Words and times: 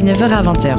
19h 0.00 0.32
à 0.32 0.42
20h. 0.42 0.76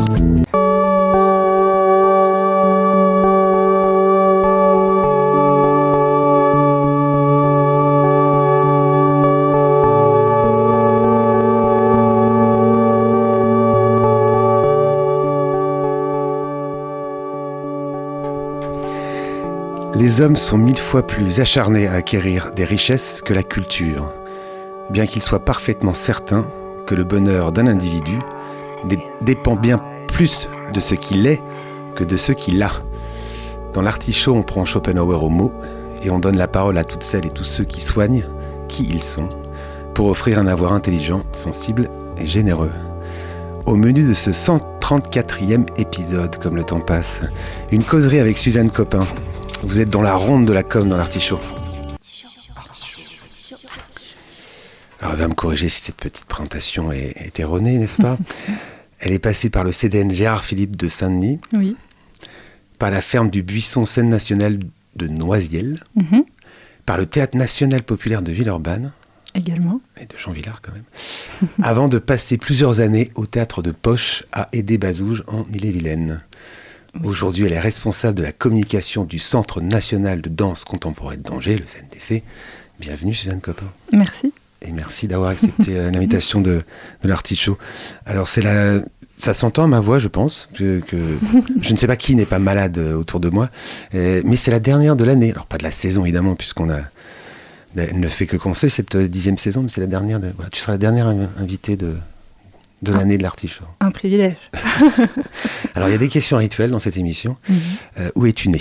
Les 19.94 20.22
hommes 20.22 20.36
sont 20.36 20.58
mille 20.58 20.80
fois 20.80 21.06
plus 21.06 21.40
acharnés 21.40 21.86
à 21.86 21.94
acquérir 21.94 22.52
des 22.56 22.66
richesses 22.66 23.22
que 23.22 23.36
la 23.36 23.44
culture, 23.44 24.10
bien 24.90 25.06
qu'ils 25.06 25.22
soient 25.22 25.46
parfaitement 25.46 25.94
certains 25.94 26.48
que 26.88 26.96
le 26.96 27.04
bonheur 27.04 27.52
d'un 27.52 27.68
individu 27.68 28.18
dépend 29.22 29.56
bien 29.56 29.78
plus 30.08 30.50
de 30.74 30.80
ce 30.80 30.96
qu'il 30.96 31.28
est 31.28 31.42
que 31.96 32.04
de 32.04 32.18
ce 32.18 32.32
qu'il 32.32 32.62
a. 32.64 32.72
Dans 33.74 33.82
l'artichaut, 33.82 34.34
on 34.34 34.44
prend 34.44 34.66
Schopenhauer 34.66 35.24
au 35.24 35.30
mot 35.30 35.52
et 36.04 36.10
on 36.10 36.20
donne 36.20 36.38
la 36.38 36.48
parole 36.48 36.78
à 36.78 36.84
toutes 36.84 37.04
celles 37.04 37.26
et 37.26 37.30
tous 37.30 37.44
ceux 37.44 37.64
qui 37.64 37.82
soignent 37.82 38.26
qui 38.68 38.84
ils 38.84 39.04
sont 39.04 39.30
pour 39.94 40.08
offrir 40.08 40.40
un 40.40 40.48
avoir 40.48 40.74
intelligent, 40.74 41.22
sensible 41.34 41.90
et 42.18 42.26
généreux. 42.26 42.72
Au 43.66 43.76
menu 43.76 44.04
de 44.04 44.14
ce 44.14 44.32
134e 44.32 45.68
épisode, 45.78 46.38
comme 46.38 46.56
le 46.56 46.64
temps 46.64 46.80
passe, 46.80 47.22
une 47.72 47.84
causerie 47.84 48.20
avec 48.20 48.38
Suzanne 48.38 48.72
Copin, 48.72 49.06
vous 49.62 49.80
êtes 49.80 49.90
dans 49.90 50.02
la 50.02 50.16
ronde 50.16 50.46
de 50.46 50.54
la 50.54 50.64
com 50.64 50.90
dans 50.90 50.98
l'artichaut. 50.98 51.40
Alors, 55.00 55.14
elle 55.14 55.20
va 55.20 55.28
me 55.28 55.34
corriger 55.34 55.68
si 55.70 55.82
cette 55.82 55.96
petite 55.96 56.26
présentation 56.26 56.92
est, 56.92 57.40
erronée, 57.40 57.78
n'est-ce 57.78 58.02
pas? 58.02 58.18
Elle 59.02 59.14
est 59.14 59.20
passée 59.20 59.50
par 59.50 59.64
le 59.64 59.72
CDN 59.72 60.12
Gérard 60.12 60.46
Philippe 60.46 60.76
de 60.76 60.88
Saint-Denis. 60.88 61.40
Oui. 61.58 61.76
Par 62.78 62.92
la 62.92 63.02
ferme 63.02 63.30
du 63.30 63.42
Buisson 63.42 63.86
Scène 63.86 64.10
Nationale 64.10 64.60
de 64.96 65.08
Noisiel. 65.08 65.80
Mhm. 65.96 66.24
Par 66.86 66.98
le 66.98 67.08
Théâtre 67.08 67.36
National 67.36 67.82
Populaire 67.84 68.22
de 68.22 68.32
Villeurbanne. 68.32 68.92
Également. 69.34 69.82
Et 70.00 70.06
de 70.06 70.18
Jean 70.18 70.32
Villard 70.32 70.62
quand 70.62 70.74
même. 70.74 70.84
avant 71.64 71.90
de 71.90 71.98
passer 71.98 72.38
plusieurs 72.38 72.80
années 72.80 73.10
au 73.16 73.26
Théâtre 73.26 73.64
de 73.64 73.72
Poche 73.72 74.24
à 74.32 74.50
Aidé-Bazouge 74.54 75.24
en 75.28 75.46
Ille-et-Vilaine. 75.52 76.22
Aujourd'hui, 77.04 77.46
elle 77.46 77.54
est 77.54 77.60
responsable 77.60 78.18
de 78.18 78.24
la 78.24 78.34
communication 78.34 79.06
du 79.06 79.18
Centre 79.18 79.62
national 79.62 80.22
de 80.22 80.30
danse 80.30 80.66
contemporaine 80.66 81.22
d'Angers, 81.22 81.58
le 81.58 81.66
CNDC. 81.66 82.24
Bienvenue, 82.80 83.16
Suzanne 83.16 83.40
Copin. 83.40 83.72
Merci. 83.94 84.34
Et 84.62 84.72
merci 84.72 85.08
d'avoir 85.08 85.32
accepté 85.32 85.78
euh, 85.78 85.90
l'invitation 85.90 86.42
de, 86.42 86.62
de 87.02 87.08
l'artichaut. 87.08 87.58
Alors, 88.06 88.28
c'est 88.28 88.42
la, 88.42 88.82
ça 89.22 89.34
s'entend 89.34 89.64
à 89.66 89.68
ma 89.68 89.80
voix, 89.80 90.00
je 90.00 90.08
pense. 90.08 90.50
Que, 90.56 90.82
je 91.62 91.72
ne 91.72 91.78
sais 91.78 91.88
pas 91.88 91.96
qui 91.96 92.16
n'est 92.16 92.26
pas 92.26 92.40
malade 92.40 92.78
euh, 92.78 92.96
autour 92.96 93.20
de 93.20 93.30
moi, 93.30 93.50
euh, 93.94 94.22
mais 94.26 94.36
c'est 94.36 94.52
la 94.52 94.60
dernière 94.60 94.96
de 94.96 95.04
l'année. 95.04 95.32
Alors, 95.32 95.46
pas 95.46 95.58
de 95.58 95.64
la 95.64 95.72
saison, 95.72 96.04
évidemment, 96.04 96.36
puisqu'on 96.36 96.70
a. 96.70 96.80
Elle 97.78 98.02
ne 98.02 98.10
fait 98.10 98.26
que 98.26 98.36
commencer 98.36 98.68
cette 98.68 98.98
dixième 98.98 99.38
saison, 99.38 99.64
mais 99.64 99.70
c'est 99.70 99.80
la 99.80 99.88
dernière. 99.88 100.20
De, 100.20 100.34
voilà, 100.36 100.50
tu 100.50 100.60
seras 100.60 100.74
la 100.74 100.78
dernière 100.78 101.08
invitée 101.40 101.78
de, 101.78 101.96
de 102.82 102.92
l'année 102.92 103.18
de 103.18 103.24
l'artichaut. 103.24 103.64
Un 103.80 103.92
privilège. 103.92 104.36
Alors, 105.76 105.88
il 105.88 105.92
y 105.92 105.96
a 105.96 106.00
des 106.00 106.10
questions 106.10 106.38
rituelles 106.38 106.72
dans 106.72 106.80
cette 106.80 106.98
émission. 106.98 107.38
Mhm. 107.48 107.58
Euh, 108.00 108.10
où 108.16 108.26
es-tu 108.26 108.50
né? 108.50 108.60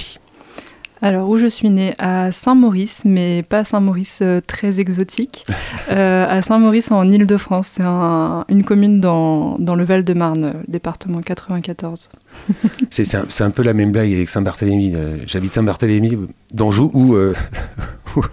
Alors, 1.03 1.29
où 1.29 1.39
je 1.39 1.47
suis 1.47 1.71
née 1.71 1.95
À 1.99 2.33
Saint-Maurice, 2.33 3.03
mais 3.05 3.43
pas 3.43 3.65
Saint-Maurice 3.65 4.21
euh, 4.23 4.41
très 4.47 4.81
exotique. 4.81 5.47
Euh, 5.91 6.25
à 6.29 6.41
Saint-Maurice, 6.43 6.93
en 6.93 7.11
Ile-de-France. 7.11 7.73
C'est 7.75 7.83
une 7.83 8.63
commune 8.63 9.01
dans, 9.01 9.59
dans 9.59 9.75
le 9.75 9.83
Val-de-Marne, 9.83 10.63
département 10.69 11.21
94. 11.21 12.11
c'est 12.91 13.15
un, 13.17 13.25
un, 13.41 13.51
peu 13.51 13.65
la 13.65 13.73
même 13.73 13.91
blague 13.91 14.13
avec 14.13 14.29
Saint-Barthélemy. 14.29 14.95
J'habite 15.27 15.53
Saint-Barthélemy, 15.53 16.17
d'Anjou 16.55 16.93
ou, 16.95 17.17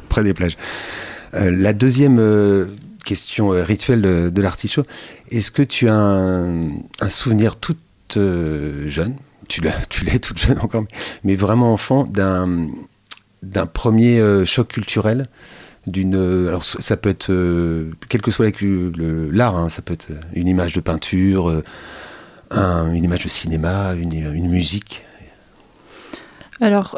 près 0.09 0.23
des 0.23 0.35
plages. 0.35 0.55
la 1.33 1.73
deuxième 1.73 2.19
question 3.07 3.53
euh, 3.53 3.63
rituelle 3.63 4.01
de, 4.01 4.41
l'artichaut. 4.41 4.83
Est-ce 5.31 5.49
que 5.49 5.63
tu 5.63 5.87
as 5.87 5.95
un, 5.95 7.09
souvenir 7.09 7.55
toute 7.55 7.77
euh, 8.17 8.87
jeune, 8.89 9.15
tu 9.47 9.61
l'es 9.61 10.19
toute 10.19 10.37
jeune 10.37 10.59
encore, 10.59 10.85
mais 11.23 11.35
vraiment 11.35 11.73
enfant, 11.73 12.03
d'un 12.03 12.67
d'un 13.43 13.67
premier 13.67 14.19
euh, 14.19 14.45
choc 14.45 14.69
culturel 14.69 15.27
d'une 15.85 16.15
alors 16.47 16.65
ça 16.65 16.97
peut 16.97 17.09
être 17.09 17.31
quel 18.09 18.21
que 18.21 18.31
soit 18.31 18.51
l'art 19.31 19.55
hein, 19.55 19.69
ça 19.69 19.81
peut 19.81 19.93
être 19.93 20.07
une 20.33 20.47
image 20.47 20.73
de 20.73 20.81
peinture 20.81 21.61
une 22.51 23.03
image 23.03 23.23
de 23.23 23.29
cinéma 23.29 23.93
une, 23.93 24.11
une 24.13 24.49
musique. 24.49 25.05
Alors 26.59 26.97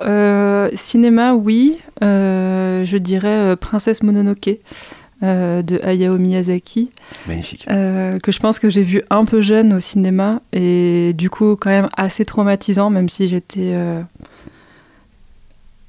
cinéma 0.74 1.36
oui 1.36 1.78
je 2.02 2.98
dirais 2.98 3.56
princesse 3.58 4.02
Mononoke 4.02 4.58
euh, 5.22 5.62
de 5.62 5.78
Hayao 5.84 6.18
Miyazaki. 6.18 6.91
Magnifique. 7.28 7.66
Euh, 7.69 8.18
que 8.19 8.31
je 8.31 8.40
pense 8.40 8.57
que 8.57 8.69
j'ai 8.69 8.84
vu 8.84 9.02
un 9.09 9.25
peu 9.25 9.41
jeune 9.41 9.74
au 9.74 9.81
cinéma 9.81 10.41
et 10.53 11.12
du 11.13 11.30
coup 11.30 11.57
quand 11.57 11.69
même 11.69 11.90
assez 11.97 12.24
traumatisant, 12.24 12.90
même 12.90 13.09
si 13.09 13.28
j'étais 13.28 13.74
euh, 13.74 14.02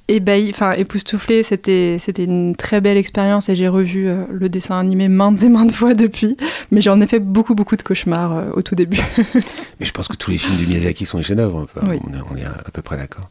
ébahie, 0.09 0.51
enfin 0.51 0.73
époustouflée. 0.73 1.45
C'était, 1.45 1.99
c'était 2.01 2.25
une 2.25 2.57
très 2.57 2.81
belle 2.81 2.97
expérience 2.97 3.49
et 3.49 3.55
j'ai 3.55 3.69
revu 3.69 4.09
le 4.33 4.49
dessin 4.49 4.81
animé 4.81 5.07
maintes 5.07 5.45
et 5.45 5.49
maintes 5.49 5.71
fois 5.71 5.95
depuis. 5.95 6.37
Mais 6.73 6.81
j'en 6.81 7.01
ai 7.01 7.07
fait 7.07 7.21
beaucoup, 7.21 7.55
beaucoup 7.55 7.77
de 7.77 7.83
cauchemars 7.83 8.49
au 8.57 8.63
tout 8.63 8.75
début. 8.75 8.99
mais 9.79 9.87
je 9.87 9.93
pense 9.93 10.09
que 10.09 10.17
tous 10.17 10.33
les 10.33 10.39
films 10.39 10.59
de 10.59 10.67
Miyazaki 10.67 11.07
sont 11.07 11.19
des 11.19 11.25
chefs-d'œuvre. 11.25 11.69
oui. 11.85 11.99
on, 12.33 12.37
est, 12.37 12.45
à 12.45 12.71
peu 12.73 12.83
près 12.83 12.97
d'accord. 12.97 13.31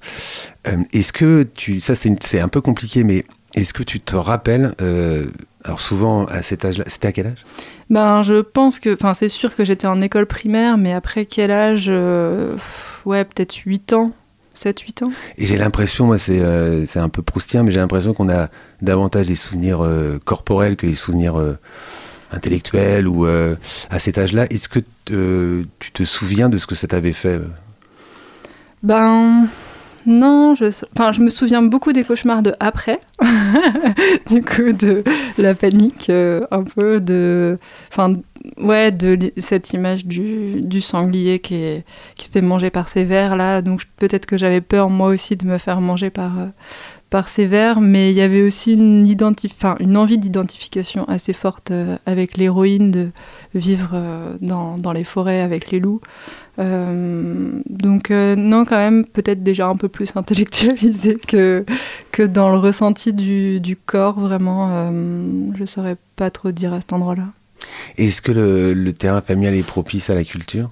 est-ce 0.93 1.11
que 1.11 1.45
tu. 1.55 1.81
Ça, 1.81 1.95
c'est, 1.95 2.15
c'est 2.23 2.39
un 2.39 2.47
peu 2.47 2.61
compliqué, 2.61 3.03
mais 3.03 3.25
est-ce 3.55 3.73
que 3.73 3.83
tu 3.83 3.99
te 3.99 4.15
rappelles 4.15 4.73
alors 5.63 5.79
souvent 5.79 6.25
à 6.25 6.41
cet 6.41 6.65
âge-là, 6.65 6.85
c'était 6.87 7.07
à 7.07 7.11
quel 7.11 7.27
âge? 7.27 7.45
Ben 7.89 8.21
je 8.21 8.41
pense 8.41 8.79
que, 8.79 8.93
enfin 8.93 9.13
c'est 9.13 9.29
sûr 9.29 9.55
que 9.55 9.65
j'étais 9.65 9.87
en 9.87 9.99
école 10.01 10.25
primaire, 10.25 10.77
mais 10.77 10.93
après 10.93 11.25
quel 11.25 11.51
âge 11.51 11.87
euh, 11.89 12.55
Ouais, 13.05 13.23
peut-être 13.25 13.55
8 13.55 13.93
ans. 13.93 14.11
7-8 14.55 15.05
ans. 15.05 15.11
Et 15.37 15.45
j'ai 15.45 15.55
l'impression, 15.57 16.05
moi 16.05 16.17
euh, 16.29 16.83
c'est 16.85 16.99
un 16.99 17.07
peu 17.07 17.21
proustien, 17.21 17.63
mais 17.63 17.71
j'ai 17.71 17.79
l'impression 17.79 18.13
qu'on 18.13 18.29
a 18.29 18.49
davantage 18.81 19.27
des 19.27 19.35
souvenirs 19.35 19.81
euh, 19.81 20.19
corporels 20.23 20.75
que 20.75 20.85
des 20.85 20.95
souvenirs 20.95 21.41
intellectuels 22.31 23.07
ou 23.07 23.25
à 23.25 23.99
cet 23.99 24.17
âge-là. 24.17 24.47
Est-ce 24.49 24.67
que 24.67 24.79
tu 25.79 25.91
te 25.91 26.03
souviens 26.03 26.49
de 26.49 26.57
ce 26.57 26.67
que 26.67 26.75
ça 26.75 26.87
t'avait 26.87 27.13
fait 27.13 27.39
Ben 28.83 29.47
non, 30.05 30.55
je, 30.55 30.65
enfin, 30.95 31.11
je 31.11 31.21
me 31.21 31.29
souviens 31.29 31.61
beaucoup 31.61 31.93
des 31.93 32.03
cauchemars 32.03 32.41
de 32.41 32.53
après, 32.59 32.99
du 34.29 34.41
coup 34.41 34.71
de 34.71 35.03
la 35.37 35.53
panique, 35.53 36.09
euh, 36.09 36.45
un 36.51 36.63
peu 36.63 36.99
de, 36.99 37.57
enfin, 37.91 38.15
ouais, 38.57 38.91
de 38.91 39.31
cette 39.37 39.73
image 39.73 40.05
du, 40.05 40.61
du 40.61 40.81
sanglier 40.81 41.39
qui, 41.39 41.83
qui 42.15 42.25
se 42.25 42.31
fait 42.31 42.41
manger 42.41 42.69
par 42.69 42.89
ces 42.89 43.03
vers 43.03 43.35
là. 43.35 43.61
Donc 43.61 43.83
peut-être 43.97 44.25
que 44.25 44.37
j'avais 44.37 44.61
peur 44.61 44.89
moi 44.89 45.09
aussi 45.09 45.35
de 45.35 45.45
me 45.45 45.57
faire 45.57 45.81
manger 45.81 46.09
par 46.09 46.39
euh, 46.39 46.47
par 47.09 47.27
ces 47.27 47.47
vers, 47.47 47.81
mais 47.81 48.11
il 48.11 48.17
y 48.17 48.21
avait 48.21 48.43
aussi 48.43 48.73
une, 48.73 49.03
une 49.79 49.97
envie 49.97 50.17
d'identification 50.19 51.05
assez 51.09 51.33
forte 51.33 51.71
euh, 51.71 51.97
avec 52.05 52.37
l'héroïne 52.37 52.91
de 52.91 53.09
vivre 53.55 53.99
dans, 54.41 54.75
dans, 54.75 54.91
les 54.91 55.03
forêts 55.03 55.41
avec 55.41 55.71
les 55.71 55.79
loups. 55.79 56.01
Euh, 56.59 57.61
donc 57.69 58.11
euh, 58.11 58.35
non, 58.35 58.65
quand 58.65 58.77
même, 58.77 59.05
peut-être 59.05 59.43
déjà 59.43 59.67
un 59.67 59.75
peu 59.75 59.87
plus 59.87 60.11
intellectualisé 60.15 61.17
que, 61.27 61.65
que 62.11 62.23
dans 62.23 62.49
le 62.49 62.57
ressenti 62.57 63.13
du, 63.13 63.59
du 63.59 63.75
corps, 63.75 64.19
vraiment. 64.19 64.69
Euh, 64.71 64.91
je 65.55 65.61
ne 65.61 65.65
saurais 65.65 65.97
pas 66.15 66.29
trop 66.29 66.51
dire 66.51 66.73
à 66.73 66.81
cet 66.81 66.93
endroit-là. 66.93 67.27
Est-ce 67.97 68.21
que 68.21 68.31
le, 68.31 68.73
le, 68.73 68.93
terrain 68.93 69.21
familial 69.21 69.55
est 69.55 69.65
propice 69.65 70.09
à 70.09 70.15
la 70.15 70.23
culture? 70.23 70.69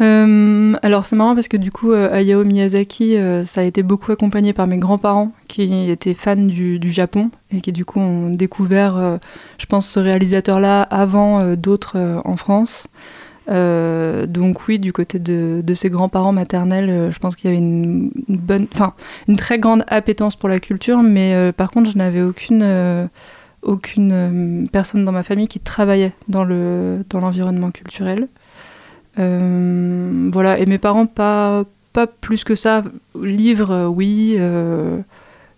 Alors 0.00 1.06
c'est 1.06 1.14
marrant 1.14 1.36
parce 1.36 1.46
que 1.46 1.56
du 1.56 1.70
coup 1.70 1.92
Hayao 1.92 2.44
Miyazaki 2.44 3.16
ça 3.44 3.60
a 3.60 3.64
été 3.64 3.84
beaucoup 3.84 4.10
accompagné 4.10 4.52
par 4.52 4.66
mes 4.66 4.76
grands-parents 4.76 5.30
qui 5.46 5.88
étaient 5.88 6.14
fans 6.14 6.34
du, 6.34 6.90
Japon 6.90 7.30
et 7.52 7.60
qui 7.60 7.70
du 7.70 7.84
coup 7.84 8.00
ont 8.00 8.30
découvert 8.30 9.20
je 9.56 9.66
pense 9.66 9.88
ce 9.88 10.00
réalisateur 10.00 10.58
là 10.58 10.82
avant 10.82 11.54
d'autres 11.54 12.20
en 12.24 12.36
France. 12.36 12.88
Euh, 13.50 14.26
donc 14.26 14.66
oui, 14.68 14.78
du 14.78 14.92
côté 14.92 15.18
de, 15.18 15.62
ses 15.74 15.90
grands-parents 15.90 16.32
maternels, 16.32 16.88
euh, 16.88 17.10
je 17.10 17.18
pense 17.18 17.36
qu'il 17.36 17.50
y 17.50 17.52
avait 17.52 17.58
une, 17.62 18.10
bonne, 18.28 18.66
enfin 18.72 18.94
une 19.28 19.36
très 19.36 19.58
grande 19.58 19.84
appétence 19.88 20.36
pour 20.36 20.48
la 20.48 20.60
culture, 20.60 21.02
mais 21.02 21.34
euh, 21.34 21.52
par 21.52 21.70
contre, 21.70 21.90
je 21.90 21.98
n'avais 21.98 22.22
aucune 22.22 23.08
aucune 23.64 24.68
personne 24.72 25.04
dans 25.04 25.12
ma 25.12 25.22
famille 25.22 25.48
qui 25.48 25.60
travaillait 25.60 26.12
dans 26.28 26.44
le 26.44 27.04
dans 27.10 27.20
l'environnement 27.20 27.70
culturel. 27.70 28.28
voilà, 29.16 30.58
et 30.58 30.66
mes 30.66 30.78
parents 30.78 31.06
pas 31.06 31.64
pas 31.92 32.06
plus 32.06 32.44
que 32.44 32.54
ça. 32.54 32.82
Livres, 33.22 33.86
oui, 33.86 34.36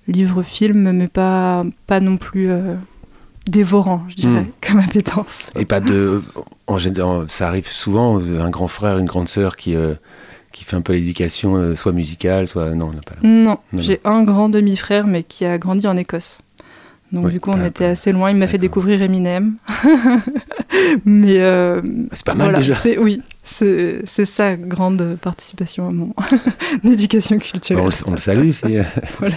livres, 0.08 0.42
films, 0.42 0.92
mais 0.92 1.08
pas 1.08 1.64
pas 1.86 2.00
non 2.00 2.16
plus 2.16 2.48
dévorant, 3.46 4.02
je 4.08 4.16
dirais, 4.16 4.42
Mm. 4.42 4.46
comme 4.60 4.80
appétence. 4.80 5.46
Et 5.56 5.64
pas 5.64 5.80
de. 5.80 6.22
En 6.66 6.78
général, 6.78 7.26
ça 7.28 7.48
arrive 7.48 7.68
souvent, 7.68 8.18
un 8.20 8.50
grand 8.50 8.68
frère, 8.68 8.98
une 8.98 9.06
grande 9.06 9.28
sœur 9.28 9.56
qui, 9.56 9.74
euh, 9.76 9.94
qui 10.52 10.64
fait 10.64 10.76
un 10.76 10.80
peu 10.80 10.92
l'éducation, 10.94 11.54
euh, 11.56 11.74
soit 11.76 11.92
musicale, 11.92 12.48
soit. 12.48 12.74
Non, 12.74 12.90
on 12.92 12.98
pas. 12.98 13.14
Non, 13.22 13.58
Non, 13.72 13.82
j'ai 13.82 14.00
un 14.04 14.24
grand 14.24 14.48
demi-frère, 14.48 15.06
mais 15.06 15.22
qui 15.22 15.44
a 15.44 15.58
grandi 15.58 15.86
en 15.86 15.96
Écosse. 15.96 16.38
Donc 17.12 17.26
Oui, 17.26 17.32
du 17.32 17.40
coup, 17.40 17.50
on 17.50 17.56
pas- 17.58 17.66
était 17.66 17.84
assez 17.84 18.10
loin. 18.12 18.30
Il 18.30 18.36
m'a 18.36 18.46
fait 18.48 18.58
découvrir 18.58 19.00
Eminem. 19.00 19.54
mais 21.04 21.40
euh, 21.40 21.80
C'est 22.12 22.24
pas 22.26 22.34
mal 22.34 22.48
voilà, 22.50 22.58
déjà. 22.58 22.74
oui, 23.00 23.22
c'est 23.44 24.00
c'est 24.06 24.24
ça, 24.24 24.56
grande 24.56 25.16
participation 25.20 25.88
à 25.88 25.92
mon 25.92 26.12
éducation 26.84 27.38
culturelle. 27.38 27.82
Bon, 27.82 27.88
on, 27.88 27.90
le- 27.90 28.08
on 28.08 28.12
le 28.12 28.18
salue. 28.18 28.50
euh, 28.64 28.82
Voilà. 29.18 29.34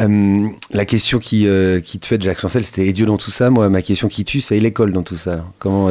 Euh, 0.00 0.48
la 0.72 0.84
question 0.84 1.18
qui, 1.18 1.46
euh, 1.46 1.80
qui 1.80 1.98
tuait 1.98 2.18
Jacques 2.20 2.40
Chancel, 2.40 2.64
c'était 2.64 2.86
et 2.86 2.92
Dieu 2.92 3.06
dans 3.06 3.18
tout 3.18 3.30
ça. 3.30 3.50
Moi, 3.50 3.68
ma 3.68 3.82
question 3.82 4.08
qui 4.08 4.24
tue, 4.24 4.40
c'est 4.40 4.58
l'école 4.58 4.92
dans 4.92 5.02
tout 5.02 5.16
ça. 5.16 5.44
Comment, 5.58 5.90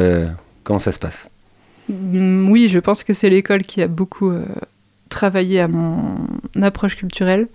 comment 0.64 0.78
ça 0.80 0.92
se 0.92 0.98
passe? 0.98 1.28
Mm, 1.88 2.48
Oui, 2.50 2.68
je 2.68 2.78
pense 2.80 3.04
que 3.04 3.12
c'est 3.12 3.30
l'école 3.30 3.62
qui 3.62 3.82
a 3.82 3.88
beaucoup 3.88 4.32
travaillé 5.08 5.60
à 5.60 5.68
mon 5.68 6.16
approche 6.62 6.96
culturelle. 6.96 7.48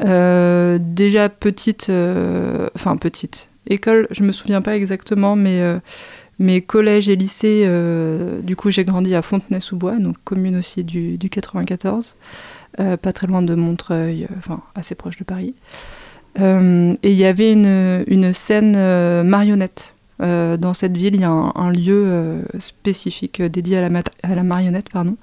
Euh, 0.00 0.78
déjà 0.80 1.28
petite, 1.28 1.88
euh, 1.88 2.68
petite, 3.00 3.48
école, 3.68 4.06
je 4.10 4.22
me 4.22 4.32
souviens 4.32 4.62
pas 4.62 4.76
exactement, 4.76 5.36
mais 5.36 5.60
euh, 5.60 5.78
mes 6.38 6.60
collèges 6.60 7.08
et 7.08 7.16
lycées, 7.16 7.64
euh, 7.66 8.40
du 8.40 8.56
coup 8.56 8.70
j'ai 8.70 8.84
grandi 8.84 9.14
à 9.14 9.22
Fontenay-sous-Bois, 9.22 9.96
donc 9.98 10.16
commune 10.24 10.56
aussi 10.56 10.84
du, 10.84 11.18
du 11.18 11.30
94, 11.30 12.16
euh, 12.80 12.96
pas 12.96 13.12
très 13.12 13.26
loin 13.26 13.42
de 13.42 13.54
Montreuil, 13.54 14.28
enfin 14.38 14.60
assez 14.74 14.94
proche 14.94 15.16
de 15.16 15.24
Paris. 15.24 15.54
Et 16.38 17.12
il 17.12 17.16
y 17.16 17.24
avait 17.24 17.50
une, 17.50 18.04
une 18.08 18.34
scène 18.34 18.76
marionnette. 19.22 19.94
Dans 20.18 20.74
cette 20.74 20.94
ville, 20.94 21.14
il 21.14 21.22
y 21.22 21.24
a 21.24 21.30
un, 21.30 21.50
un 21.54 21.70
lieu 21.70 22.42
spécifique 22.58 23.40
dédié 23.40 23.78
à 23.78 23.88
la, 23.88 24.02
à 24.22 24.34
la 24.34 24.42
marionnette. 24.42 24.90
Pardon. 24.90 25.16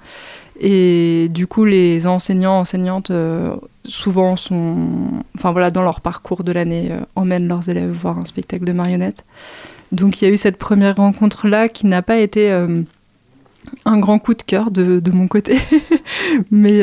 Et 0.60 1.28
du 1.30 1.46
coup, 1.46 1.64
les 1.64 2.06
enseignants, 2.06 2.60
enseignantes, 2.60 3.10
euh, 3.10 3.56
souvent 3.84 4.36
sont, 4.36 4.88
enfin 5.36 5.52
voilà, 5.52 5.70
dans 5.70 5.82
leur 5.82 6.00
parcours 6.00 6.44
de 6.44 6.52
l'année, 6.52 6.88
euh, 6.92 7.00
emmènent 7.16 7.48
leurs 7.48 7.68
élèves 7.68 7.90
voir 7.90 8.18
un 8.18 8.24
spectacle 8.24 8.64
de 8.64 8.72
marionnettes. 8.72 9.24
Donc 9.92 10.20
il 10.20 10.26
y 10.26 10.28
a 10.28 10.30
eu 10.30 10.36
cette 10.36 10.56
première 10.56 10.96
rencontre-là 10.96 11.68
qui 11.68 11.86
n'a 11.86 12.02
pas 12.02 12.18
été 12.18 12.52
euh, 12.52 12.82
un 13.84 13.98
grand 13.98 14.18
coup 14.18 14.34
de 14.34 14.42
cœur 14.42 14.70
de, 14.70 15.00
de 15.00 15.10
mon 15.10 15.26
côté, 15.26 15.58
mais, 16.50 16.82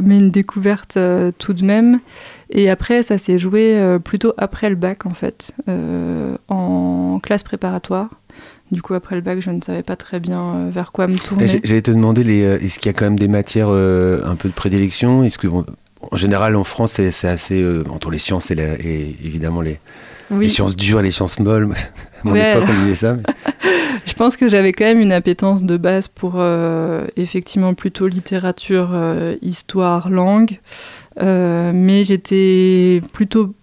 mais 0.00 0.18
une 0.18 0.30
découverte 0.30 0.98
tout 1.38 1.52
de 1.52 1.64
même. 1.64 2.00
Et 2.50 2.68
après, 2.70 3.02
ça 3.02 3.18
s'est 3.18 3.38
joué 3.38 3.98
plutôt 4.04 4.32
après 4.36 4.68
le 4.68 4.76
bac, 4.76 5.06
en 5.06 5.14
fait, 5.14 5.54
en 6.48 7.18
classe 7.22 7.42
préparatoire. 7.42 8.10
Du 8.72 8.82
coup, 8.82 8.94
après 8.94 9.14
le 9.14 9.20
bac, 9.20 9.38
je 9.40 9.50
ne 9.50 9.60
savais 9.60 9.82
pas 9.82 9.96
très 9.96 10.18
bien 10.18 10.40
euh, 10.42 10.70
vers 10.72 10.90
quoi 10.92 11.06
me 11.06 11.16
tourner. 11.18 11.46
J'allais 11.62 11.82
te 11.82 11.90
demander, 11.90 12.24
les, 12.24 12.42
euh, 12.42 12.58
est-ce 12.58 12.78
qu'il 12.78 12.86
y 12.86 12.94
a 12.94 12.94
quand 12.94 13.04
même 13.04 13.18
des 13.18 13.28
matières 13.28 13.68
euh, 13.70 14.22
un 14.24 14.34
peu 14.34 14.48
de 14.48 14.54
prédilection? 14.54 15.22
Est-ce 15.22 15.36
que, 15.38 15.46
bon, 15.46 15.64
en 16.10 16.16
général, 16.16 16.56
en 16.56 16.64
France, 16.64 16.92
c'est 16.92 17.28
assez 17.28 17.64
entre 17.90 18.10
les 18.10 18.18
sciences 18.18 18.50
et, 18.50 18.54
la- 18.54 18.74
et 18.80 19.14
évidemment 19.22 19.60
les, 19.60 19.78
sciences 20.48 20.74
dures 20.74 21.00
et 21.00 21.02
les 21.02 21.10
sciences 21.12 21.38
molles. 21.38 21.68
À 22.24 22.28
mon 22.28 22.34
Ouais, 22.34 22.52
époque, 22.52 22.62
alors. 22.68 22.76
on 22.78 22.82
disait 22.84 22.94
ça. 22.94 23.14
mais- 23.16 23.22
je 24.06 24.12
pense 24.14 24.36
que 24.36 24.48
j'avais 24.48 24.72
quand 24.72 24.84
même 24.84 25.00
une 25.00 25.10
appétence 25.12 25.64
de 25.64 25.76
base 25.76 26.06
pour 26.08 26.34
euh, 26.36 27.04
effectivement 27.16 27.74
plutôt 27.74 28.06
littérature, 28.06 28.90
euh, 28.94 29.34
histoire, 29.42 30.08
langue. 30.08 30.60
Euh, 31.20 31.72
mais 31.74 32.04
j'étais 32.04 33.00
plutôt 33.12 33.54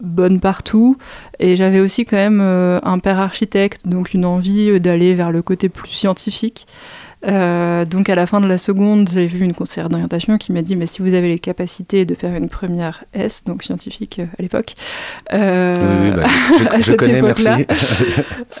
bonne 0.00 0.40
partout 0.40 0.96
et 1.38 1.56
j'avais 1.56 1.80
aussi 1.80 2.04
quand 2.04 2.16
même 2.16 2.40
euh, 2.40 2.78
un 2.82 2.98
père 2.98 3.18
architecte 3.18 3.88
donc 3.88 4.14
une 4.14 4.24
envie 4.24 4.70
euh, 4.70 4.78
d'aller 4.78 5.14
vers 5.14 5.32
le 5.32 5.42
côté 5.42 5.68
plus 5.68 5.90
scientifique 5.90 6.66
Euh, 7.26 7.84
donc 7.84 8.08
à 8.08 8.14
la 8.14 8.26
fin 8.26 8.40
de 8.40 8.46
la 8.46 8.58
seconde 8.58 9.10
j'ai 9.12 9.26
vu 9.26 9.44
une 9.44 9.52
conseillère 9.52 9.88
d'orientation 9.88 10.38
qui 10.38 10.52
m'a 10.52 10.62
dit 10.62 10.76
mais 10.76 10.86
si 10.86 11.02
vous 11.02 11.14
avez 11.14 11.26
les 11.26 11.40
capacités 11.40 12.04
de 12.04 12.14
faire 12.14 12.32
une 12.36 12.48
première 12.48 13.02
S 13.12 13.42
donc 13.44 13.64
scientifique 13.64 14.20
euh, 14.20 14.26
à 14.38 14.42
l'époque 14.42 14.74
euh, 15.32 15.74
Oui, 16.00 16.12
bah, 16.12 16.28
je, 16.80 16.92
connais, 16.94 17.20
merci. 17.20 17.48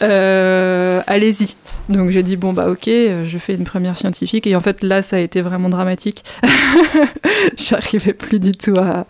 allez-y. 0.00 1.54
Donc 1.88 2.10
j'ai 2.10 2.24
dit 2.24 2.34
bon 2.34 2.52
bah 2.52 2.68
ok, 2.68 2.86
je 2.86 3.38
fais 3.38 3.54
une 3.54 3.62
première 3.62 3.96
scientifique 3.96 4.44
et 4.48 4.56
en 4.56 4.60
fait 4.60 4.82
là 4.82 5.02
ça 5.02 5.16
a 5.16 5.20
été 5.20 5.40
vraiment 5.40 5.68
dramatique. 5.68 6.24
J'arrivais 7.56 8.12
plus 8.12 8.40
du 8.40 8.52
tout 8.52 8.74
à, 8.76 9.06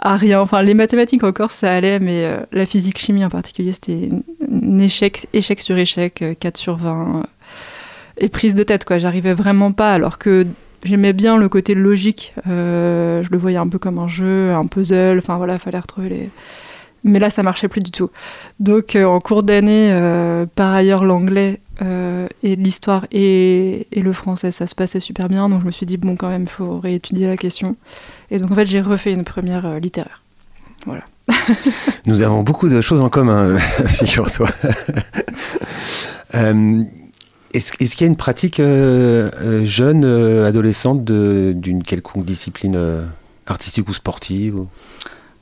à 0.00 0.16
rien. 0.16 0.40
Enfin 0.40 0.62
les 0.62 0.74
mathématiques 0.74 1.22
encore 1.24 1.52
ça 1.52 1.72
allait, 1.72 2.00
mais 2.00 2.24
euh, 2.24 2.40
la 2.52 2.66
physique 2.66 2.98
chimie 2.98 3.24
en 3.24 3.30
particulier 3.30 3.72
c'était 3.72 4.08
un 4.50 4.78
échec, 4.78 5.28
sur 5.60 5.76
échec, 5.76 6.22
euh, 6.22 6.34
4 6.38 6.56
sur 6.56 6.76
20 6.76 7.16
euh, 7.16 7.22
et 8.18 8.28
prise 8.28 8.54
de 8.54 8.62
tête 8.62 8.84
quoi. 8.84 8.98
J'arrivais 8.98 9.34
vraiment 9.34 9.72
pas 9.72 9.92
alors 9.92 10.18
que 10.18 10.46
J'aimais 10.84 11.12
bien 11.12 11.36
le 11.36 11.50
côté 11.50 11.74
logique, 11.74 12.32
euh, 12.46 13.22
je 13.22 13.28
le 13.30 13.36
voyais 13.36 13.58
un 13.58 13.68
peu 13.68 13.78
comme 13.78 13.98
un 13.98 14.08
jeu, 14.08 14.52
un 14.52 14.64
puzzle, 14.64 15.18
enfin 15.18 15.36
voilà, 15.36 15.58
fallait 15.58 15.78
retrouver 15.78 16.08
les, 16.08 16.30
mais 17.04 17.18
là, 17.18 17.30
ça 17.30 17.42
marchait 17.42 17.68
plus 17.68 17.80
du 17.80 17.90
tout. 17.90 18.10
Donc, 18.58 18.94
euh, 18.96 19.04
en 19.04 19.20
cours 19.20 19.42
d'année, 19.42 19.88
euh, 19.92 20.46
par 20.54 20.72
ailleurs, 20.74 21.04
l'anglais 21.04 21.60
euh, 21.82 22.26
et 22.42 22.56
l'histoire 22.56 23.06
et, 23.10 23.86
et 23.92 24.00
le 24.02 24.12
français, 24.12 24.50
ça 24.50 24.66
se 24.66 24.74
passait 24.74 25.00
super 25.00 25.28
bien. 25.28 25.48
Donc, 25.48 25.62
je 25.62 25.66
me 25.66 25.70
suis 25.70 25.86
dit, 25.86 25.96
bon, 25.96 26.16
quand 26.16 26.28
même, 26.28 26.42
il 26.42 26.48
faut 26.48 26.78
réétudier 26.78 27.26
la 27.26 27.36
question. 27.36 27.76
Et 28.30 28.38
donc, 28.38 28.50
en 28.50 28.54
fait, 28.54 28.66
j'ai 28.66 28.80
refait 28.80 29.12
une 29.12 29.24
première 29.24 29.80
littéraire. 29.80 30.22
Voilà. 30.86 31.04
Nous 32.06 32.22
avons 32.22 32.42
beaucoup 32.42 32.68
de 32.68 32.80
choses 32.80 33.00
en 33.00 33.08
commun, 33.08 33.58
figure-toi. 33.86 34.48
Est-ce 37.52 37.72
qu'il 37.72 38.00
y 38.02 38.04
a 38.04 38.06
une 38.06 38.16
pratique 38.16 38.60
jeune, 39.64 40.04
adolescente, 40.44 41.04
d'une 41.04 41.82
quelconque 41.82 42.24
discipline 42.24 42.78
artistique 43.46 43.88
ou 43.88 43.94
sportive 43.94 44.56
ou- 44.56 44.68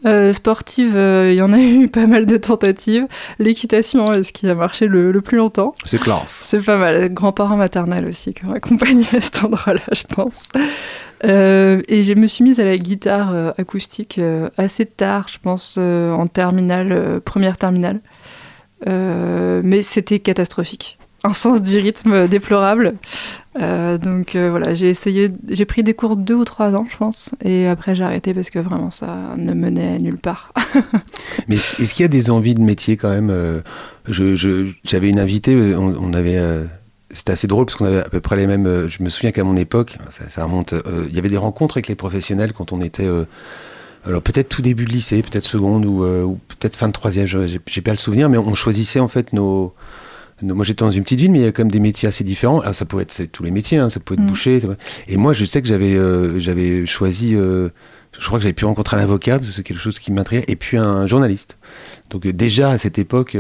Euh, 0.07 0.33
sportive, 0.33 0.97
euh, 0.97 1.33
il 1.33 1.37
y 1.37 1.43
en 1.43 1.53
a 1.53 1.59
eu 1.61 1.89
pas 1.89 2.07
mal 2.07 2.27
de 2.27 2.37
tentatives. 2.37 3.07
L'équitation 3.39 4.13
est 4.13 4.25
ce 4.25 4.33
qui 4.33 4.49
a 4.49 4.55
marché 4.55 4.87
le, 4.87 5.11
le 5.11 5.21
plus 5.21 5.37
longtemps. 5.39 5.75
C'est 5.85 6.01
classe. 6.01 6.43
C'est 6.47 6.65
pas 6.65 6.77
mal. 6.77 7.13
Grands-parents 7.13 7.57
maternels 7.57 8.07
aussi 8.07 8.33
qui 8.33 8.45
ont 8.45 8.53
accompagné 8.53 9.05
à 9.13 9.21
cet 9.21 9.45
endroit-là, 9.45 9.83
je 9.93 10.05
pense. 10.05 10.49
Euh, 11.25 11.83
et 11.89 12.03
je 12.05 12.15
me 12.15 12.27
suis 12.27 12.45
mise 12.45 12.61
à 12.61 12.65
la 12.65 12.79
guitare 12.79 13.33
euh, 13.33 13.51
acoustique 13.59 14.19
euh, 14.19 14.51
assez 14.57 14.87
tard, 14.87 15.27
je 15.29 15.39
pense, 15.43 15.77
euh, 15.79 16.13
en 16.13 16.29
terminale, 16.29 16.93
euh, 16.93 17.21
première 17.21 17.59
terminale. 17.59 18.01
Euh, 18.87 19.61
mais 19.65 19.83
c'était 19.83 20.21
catastrophique. 20.21 20.98
Un 21.25 21.33
sens 21.33 21.61
du 21.61 21.79
rythme 21.79 22.29
déplorable. 22.29 22.95
Euh, 23.61 23.99
donc 23.99 24.37
euh, 24.37 24.51
voilà, 24.51 24.75
j'ai 24.75 24.89
essayé, 24.89 25.31
j'ai 25.49 25.65
pris 25.65 25.83
des 25.83 25.93
cours 25.95 26.17
deux 26.17 26.37
ou 26.37 26.45
trois 26.45 26.73
ans, 26.77 26.87
je 26.89 26.97
pense, 26.97 27.31
et 27.45 27.67
après 27.67 27.97
j'ai 27.97 28.05
arrêté 28.05 28.33
parce 28.35 28.51
que 28.51 28.61
vraiment 28.61 28.93
ça 28.93 29.35
ne 29.37 29.53
menait 29.53 29.99
nulle 29.99 30.19
part. 30.19 30.53
Mais 31.49 31.57
est-ce 31.57 31.93
qu'il 31.95 32.03
y 32.03 32.05
a 32.05 32.09
des 32.09 32.31
envies 32.31 32.55
de 32.55 32.61
métier 32.61 32.97
quand 32.97 33.09
même 33.11 33.31
euh, 33.31 33.63
je- 34.09 34.37
je- 34.37 34.69
J'avais 34.85 35.09
une 35.11 35.19
invitée, 35.19 35.57
on, 35.75 36.13
avait. 36.13 36.39
c'était 37.11 37.33
assez 37.33 37.49
drôle 37.49 37.67
parce 37.67 37.77
qu'on 37.77 37.87
avait 37.87 37.99
à 38.05 38.09
peu 38.09 38.21
près 38.21 38.37
les 38.37 38.47
mêmes. 38.47 38.87
je 38.89 39.03
me 39.03 39.09
souviens 39.09 39.33
qu'à 39.33 39.43
mon 39.43 39.57
époque, 39.57 39.99
ça, 40.29 40.45
remonte. 40.45 40.73
Il 41.09 41.15
y 41.15 41.19
avait 41.19 41.29
des 41.31 41.37
rencontres 41.37 41.79
avec 41.79 41.89
les 41.89 41.97
professionnels 41.97 42.53
quand 42.53 42.71
on 42.73 42.81
était. 42.81 43.09
alors 44.07 44.23
peut-être 44.23 44.49
tout 44.49 44.63
début 44.63 44.85
de 44.85 44.91
lycée, 44.93 45.21
peut-être 45.23 45.45
seconde 45.45 45.85
ou, 45.85 46.05
ou 46.05 46.39
peut-être 46.47 46.77
fin 46.77 46.87
de 46.87 46.93
troisième. 46.93 47.27
j'ai 47.27 47.81
pas 47.83 47.91
le 47.93 47.99
souvenir, 47.99 48.29
mais 48.29 48.39
on 48.39 48.55
choisissait 48.55 49.01
en 49.01 49.09
fait 49.09 49.33
nos. 49.33 49.75
Moi 50.43 50.65
j'étais 50.65 50.85
dans 50.85 50.91
une 50.91 51.03
petite 51.03 51.21
ville, 51.21 51.31
mais 51.33 51.39
il 51.41 51.45
y 51.45 51.49
a 51.49 51.53
quand 51.53 51.63
même 51.63 51.71
des 51.71 51.81
métiers 51.81 52.09
assez 52.09 52.25
différents. 52.25 52.61
Alors 52.61 52.75
ça 52.75 52.85
pouvait 52.85 53.03
être 53.05 53.23
tous 53.33 53.43
les 53.43 53.51
métiers, 53.51 53.79
hein, 53.79 53.91
ça 53.91 54.01
pouvait 54.01 54.17
être 54.21 54.25
Mm. 54.27 54.31
boucher. 54.31 54.61
ça 54.61 54.69
Et 55.09 55.17
moi 55.17 55.33
je 55.33 55.45
sais 55.45 55.61
que 55.63 55.69
j'avais 55.69 55.95
euh, 55.95 56.39
j'avais 56.41 56.87
choisi. 56.87 57.35
euh, 57.35 57.69
je 58.19 58.27
crois 58.27 58.39
que 58.39 58.43
j'avais 58.43 58.53
pu 58.55 58.65
rencontrer 58.65 58.97
un 58.97 59.01
avocat, 59.01 59.39
parce 59.39 59.51
que 59.51 59.55
c'est 59.57 59.63
quelque 59.63 59.81
chose 59.81 59.99
qui 60.01 60.11
m'intriguait, 60.13 60.45
et 60.49 60.57
puis 60.57 60.77
un 60.77 61.07
journaliste. 61.07 61.57
Donc 62.11 62.27
euh, 62.27 62.33
déjà 62.33 62.71
à 62.71 62.79
cette 62.79 62.99
époque, 62.99 63.37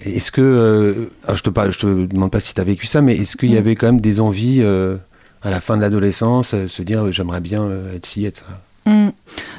est-ce 0.00 0.30
que, 0.30 1.08
alors, 1.24 1.36
je 1.36 1.42
te 1.42 1.50
parle, 1.50 1.72
je 1.72 1.78
te 1.78 1.86
demande 2.06 2.30
pas 2.30 2.40
si 2.40 2.54
tu 2.54 2.60
as 2.60 2.64
vécu 2.64 2.86
ça, 2.86 3.02
mais 3.02 3.16
est-ce 3.16 3.36
qu'il 3.36 3.50
y 3.50 3.54
Mm. 3.54 3.58
avait 3.58 3.74
quand 3.74 3.86
même 3.86 4.00
des 4.00 4.20
envies 4.20 4.62
à 5.42 5.50
la 5.50 5.60
fin 5.60 5.76
de 5.76 5.82
l'adolescence, 5.82 6.54
se 6.66 6.82
dire 6.82 7.12
j'aimerais 7.12 7.40
bien 7.40 7.68
être 7.94 8.06
ci, 8.06 8.24
être 8.24 8.38
ça? 8.38 8.90
Hmm. 8.90 9.10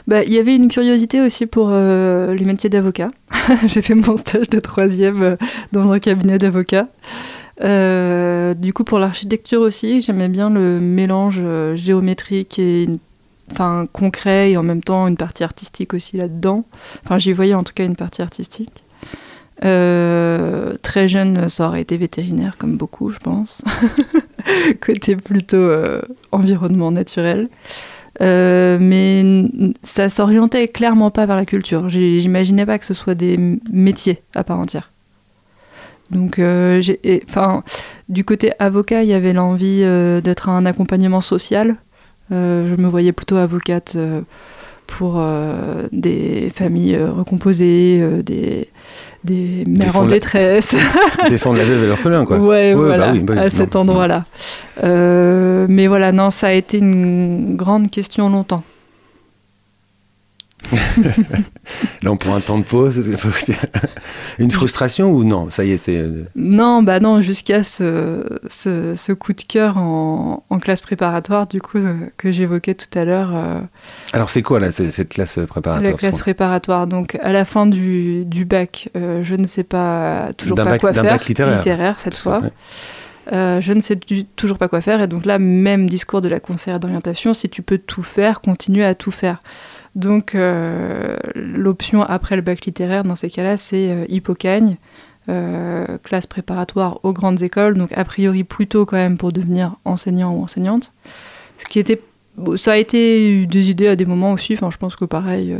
Bah, 0.07 0.23
Il 0.23 0.31
y 0.31 0.37
avait 0.37 0.55
une 0.55 0.69
curiosité 0.69 1.21
aussi 1.21 1.45
pour 1.45 1.69
euh, 1.71 2.33
les 2.33 2.45
métiers 2.45 2.69
d'avocat. 2.69 3.11
J'ai 3.67 3.81
fait 3.81 3.95
mon 3.95 4.17
stage 4.17 4.49
de 4.49 4.59
troisième 4.59 5.23
euh, 5.23 5.35
dans 5.71 5.91
un 5.91 5.99
cabinet 5.99 6.39
d'avocat. 6.39 6.87
Euh, 7.61 8.53
du 8.53 8.73
coup, 8.73 8.83
pour 8.83 8.99
l'architecture 8.99 9.61
aussi, 9.61 10.01
j'aimais 10.01 10.29
bien 10.29 10.49
le 10.49 10.79
mélange 10.79 11.41
géométrique 11.75 12.57
et 12.57 12.87
enfin, 13.51 13.85
concret 13.91 14.51
et 14.51 14.57
en 14.57 14.63
même 14.63 14.81
temps 14.81 15.07
une 15.07 15.17
partie 15.17 15.43
artistique 15.43 15.93
aussi 15.93 16.15
là-dedans. 16.15 16.63
Enfin, 17.03 17.17
j'y 17.17 17.33
voyais 17.33 17.55
en 17.55 17.63
tout 17.63 17.73
cas 17.73 17.83
une 17.83 17.97
partie 17.97 18.21
artistique. 18.21 18.71
Très 19.61 21.07
jeune, 21.09 21.49
ça 21.49 21.67
aurait 21.67 21.81
été 21.81 21.97
vétérinaire 21.97 22.55
comme 22.57 22.77
beaucoup, 22.77 23.09
je 23.09 23.19
pense. 23.19 23.61
Côté 24.81 25.17
plutôt 25.17 25.69
environnement 26.31 26.91
naturel. 26.91 27.49
Mais 28.19 29.49
ça 29.83 30.09
s'orientait 30.09 30.67
clairement 30.67 31.11
pas 31.11 31.25
vers 31.25 31.35
la 31.35 31.45
culture. 31.45 31.89
J'imaginais 31.89 32.65
pas 32.65 32.79
que 32.79 32.85
ce 32.85 32.93
soit 32.93 33.15
des 33.15 33.59
métiers 33.71 34.19
à 34.35 34.43
part 34.43 34.59
entière. 34.59 34.91
Donc, 36.11 36.41
enfin, 37.27 37.63
du 38.09 38.23
côté 38.25 38.51
avocat, 38.59 39.03
il 39.03 39.09
y 39.09 39.13
avait 39.13 39.33
l'envie 39.33 39.83
d'être 40.23 40.49
un 40.49 40.65
accompagnement 40.65 41.21
social. 41.21 41.75
je 42.31 42.75
me 42.75 42.87
voyais 42.87 43.11
plutôt 43.11 43.37
avocate 43.37 43.97
pour 44.87 45.23
des 45.91 46.51
familles 46.55 46.97
recomposées, 46.97 48.23
des, 48.23 48.69
des 49.23 49.63
mères 49.67 49.97
en 49.97 50.05
détresse. 50.05 50.75
Défendre 51.29 51.57
la 51.57 51.65
veuve 51.65 51.83
et 51.83 51.87
l'orphelin, 51.87 52.25
quoi. 52.25 52.37
Ouais, 52.37 52.73
voilà, 52.73 53.13
bah 53.13 53.35
bah 53.35 53.41
à 53.41 53.49
cet 53.49 53.75
endroit-là. 53.75 54.25
Euh, 54.83 55.65
mais 55.69 55.87
voilà, 55.87 56.11
non, 56.11 56.29
ça 56.29 56.47
a 56.47 56.51
été 56.51 56.77
une 56.77 57.55
grande 57.55 57.89
question 57.89 58.29
longtemps. 58.29 58.63
Là, 62.03 62.11
on 62.11 62.17
prend 62.17 62.35
un 62.35 62.41
temps 62.41 62.59
de 62.59 62.63
pause. 62.63 62.99
Une 64.39 64.51
frustration 64.51 65.11
ou 65.11 65.23
non 65.23 65.49
Ça 65.49 65.63
y 65.63 65.71
est, 65.71 65.77
c'est. 65.77 65.97
Euh, 65.97 66.25
non, 66.35 66.83
bah 66.83 66.99
non, 66.99 67.21
jusqu'à 67.21 67.63
ce, 67.63 68.23
ce, 68.49 69.11
coup 69.13 69.33
de 69.33 69.41
cœur 69.41 69.77
en, 69.77 70.43
en, 70.49 70.59
classe 70.59 70.81
préparatoire, 70.81 71.47
du 71.47 71.61
coup, 71.61 71.77
euh, 71.77 71.95
que 72.17 72.31
j'évoquais 72.31 72.75
tout 72.75 72.97
à 72.97 73.05
l'heure. 73.05 73.31
Euh, 73.33 73.59
Alors, 74.13 74.29
c'est 74.29 74.41
quoi 74.43 74.59
là, 74.59 74.71
cette 74.71 75.09
classe 75.09 75.39
préparatoire 75.47 75.81
La 75.81 75.97
classe 75.97 76.19
préparatoire. 76.19 76.87
Donc, 76.87 77.17
à 77.21 77.31
la 77.31 77.45
fin 77.45 77.65
du, 77.65 78.25
du 78.25 78.45
bac, 78.45 78.89
je 78.95 79.35
ne 79.35 79.45
sais 79.45 79.63
pas 79.63 80.29
toujours 80.37 80.57
pas 80.57 80.77
quoi 80.77 80.93
faire. 80.93 81.03
bac 81.03 81.25
littéraire. 81.27 81.57
littéraire 81.57 81.99
cette 81.99 82.17
fois. 82.17 82.41
je 83.31 83.73
ne 83.73 83.81
sais 83.81 83.99
toujours 84.35 84.57
pas 84.57 84.67
quoi 84.67 84.81
faire. 84.81 85.01
Et 85.01 85.07
donc 85.07 85.25
là, 85.25 85.39
même 85.39 85.89
discours 85.89 86.21
de 86.21 86.29
la 86.29 86.39
conseillère 86.39 86.79
d'orientation, 86.79 87.33
si 87.33 87.49
tu 87.49 87.61
peux 87.61 87.77
tout 87.77 88.03
faire, 88.03 88.41
continue 88.41 88.83
à 88.83 88.93
tout 88.93 89.11
faire. 89.11 89.39
Donc 89.95 90.35
euh, 90.35 91.17
l'option 91.35 92.03
après 92.03 92.35
le 92.35 92.41
bac 92.41 92.65
littéraire 92.65 93.03
dans 93.03 93.15
ces 93.15 93.29
cas-là, 93.29 93.57
c'est 93.57 93.89
euh, 93.89 94.05
Hippocagne, 94.07 94.77
euh, 95.29 95.97
classe 96.03 96.27
préparatoire 96.27 96.99
aux 97.03 97.13
grandes 97.13 97.41
écoles, 97.41 97.75
donc 97.75 97.91
a 97.97 98.03
priori 98.03 98.43
plutôt 98.43 98.85
quand 98.85 98.97
même 98.97 99.17
pour 99.17 99.31
devenir 99.31 99.77
enseignant 99.85 100.33
ou 100.33 100.43
enseignante. 100.43 100.93
Ce 101.57 101.65
qui 101.65 101.79
était, 101.79 102.01
ça 102.55 102.73
a 102.73 102.77
été 102.77 103.45
des 103.45 103.69
idées 103.69 103.87
à 103.87 103.95
des 103.95 104.05
moments 104.05 104.31
aussi. 104.31 104.53
Enfin, 104.53 104.69
je 104.71 104.77
pense 104.77 104.95
que 104.95 105.05
pareil, 105.05 105.53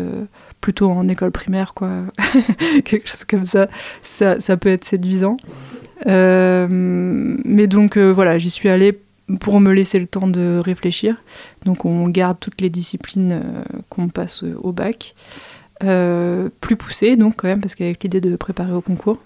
plutôt 0.62 0.89
en 0.89 1.07
école 1.09 1.31
primaire, 1.31 1.74
quoi, 1.74 1.89
quelque 2.86 3.09
chose 3.09 3.25
comme 3.25 3.45
ça, 3.45 3.67
ça, 4.01 4.39
ça 4.39 4.55
peut 4.55 4.69
être 4.69 4.86
séduisant. 4.86 5.36
mais 6.05 7.67
donc 7.67 7.98
voilà, 7.98 8.38
j'y 8.38 8.50
suis 8.50 8.69
allée 8.69 8.98
pour 9.38 9.59
me 9.59 9.71
laisser 9.71 10.00
le 10.00 10.07
temps 10.07 10.27
de 10.27 10.59
réfléchir. 10.63 11.15
Donc 11.65 11.86
on 11.86 12.07
garde 12.07 12.38
toutes 12.39 12.62
les 12.62 12.69
disciplines 12.69 13.41
euh, 13.43 13.63
qu'on 13.89 14.09
passe 14.09 14.43
au 14.43 14.71
bac. 14.71 15.15
Euh, 15.83 16.50
plus 16.59 16.75
poussées 16.75 17.15
donc 17.15 17.36
quand 17.38 17.48
même, 17.48 17.62
parce 17.62 17.75
qu'avec 17.75 18.03
l'idée 18.03 18.19
de 18.19 18.36
préparer 18.36 18.74
au 18.74 18.81
concours. 18.81 19.17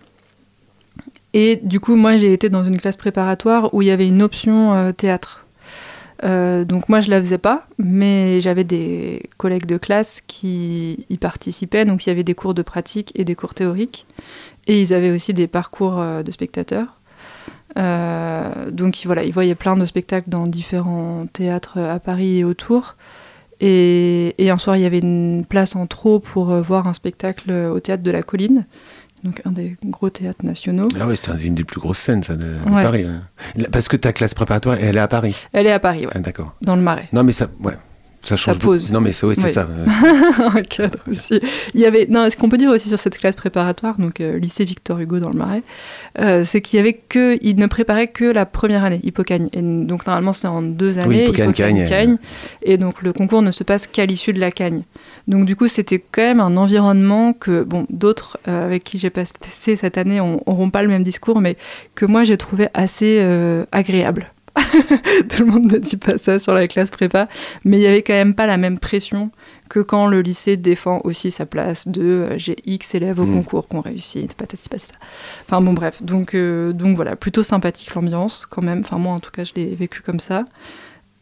Et 1.34 1.60
du 1.64 1.80
coup, 1.80 1.96
moi 1.96 2.18
j'ai 2.18 2.32
été 2.32 2.50
dans 2.50 2.64
une 2.64 2.78
classe 2.78 2.98
préparatoire 2.98 3.74
où 3.74 3.82
il 3.82 3.88
y 3.88 3.92
avait 3.92 4.08
une 4.08 4.22
option 4.22 4.74
euh, 4.74 4.92
théâtre. 4.92 5.46
donc 6.24 6.90
moi 6.90 7.02
je 7.02 7.10
la 7.10 7.20
faisais 7.20 7.40
pas, 7.40 7.68
mais 7.78 8.40
j'avais 8.40 8.64
des 8.64 9.24
collègues 9.38 9.66
de 9.66 9.78
classe 9.78 10.22
qui 10.28 11.06
y 11.10 11.18
participaient, 11.18 11.86
donc 11.86 12.06
il 12.06 12.10
y 12.10 12.12
avait 12.12 12.24
des 12.24 12.36
cours 12.36 12.54
de 12.54 12.62
pratique 12.62 13.12
et 13.16 13.26
des 13.26 13.36
cours 13.36 13.56
théoriques, 13.56 14.06
et 14.68 14.80
ils 14.80 14.94
avaient 14.94 15.12
aussi 15.12 15.34
des 15.34 15.48
parcours 15.48 16.02
de 16.24 16.32
spectateurs. 16.32 17.00
Euh, 17.78 18.72
donc 18.72 19.02
voilà, 19.06 19.24
il 19.24 19.34
voyait 19.34 19.56
plein 19.56 19.76
de 19.76 19.86
spectacles 19.86 20.30
dans 20.30 20.48
différents 20.48 21.26
théâtres 21.32 21.80
à 21.80 22.00
Paris 22.00 22.40
et 22.40 22.44
autour. 22.44 22.96
Et, 23.60 24.36
un 24.40 24.58
soir, 24.58 24.76
il 24.76 24.82
y 24.82 24.86
avait 24.86 25.00
une 25.00 25.46
place 25.48 25.76
en 25.76 25.88
trop 25.88 26.20
pour 26.20 26.52
euh, 26.52 26.62
voir 26.62 26.88
un 26.88 26.94
spectacle 26.94 27.52
au 27.52 27.80
théâtre 27.80 28.04
de 28.04 28.12
la 28.12 28.22
Colline, 28.22 28.66
donc 29.24 29.42
un 29.46 29.52
des 29.52 29.78
gros 29.86 30.10
théâtres 30.10 30.46
nationaux. 30.46 30.90
Ah 31.00 31.06
oui, 31.08 31.16
c'est 31.16 31.32
une 31.46 31.56
des 31.56 31.64
plus 31.64 31.80
grosses 31.80 32.00
scènes, 32.00 32.24
ça, 32.24 32.36
de, 32.36 32.56
Paris. 32.66 33.06
Hein. 33.06 33.24
Parce 33.72 33.88
que 33.88 33.96
ta 33.96 34.12
classe 34.12 34.34
préparatoire, 34.34 34.78
elle 34.82 34.98
est 34.98 35.00
à 35.00 35.08
Paris. 35.08 35.36
Elle 35.54 35.68
est 35.68 35.72
à 35.72 35.80
Paris, 35.80 36.06
ouais. 36.06 36.12
Ah, 36.14 36.20
d'accord. 36.20 36.56
Dans 36.62 36.76
le 36.76 36.82
Marais. 36.82 37.08
Non, 37.14 37.24
mais 37.24 37.32
ça, 37.32 37.48
ouais. 37.62 37.78
Ça, 38.24 38.38
change 38.38 38.58
pose. 38.60 38.92
Non, 38.94 39.02
mais 39.02 39.12
c'est 39.12 39.26
oui, 39.26 39.36
ça. 39.36 39.68
un 40.56 40.62
cadre 40.62 40.98
aussi. 41.12 41.42
Il 41.74 41.82
y 41.82 41.86
avait, 41.86 42.08
non, 42.10 42.30
ce 42.30 42.38
qu'on 42.38 42.48
peut 42.48 42.58
dire 42.58 42.72
aussi 42.72 42.88
sur 42.88 42.98
cette 42.98 43.18
classe 43.18 43.36
préparatoire, 43.36 44.00
donc 44.00 44.22
euh, 44.22 44.40
lycée 44.40 44.64
Victor 44.64 44.98
Hugo 45.00 45.20
dans 45.20 45.30
le 45.30 45.38
Marais, 45.38 45.62
euh, 46.20 46.46
c'est 46.46 46.62
qu'il 46.62 46.78
y 46.78 46.80
avait 46.80 46.94
que, 46.94 47.38
il 47.42 47.58
ne 47.58 47.68
préparait 47.68 48.08
que 48.08 48.24
la 48.24 48.46
première 48.46 48.86
année, 48.86 49.02
Hippocagne. 49.04 49.50
Et 49.52 49.62
donc 49.62 50.08
normalement 50.08 50.32
c'est 50.32 50.48
en 50.48 50.62
deux 50.62 51.00
années, 51.00 51.28
oui, 51.28 51.38
Hippocagne, 51.38 51.86
Cagne. 51.86 52.18
Et 52.62 52.78
donc 52.78 53.02
le 53.02 53.12
concours 53.12 53.42
ne 53.42 53.52
se 53.52 53.66
passe 53.66 53.88
qu'à 53.88 54.06
l'issue 54.06 54.32
de 54.32 54.40
la 54.40 54.52
Cagne. 54.52 54.84
Donc 55.28 55.44
du 55.44 55.58
coup 55.58 55.68
c'était 55.68 56.00
quand 56.00 56.22
même 56.22 56.40
un 56.40 56.56
environnement 56.56 57.34
que, 57.34 57.64
bon, 57.64 57.86
d'autres 57.90 58.38
euh, 58.48 58.66
avec 58.66 58.86
qui 58.86 59.00
j'ai 59.00 59.10
passé 59.10 59.34
cette 59.76 59.98
année 59.98 60.20
n'auront 60.20 60.70
pas 60.70 60.82
le 60.82 60.88
même 60.88 61.04
discours, 61.04 61.42
mais 61.42 61.58
que 61.94 62.06
moi 62.06 62.24
j'ai 62.24 62.38
trouvé 62.38 62.70
assez 62.74 63.20
agréable. 63.74 64.32
Tout 65.30 65.46
le 65.46 65.52
monde 65.52 65.72
ne 65.72 65.78
dit 65.78 65.98
pas 65.98 66.18
ça 66.18 66.40
sur 66.40 66.54
la 66.54 66.68
classe 66.68 66.92
prépa, 66.92 67.28
mais 67.64 67.78
il 67.78 67.82
n'y 67.82 67.88
avait 67.88 68.04
quand 68.04 68.14
même 68.14 68.36
pas 68.36 68.46
la 68.46 68.58
même 68.58 68.80
pression 68.80 69.32
que 69.70 69.80
quand 69.80 70.08
le 70.08 70.22
lycée 70.22 70.58
défend 70.58 71.02
aussi 71.04 71.32
sa 71.32 71.46
place 71.46 71.88
de 71.88 72.04
euh, 72.04 72.38
j'ai 72.38 72.56
X 72.66 72.94
élèves 72.94 73.20
au 73.20 73.26
mm. 73.26 73.34
concours 73.34 73.68
qu'on 73.68 73.82
réussit, 73.82 74.34
pas 74.36 74.46
ça. 74.54 74.96
Enfin 75.46 75.62
bon 75.62 75.74
bref, 75.74 76.04
donc, 76.04 76.36
euh, 76.36 76.74
donc 76.74 76.96
voilà, 76.96 77.16
plutôt 77.16 77.44
sympathique 77.44 77.96
l'ambiance 77.96 78.46
quand 78.46 78.62
même, 78.62 78.82
enfin 78.82 78.98
moi 78.98 79.14
en 79.14 79.20
tout 79.20 79.32
cas 79.32 79.44
je 79.44 79.54
l'ai 79.56 79.74
vécu 79.74 80.02
comme 80.02 80.20
ça. 80.20 80.46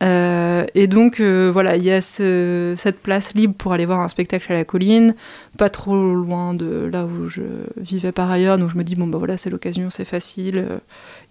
Euh, 0.01 0.65
et 0.73 0.87
donc 0.87 1.19
euh, 1.19 1.51
voilà, 1.51 1.75
il 1.77 1.83
y 1.83 1.91
a 1.91 2.01
cette 2.01 2.99
place 3.01 3.33
libre 3.33 3.53
pour 3.55 3.73
aller 3.73 3.85
voir 3.85 3.99
un 3.99 4.09
spectacle 4.09 4.51
à 4.51 4.55
la 4.55 4.65
colline, 4.65 5.15
pas 5.57 5.69
trop 5.69 6.13
loin 6.13 6.53
de 6.53 6.89
là 6.91 7.05
où 7.05 7.27
je 7.27 7.41
vivais 7.77 8.11
par 8.11 8.31
ailleurs, 8.31 8.57
donc 8.57 8.71
je 8.71 8.77
me 8.77 8.83
dis 8.83 8.95
bon 8.95 9.07
bah 9.07 9.19
voilà 9.19 9.37
c'est 9.37 9.49
l'occasion, 9.49 9.89
c'est 9.89 10.05
facile, 10.05 10.57
euh, 10.57 10.77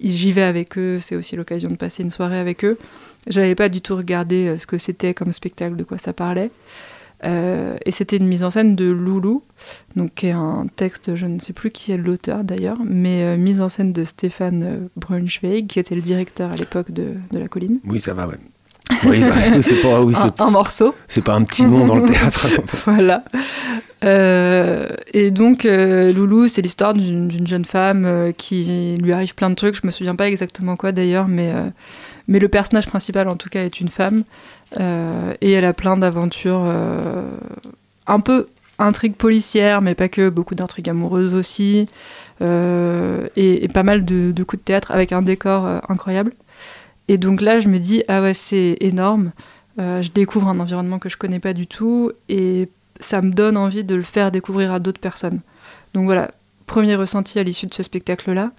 j'y 0.00 0.32
vais 0.32 0.42
avec 0.42 0.78
eux, 0.78 0.98
c'est 1.00 1.16
aussi 1.16 1.34
l'occasion 1.34 1.70
de 1.70 1.76
passer 1.76 2.02
une 2.02 2.10
soirée 2.10 2.38
avec 2.38 2.64
eux. 2.64 2.78
J'avais 3.26 3.54
pas 3.54 3.68
du 3.68 3.80
tout 3.80 3.96
regardé 3.96 4.56
ce 4.56 4.66
que 4.66 4.78
c'était 4.78 5.14
comme 5.14 5.32
spectacle, 5.32 5.76
de 5.76 5.84
quoi 5.84 5.98
ça 5.98 6.12
parlait. 6.12 6.50
et 7.22 7.90
c'était 7.90 8.16
une 8.16 8.28
mise 8.28 8.44
en 8.44 8.50
scène 8.50 8.76
de 8.76 8.90
Loulou, 8.90 9.42
donc 9.94 10.14
qui 10.14 10.28
est 10.28 10.32
un 10.32 10.66
texte, 10.74 11.16
je 11.16 11.26
ne 11.26 11.38
sais 11.38 11.52
plus 11.52 11.70
qui 11.70 11.92
est 11.92 11.98
l'auteur 11.98 12.44
d'ailleurs, 12.44 12.78
mais 12.82 13.36
mise 13.36 13.60
en 13.60 13.68
scène 13.68 13.92
de 13.92 14.04
Stéphane 14.04 14.88
Braunschweig, 14.96 15.66
qui 15.66 15.80
était 15.80 15.94
le 15.94 16.00
directeur 16.00 16.50
à 16.52 16.56
l'époque 16.56 16.92
de, 16.92 17.12
de, 17.30 17.38
La 17.38 17.48
Colline. 17.48 17.78
Oui, 17.84 18.00
ça 18.00 18.14
va, 18.14 18.26
ouais. 18.26 18.38
Oui, 19.04 19.22
c'est 19.62 19.82
pas 19.82 20.00
oui, 20.00 20.14
un, 20.16 20.44
un, 20.44 20.50
morceau. 20.50 20.94
C'est 21.08 21.22
pas 21.22 21.34
un 21.34 21.44
petit 21.44 21.64
nom 21.64 21.86
dans 21.86 21.96
le 21.96 22.06
théâtre. 22.06 22.48
voilà. 22.86 23.24
Euh, 24.04 24.88
et 25.12 25.30
donc, 25.30 25.64
euh, 25.64 26.12
Loulou, 26.12 26.48
c'est 26.48 26.62
l'histoire 26.62 26.94
d'une 26.94 27.46
jeune 27.46 27.64
femme 27.64 28.04
euh, 28.06 28.32
qui 28.32 28.96
lui 29.02 29.12
arrive 29.12 29.34
plein 29.34 29.50
de 29.50 29.54
trucs. 29.54 29.76
Je 29.76 29.86
me 29.86 29.90
souviens 29.90 30.16
pas 30.16 30.28
exactement 30.28 30.76
quoi 30.76 30.92
d'ailleurs, 30.92 31.28
mais, 31.28 31.52
mais 32.28 32.38
le 32.38 32.48
personnage 32.48 32.86
principal 32.86 33.28
en 33.28 33.36
tout 33.36 33.48
cas 33.48 33.64
est 33.64 33.80
une 33.80 33.90
femme. 33.90 34.24
et 34.78 35.52
elle 35.52 35.64
a 35.64 35.72
plein 35.72 35.96
d'aventures 35.96 36.64
un 38.06 38.20
peu 38.20 38.46
intrigues 38.78 39.16
policières, 39.16 39.82
mais 39.82 39.94
pas 39.94 40.08
que, 40.08 40.30
beaucoup 40.30 40.54
d'intrigues 40.54 40.88
amoureuses 40.88 41.34
aussi. 41.34 41.86
Et, 42.40 43.64
et, 43.64 43.68
pas 43.68 43.82
mal 43.82 44.04
de, 44.04 44.32
de, 44.32 44.42
coups 44.44 44.62
de 44.62 44.64
théâtre 44.64 44.90
avec 44.92 45.12
un 45.12 45.22
décor 45.22 45.66
incroyable. 45.88 46.32
Et 47.10 47.18
donc 47.18 47.40
là, 47.40 47.58
je 47.58 47.66
me 47.66 47.80
dis, 47.80 48.04
ah 48.06 48.22
ouais, 48.22 48.34
c'est 48.34 48.76
énorme. 48.78 49.32
Euh, 49.80 50.00
je 50.00 50.12
découvre 50.12 50.46
un 50.46 50.60
environnement 50.60 51.00
que 51.00 51.08
je 51.08 51.16
connais 51.16 51.40
pas 51.40 51.54
du 51.54 51.66
tout 51.66 52.12
et 52.28 52.68
ça 53.00 53.20
me 53.20 53.32
donne 53.32 53.56
envie 53.56 53.82
de 53.82 53.96
le 53.96 54.04
faire 54.04 54.30
découvrir 54.30 54.72
à 54.72 54.78
d'autres 54.78 55.00
personnes. 55.00 55.40
Donc 55.92 56.04
voilà, 56.04 56.30
premier 56.66 56.94
ressenti 56.94 57.40
à 57.40 57.42
l'issue 57.42 57.66
de 57.66 57.74
ce 57.74 57.82
spectacle-là. 57.82 58.52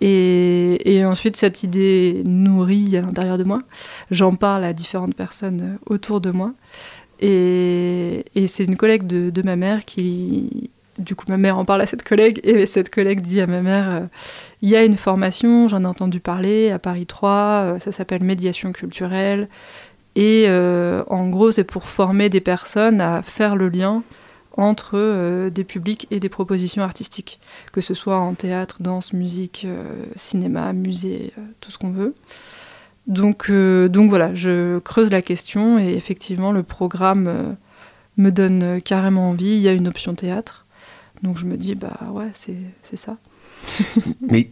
Et, 0.00 1.04
ensuite, 1.04 1.36
cette 1.36 1.62
idée 1.62 2.22
nourrit 2.24 2.96
à 2.96 3.02
l'intérieur 3.02 3.38
de 3.38 3.44
moi. 3.44 3.60
J'en 4.10 4.34
parle 4.34 4.64
à 4.64 4.72
différentes 4.72 5.14
personnes 5.14 5.78
autour 5.86 6.20
de 6.20 6.32
moi. 6.32 6.54
Et, 7.20 8.24
c'est 8.48 8.64
une 8.64 8.76
collègue 8.76 9.06
de, 9.06 9.42
ma 9.42 9.54
mère 9.54 9.84
qui, 9.84 10.70
du 10.98 11.14
coup, 11.14 11.26
ma 11.28 11.36
mère 11.36 11.58
en 11.58 11.64
parle 11.64 11.82
à 11.82 11.86
cette 11.86 12.02
collègue 12.02 12.40
et 12.44 12.66
cette 12.66 12.90
collègue 12.90 13.20
dit 13.20 13.40
à 13.40 13.46
ma 13.46 13.60
mère 13.60 13.90
euh, 13.90 14.00
il 14.62 14.70
y 14.70 14.76
a 14.76 14.84
une 14.84 14.96
formation, 14.96 15.68
j'en 15.68 15.82
ai 15.82 15.86
entendu 15.86 16.20
parler 16.20 16.70
à 16.70 16.78
Paris 16.78 17.06
3, 17.06 17.30
euh, 17.30 17.78
ça 17.78 17.92
s'appelle 17.92 18.22
médiation 18.22 18.72
culturelle. 18.72 19.48
Et 20.14 20.44
euh, 20.48 21.04
en 21.08 21.28
gros, 21.28 21.50
c'est 21.50 21.64
pour 21.64 21.84
former 21.84 22.30
des 22.30 22.40
personnes 22.40 23.02
à 23.02 23.20
faire 23.20 23.54
le 23.54 23.68
lien 23.68 24.02
entre 24.56 25.50
des 25.50 25.64
publics 25.64 26.06
et 26.10 26.18
des 26.18 26.30
propositions 26.30 26.82
artistiques, 26.82 27.38
que 27.72 27.82
ce 27.82 27.92
soit 27.92 28.16
en 28.16 28.32
théâtre, 28.32 28.78
danse, 28.80 29.12
musique, 29.12 29.66
cinéma, 30.14 30.72
musée, 30.72 31.34
tout 31.60 31.70
ce 31.70 31.76
qu'on 31.76 31.90
veut. 31.90 32.14
Donc, 33.06 33.50
donc 33.50 34.08
voilà, 34.08 34.34
je 34.34 34.78
creuse 34.78 35.10
la 35.10 35.20
question 35.20 35.78
et 35.78 35.92
effectivement, 35.92 36.52
le 36.52 36.62
programme 36.62 37.56
me 38.16 38.30
donne 38.30 38.80
carrément 38.80 39.28
envie. 39.28 39.56
Il 39.56 39.60
y 39.60 39.68
a 39.68 39.74
une 39.74 39.88
option 39.88 40.14
théâtre. 40.14 40.65
Donc 41.22 41.38
je 41.38 41.44
me 41.44 41.56
dis, 41.56 41.74
bah 41.74 41.98
ouais, 42.12 42.30
c'est 42.32 42.96
ça. 42.96 43.16
Mais 44.20 44.50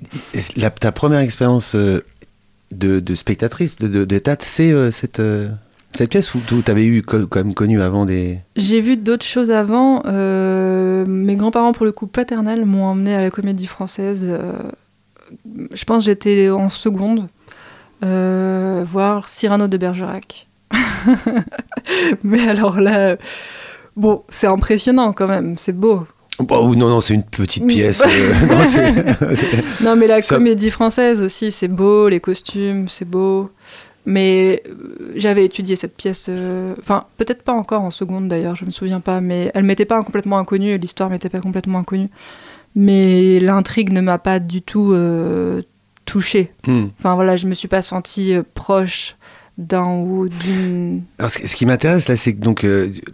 la, 0.57 0.71
ta 0.71 0.93
première 0.93 1.21
expérience 1.21 1.75
euh, 1.75 2.05
de, 2.73 3.01
de, 3.01 3.15
spectatrice 3.15 3.77
de, 3.77 4.05
de, 4.05 4.21
c'est 4.41 4.73
euh, 4.73 4.91
cette, 4.91 5.21
euh, 5.21 5.51
Cette 5.95 6.11
pièce 6.11 6.35
où 6.35 6.41
tu 6.41 6.71
avais 6.71 6.85
eu 6.85 7.03
quand 7.03 7.35
même 7.37 7.55
connu 7.55 7.81
avant 7.81 8.07
des... 8.07 8.39
J'ai 8.57 8.81
vu 8.81 8.97
d'autres 8.97 9.27
choses 9.27 9.51
avant. 9.51 10.03
Euh, 10.07 11.05
mes 11.07 11.37
grands-parents, 11.37 11.73
pour 11.73 11.85
le 11.85 11.93
coup 11.93 12.07
paternel, 12.07 12.65
m'ont 12.65 12.85
emmené 12.85 13.15
à 13.15 13.23
la 13.23 13.31
comédie 13.31 13.67
française. 13.67 14.27
Je 15.75 15.85
pense 15.85 16.05
que 16.05 16.11
j'étais 16.11 16.51
en 16.51 16.69
seconde, 16.69 17.27
voir 18.03 19.29
Cyrano 19.29 19.69
de 19.69 19.77
Bergerac. 19.77 20.49
Mais 22.25 22.49
alors 22.49 22.81
là, 22.81 23.17
bon, 23.97 24.23
c'est 24.29 24.47
impressionnant 24.47 25.13
quand 25.13 25.29
même, 25.29 25.57
c'est 25.57 25.73
beau. 25.73 26.07
Oh, 26.39 26.75
non, 26.75 26.89
non, 26.89 27.01
c'est 27.01 27.15
une 27.15 27.23
petite 27.23 27.67
pièce. 27.67 28.03
non, 29.83 29.97
mais 29.97 30.07
la 30.07 30.21
comédie 30.21 30.71
française 30.71 31.23
aussi, 31.23 31.53
c'est 31.53 31.69
beau, 31.69 32.09
les 32.09 32.21
costumes, 32.21 32.89
c'est 32.89 33.09
beau. 33.09 33.51
Mais 34.07 34.63
euh, 34.69 35.13
j'avais 35.17 35.47
étudié 35.47 35.77
cette 35.77 35.97
pièce, 35.97 36.27
euh, 36.29 36.75
enfin 36.79 37.05
peut-être 37.17 37.43
pas 37.43 37.55
encore 37.55 37.81
en 37.81 37.91
seconde 37.91 38.29
d'ailleurs, 38.29 38.55
je 38.55 38.67
me 38.67 38.71
souviens 38.71 39.01
pas, 39.01 39.23
mais 39.23 39.51
elle 39.55 39.65
m'était 39.65 39.87
pas 39.87 40.03
complètement 40.03 40.37
inconnue, 40.37 40.77
l'histoire 40.77 41.09
m'était 41.09 41.31
pas 41.31 41.41
complètement 41.41 41.79
inconnue. 41.79 42.11
Mais 42.75 43.41
l'intrigue 43.41 43.93
ne 43.93 44.03
m'a 44.03 44.19
pas 44.19 44.41
du 44.41 44.61
tout 44.61 44.93
euh, 44.93 45.63
touchée. 46.05 46.53
Hmm. 46.67 46.87
Enfin 46.99 47.15
voilà, 47.15 47.37
je 47.37 47.47
me 47.47 47.55
suis 47.55 47.69
pas 47.69 47.81
sentie 47.81 48.35
proche 48.53 49.17
d'un 49.59 49.99
ou 50.01 50.29
d'une. 50.29 51.03
Alors 51.19 51.31
ce, 51.31 51.55
qui 51.55 51.67
m'intéresse 51.67 52.09
là, 52.09 52.17
c'est 52.17 52.35
que 52.35 52.41
donc 52.41 52.67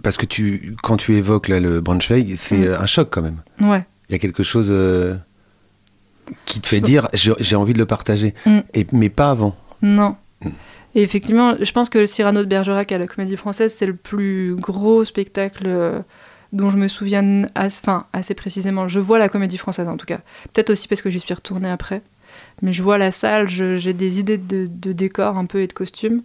parce 0.02 0.16
que 0.16 0.26
tu 0.26 0.74
quand 0.82 0.96
tu 0.96 1.16
évoques 1.16 1.48
là, 1.48 1.60
le 1.60 1.80
Braunschweig, 1.80 2.34
c'est 2.36 2.68
hmm. 2.68 2.76
un 2.80 2.86
choc 2.86 3.08
quand 3.10 3.22
même. 3.22 3.42
Ouais. 3.60 3.84
Il 4.08 4.12
y 4.12 4.14
a 4.14 4.18
quelque 4.18 4.42
chose 4.42 4.72
qui 6.44 6.60
te 6.60 6.66
fait 6.66 6.80
dire 6.80 7.08
j'ai 7.12 7.56
envie 7.56 7.72
de 7.72 7.78
le 7.78 7.86
partager, 7.86 8.34
hmm. 8.46 8.60
et 8.74 8.86
mais 8.92 9.08
pas 9.08 9.30
avant. 9.30 9.56
Non. 9.82 10.16
Et 10.94 11.02
effectivement, 11.02 11.54
je 11.60 11.72
pense 11.72 11.88
que 11.88 11.98
le 11.98 12.06
Cyrano 12.06 12.40
de 12.40 12.48
Bergerac 12.48 12.90
à 12.92 12.98
la 12.98 13.06
Comédie 13.06 13.36
Française, 13.36 13.74
c'est 13.76 13.86
le 13.86 13.94
plus 13.94 14.56
gros 14.56 15.04
spectacle 15.04 15.64
euh, 15.66 16.00
dont 16.52 16.70
je 16.70 16.76
me 16.76 16.88
souviens 16.88 17.44
assez, 17.54 17.80
enfin, 17.84 18.06
assez 18.12 18.34
précisément. 18.34 18.88
Je 18.88 18.98
vois 18.98 19.18
la 19.18 19.28
Comédie 19.28 19.58
Française 19.58 19.88
en 19.88 19.96
tout 19.96 20.06
cas. 20.06 20.20
Peut-être 20.52 20.70
aussi 20.70 20.88
parce 20.88 21.02
que 21.02 21.10
j'y 21.10 21.20
suis 21.20 21.32
retournée 21.32 21.70
après. 21.70 22.02
Mais 22.62 22.72
je 22.72 22.82
vois 22.82 22.98
la 22.98 23.10
salle, 23.10 23.48
j'ai 23.48 23.92
des 23.92 24.20
idées 24.20 24.38
de, 24.38 24.66
de 24.66 24.92
décors 24.92 25.38
un 25.38 25.46
peu 25.46 25.60
et 25.60 25.66
de 25.66 25.72
costumes. 25.72 26.22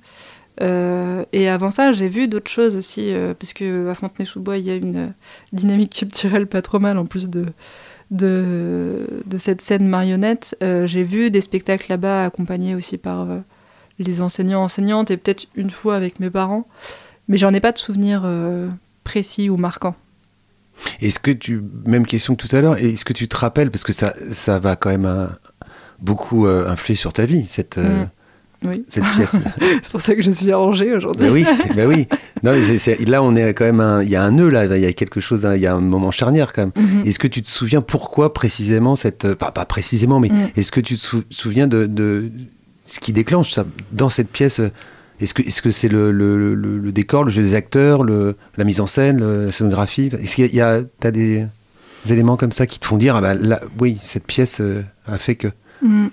Euh, 0.62 1.26
et 1.34 1.50
avant 1.50 1.72
ça, 1.72 1.92
j'ai 1.92 2.08
vu 2.08 2.28
d'autres 2.28 2.52
choses 2.52 2.76
aussi, 2.76 3.14
euh, 3.14 3.34
puisque 3.34 3.62
à 3.62 3.94
Fontenay-sous-Bois, 3.94 4.58
il 4.58 4.66
y 4.66 4.70
a 4.70 4.76
une 4.76 5.14
dynamique 5.52 5.94
culturelle 5.94 6.48
pas 6.48 6.62
trop 6.62 6.80
mal 6.80 6.98
en 6.98 7.06
plus 7.06 7.30
de, 7.30 7.46
de, 8.12 9.06
cette 9.38 9.62
scène 9.62 9.88
marionnette. 9.88 10.56
j'ai 10.62 11.04
vu 11.04 11.32
des 11.32 11.42
spectacles 11.42 11.88
là-bas 11.90 12.26
accompagnés 12.26 12.76
aussi 12.76 12.98
par 12.98 13.28
les 14.00 14.22
enseignants, 14.22 14.64
enseignantes, 14.64 15.12
et 15.12 15.18
peut-être 15.18 15.48
une 15.56 15.70
fois 15.70 15.96
avec 15.96 16.20
mes 16.20 16.30
parents. 16.30 16.68
Mais 17.28 17.38
j'en 17.38 17.54
ai 17.54 17.60
pas 17.60 17.72
de 17.72 17.78
souvenirs 17.78 18.24
euh, 18.26 18.70
précis 19.04 19.50
ou 19.50 19.58
marquants. 19.58 19.96
Est-ce 21.00 21.20
que 21.20 21.32
tu, 21.32 21.62
même 21.86 22.06
question 22.06 22.36
que 22.36 22.46
tout 22.46 22.56
à 22.56 22.62
l'heure, 22.62 22.78
est-ce 22.78 23.06
que 23.06 23.14
tu 23.14 23.28
te 23.28 23.38
rappelles, 23.38 23.72
parce 23.72 23.84
que 23.84 23.94
ça, 23.94 24.14
ça 24.16 24.60
va 24.60 24.76
quand 24.76 24.90
même 24.90 25.06
euh, 25.06 25.28
beaucoup 26.02 26.48
euh, 26.48 26.70
influer 26.70 26.96
sur 26.96 27.14
ta 27.14 27.26
vie, 27.26 27.46
cette, 27.48 27.78
mm. 27.78 28.08
oui. 28.64 28.84
cette 28.88 29.04
pièce. 29.04 29.36
c'est 29.60 29.92
pour 29.92 30.02
ça 30.02 30.16
que 30.16 30.22
je 30.22 30.32
suis 30.32 30.52
arrangée 30.52 30.94
aujourd'hui. 30.94 31.28
Ben 31.28 31.34
oui, 31.34 31.46
ben 31.76 31.88
oui. 31.88 32.08
Non, 32.44 32.54
là, 33.08 33.24
on 33.24 33.36
est 33.36 33.54
quand 33.54 33.72
même, 33.72 34.02
il 34.04 34.10
y 34.10 34.16
a 34.16 34.24
un 34.24 34.32
nœud 34.32 34.50
là, 34.50 34.66
il 34.66 34.82
y 34.82 34.86
a 34.86 34.94
quelque 34.94 35.20
chose, 35.20 35.48
il 35.56 35.62
y 35.62 35.68
a 35.68 35.76
un 35.76 35.80
moment 35.80 36.12
charnière 36.12 36.54
quand 36.54 36.64
même. 36.64 36.72
Mm-hmm. 36.86 37.08
Est-ce 37.08 37.20
que 37.20 37.28
tu 37.28 37.42
te 37.42 37.50
souviens 37.50 37.82
pourquoi 37.82 38.34
précisément 38.34 38.96
cette, 38.96 39.34
pas, 39.34 39.52
pas 39.52 39.66
précisément, 39.66 40.20
mais 40.20 40.30
mm. 40.30 40.52
est-ce 40.56 40.72
que 40.72 40.82
tu 40.82 40.98
te 40.98 41.18
souviens 41.30 41.68
de, 41.68 41.86
de, 41.86 42.32
ce 42.86 43.00
qui 43.00 43.14
déclenche 43.14 43.52
ça 43.52 43.66
dans 43.92 44.10
cette 44.10 44.30
pièce 44.30 44.62
Est-ce 45.20 45.34
que 45.34 45.44
c'est 45.50 45.68
-ce 45.68 45.72
c'est 45.72 45.88
le, 45.88 46.12
le, 46.12 46.92
décor, 46.92 47.24
le 47.24 47.32
jeu 47.32 47.42
des 47.42 47.56
acteurs, 47.56 48.04
le, 48.04 48.36
la 48.58 48.64
mise 48.64 48.80
en 48.80 48.88
scène, 48.88 49.46
la 49.46 49.52
scénographie? 49.52 50.12
Est-ce 50.22 50.36
qu'il 50.36 50.54
y 50.54 50.62
a, 50.62 50.82
as 51.04 51.12
des, 51.12 51.48
éléments 52.10 52.38
comme 52.38 52.52
ça 52.52 52.68
qui 52.68 52.80
te 52.80 52.86
font 52.86 52.98
dire 52.98 53.16
ah 53.16 53.22
bah 53.22 53.34
là, 53.34 53.60
oui, 53.80 53.98
cette 54.02 54.26
pièce 54.26 54.62
euh, 54.62 54.84
a 55.08 55.18
fait 55.18 55.36
que 55.36 55.48
mm. 55.88 56.10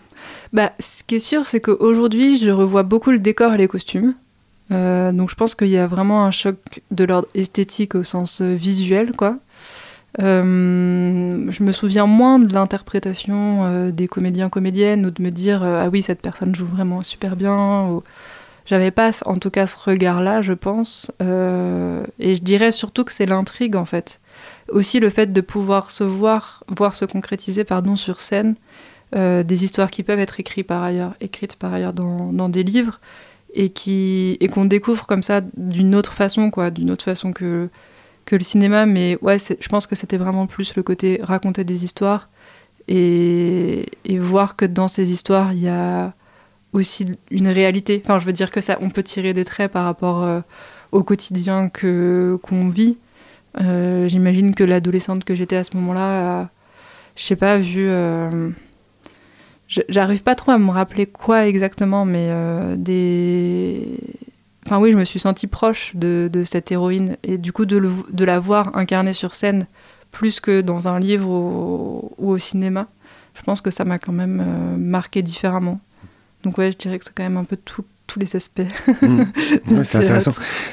bah, 0.53 0.73
Ce 0.81 1.03
qui 1.05 1.17
est 1.17 1.21
sûr, 1.21 1.47
c'est 1.47 1.61
qu'aujourd'hui, 1.61 2.39
je 2.39 2.51
revois 2.51 2.83
beaucoup 2.83 3.11
le 3.11 3.19
décor 3.19 3.55
et 3.55 3.59
les 3.59 3.69
costumes. 3.69 4.15
Euh, 4.73 5.13
donc 5.13 5.31
je 5.31 5.35
pense 5.35 5.55
qu'il 5.55 5.69
y 5.69 5.77
a 5.77 5.87
vraiment 5.87 6.25
un 6.25 6.31
choc 6.31 6.57
de 6.91 7.05
l'ordre 7.05 7.29
esthétique 7.35 7.95
au 7.95 8.05
sens 8.05 8.41
euh, 8.41 8.55
visuel, 8.55 9.13
quoi. 9.17 9.37
Euh, 10.21 11.51
je 11.51 11.63
me 11.63 11.73
souviens 11.73 12.07
moins 12.07 12.39
de 12.39 12.53
l'interprétation 12.53 13.89
des 13.91 14.09
comédiens 14.09 14.51
comédiennes 14.51 15.07
ou 15.07 15.11
de 15.11 15.23
me 15.23 15.31
dire 15.31 15.63
ah 15.63 15.89
oui 15.91 16.03
cette 16.03 16.21
personne 16.21 16.55
joue 16.55 16.67
vraiment 16.67 17.03
super 17.03 17.35
bien 17.35 17.87
ou 17.87 18.03
j'avais 18.67 18.91
pas 18.91 19.13
en 19.25 19.39
tout 19.39 19.49
cas 19.49 19.67
ce 19.67 19.79
regard 19.83 20.21
là 20.21 20.43
je 20.43 20.53
pense 20.53 21.11
et 21.19 22.35
je 22.35 22.43
dirais 22.43 22.73
surtout 22.73 23.05
que 23.05 23.13
c'est 23.13 23.25
l'intrigue 23.25 23.75
en 23.75 23.87
fait 23.87 24.21
aussi 24.69 25.01
le 25.01 25.09
fait 25.09 25.33
de 25.33 25.41
pouvoir 25.41 25.91
se 25.91 26.05
voir 26.05 26.63
voir 26.69 26.95
se 26.95 27.07
concrétiser 27.07 27.65
pardon 27.65 27.97
sur 27.97 28.21
scène 28.21 28.55
des 29.15 29.65
histoires 29.65 29.91
qui 29.91 30.03
peuvent 30.03 30.21
être 30.21 30.41
écrites 30.41 30.67
par 30.67 30.83
ailleurs 30.83 31.15
écrites 31.21 31.57
par 31.57 31.75
ailleurs 31.75 31.93
dans, 31.93 32.33
dans 32.33 32.49
des 32.49 32.63
livres 32.63 32.99
et 33.53 33.69
qui 33.69 34.39
et 34.41 34.49
qu'on 34.49 34.65
découvre 34.65 35.07
comme 35.07 35.23
ça 35.23 35.43
d'une 35.57 35.95
autre 35.95 36.15
façon 36.15 36.51
quoi 36.51 36.71
d'une 36.71 36.91
autre 36.91 37.05
façon 37.05 37.33
que 37.33 37.69
que 38.25 38.37
le 38.37 38.43
cinéma, 38.45 38.87
mais 38.87 39.19
ouais, 39.23 39.39
je 39.39 39.69
pense 39.69 39.87
que 39.87 39.95
c'était 39.95 40.17
vraiment 40.17 40.47
plus 40.47 40.75
le 40.77 40.83
côté 40.83 41.21
raconter 41.23 41.65
des 41.65 41.85
histoires 41.85 42.29
et, 42.89 43.87
voir 44.19 44.57
que 44.57 44.65
dans 44.65 44.89
ces 44.89 45.13
histoires, 45.13 45.53
il 45.53 45.61
y 45.61 45.69
a 45.69 46.15
aussi 46.73 47.07
une 47.31 47.49
réalité. 47.49 48.03
Enfin, 48.05 48.21
je 48.21 48.27
veux 48.27 48.33
dire 48.33 48.51
que 48.51 48.61
ça, 48.61 48.79
on 48.81 48.91
peut 48.91 49.03
tirer 49.03 49.33
des 49.35 49.45
traits 49.45 49.73
par 49.73 49.85
rapport 49.85 50.23
euh, 50.25 50.41
au 50.93 51.03
quotidien 51.03 51.69
que 51.69 52.39
qu'on 52.43 52.69
vit. 52.69 52.99
Euh, 53.61 54.09
j'imagine 54.09 54.55
que 54.55 54.65
l'adolescente 54.65 55.25
que 55.25 55.35
j'étais 55.35 55.57
à 55.57 55.65
ce 55.65 55.77
moment-là, 55.77 56.49
je 57.17 57.25
sais 57.25 57.37
pas, 57.37 57.59
vu. 57.59 57.89
Euh, 59.79 59.83
j'arrive 59.89 60.23
pas 60.23 60.35
trop 60.35 60.53
à 60.53 60.59
me 60.59 60.71
rappeler 60.71 61.07
quoi 61.07 61.47
exactement, 61.47 62.05
mais 62.05 62.31
des 62.77 63.99
Enfin 64.67 64.79
oui, 64.79 64.93
je 64.93 64.97
me 64.97 65.05
suis 65.05 65.19
sentie 65.19 65.49
proche 65.49 65.95
de, 65.97 66.31
cette 66.45 66.71
héroïne 66.71 67.17
et 67.25 67.37
du 67.37 67.53
coup 67.53 67.67
de, 67.67 68.25
la 68.25 68.39
voir 68.39 68.77
incarnée 68.77 69.13
sur 69.13 69.35
scène 69.35 69.67
plus 70.11 70.41
que 70.41 70.61
dans 70.61 70.89
un 70.89 71.01
livre 71.01 71.29
ou, 71.29 72.15
au 72.19 72.39
cinéma, 72.39 72.87
je 73.35 73.43
pense 73.43 73.61
que 73.61 73.71
ça 73.71 73.85
m'a 73.85 73.99
quand 73.99 74.13
même 74.13 74.41
euh, 74.41 74.77
marqué 74.77 75.23
différemment. 75.23 75.81
Donc 76.45 76.59
ouais, 76.59 76.71
je 76.71 76.77
dirais 76.77 76.99
que 76.99 77.05
c'est 77.05 77.15
quand 77.15 77.23
même 77.23 77.39
un 77.39 77.45
peu 77.45 77.57
tous 78.13 78.19
les 78.19 78.37
aspects. 78.37 78.63
Mmh. 79.03 79.85
c'est 79.85 79.99
intéressant. 79.99 80.33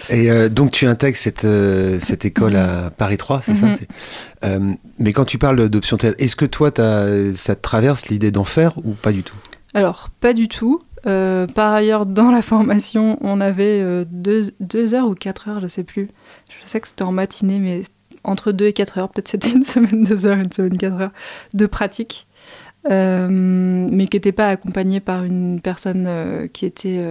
Et 0.09 0.29
euh, 0.29 0.49
donc 0.49 0.71
tu 0.71 0.85
intègres 0.85 1.17
cette, 1.17 1.45
euh, 1.45 1.99
cette 1.99 2.25
école 2.25 2.55
à 2.55 2.91
Paris 2.95 3.17
3, 3.17 3.41
c'est 3.41 3.55
ça 3.55 3.67
mmh. 3.67 4.75
Mais 4.99 5.13
quand 5.13 5.25
tu 5.25 5.37
parles 5.37 5.69
d'option 5.69 5.97
théâtre, 5.97 6.17
est-ce 6.19 6.35
que 6.35 6.45
toi, 6.45 6.69
as, 6.79 7.33
ça 7.35 7.55
te 7.55 7.61
traverse 7.61 8.07
l'idée 8.07 8.31
d'en 8.31 8.43
faire 8.43 8.77
ou 8.79 8.93
pas 8.93 9.11
du 9.11 9.23
tout? 9.23 9.35
Alors, 9.73 10.09
pas 10.19 10.33
du 10.33 10.47
tout. 10.47 10.81
Euh, 11.05 11.47
par 11.47 11.73
ailleurs, 11.73 12.05
dans 12.05 12.31
la 12.31 12.41
formation, 12.41 13.17
on 13.21 13.39
avait 13.39 13.81
euh, 13.81 14.05
deux, 14.09 14.93
heures 14.93 15.07
ou 15.07 15.15
quatre 15.15 15.47
heures, 15.49 15.59
je 15.59 15.67
sais 15.67 15.83
plus. 15.83 16.09
Je 16.49 16.67
sais 16.67 16.79
que 16.79 16.87
c'était 16.87 17.03
en 17.03 17.11
matinée, 17.11 17.59
mais 17.59 17.81
entre 18.23 18.51
deux 18.51 18.67
et 18.67 18.73
quatre 18.73 18.97
heures, 18.97 19.09
peut-être 19.09 19.29
c'était 19.29 19.51
une 19.51 19.63
semaine 19.63 20.03
deux 20.03 20.25
heures, 20.25 20.37
une 20.37 20.51
semaine 20.51 20.77
quatre 20.77 20.99
heures 20.99 21.13
de 21.53 21.65
pratique, 21.65 22.27
euh, 22.35 22.68
mais 22.87 24.07
qui 24.07 24.15
n'était 24.17 24.31
pas 24.31 24.49
accompagnée 24.49 24.99
par 24.99 25.23
une 25.23 25.61
personne 25.61 26.49
qui 26.53 26.65
était 26.65 27.03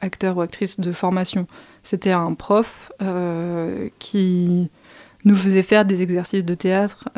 acteur 0.00 0.36
ou 0.36 0.40
actrice 0.40 0.80
de 0.80 0.92
formation. 0.92 1.46
C'était 1.82 2.12
un 2.12 2.34
prof 2.34 2.92
qui 3.98 4.70
nous 5.24 5.34
faisait 5.34 5.62
faire 5.62 5.84
des 5.84 6.02
exercices 6.02 6.44
de 6.44 6.54
théâtre 6.54 7.08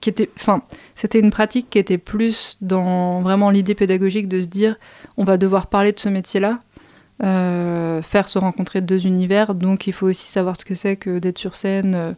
qui 0.00 0.10
était, 0.10 0.30
enfin, 0.36 0.62
c'était 0.94 1.20
une 1.20 1.30
pratique 1.30 1.70
qui 1.70 1.78
était 1.78 1.98
plus 1.98 2.58
dans 2.60 3.22
vraiment 3.22 3.50
l'idée 3.50 3.74
pédagogique 3.74 4.28
de 4.28 4.40
se 4.40 4.46
dire, 4.46 4.76
on 5.16 5.24
va 5.24 5.36
devoir 5.36 5.68
parler 5.68 5.92
de 5.92 6.00
ce 6.00 6.08
métier-là, 6.08 6.60
euh, 7.22 8.02
faire 8.02 8.28
se 8.28 8.38
rencontrer 8.38 8.80
deux 8.80 9.06
univers, 9.06 9.54
donc 9.54 9.86
il 9.86 9.92
faut 9.92 10.06
aussi 10.06 10.28
savoir 10.28 10.58
ce 10.58 10.64
que 10.64 10.74
c'est 10.74 10.96
que 10.96 11.18
d'être 11.18 11.38
sur 11.38 11.56
scène, 11.56 11.94
euh, 11.94 12.12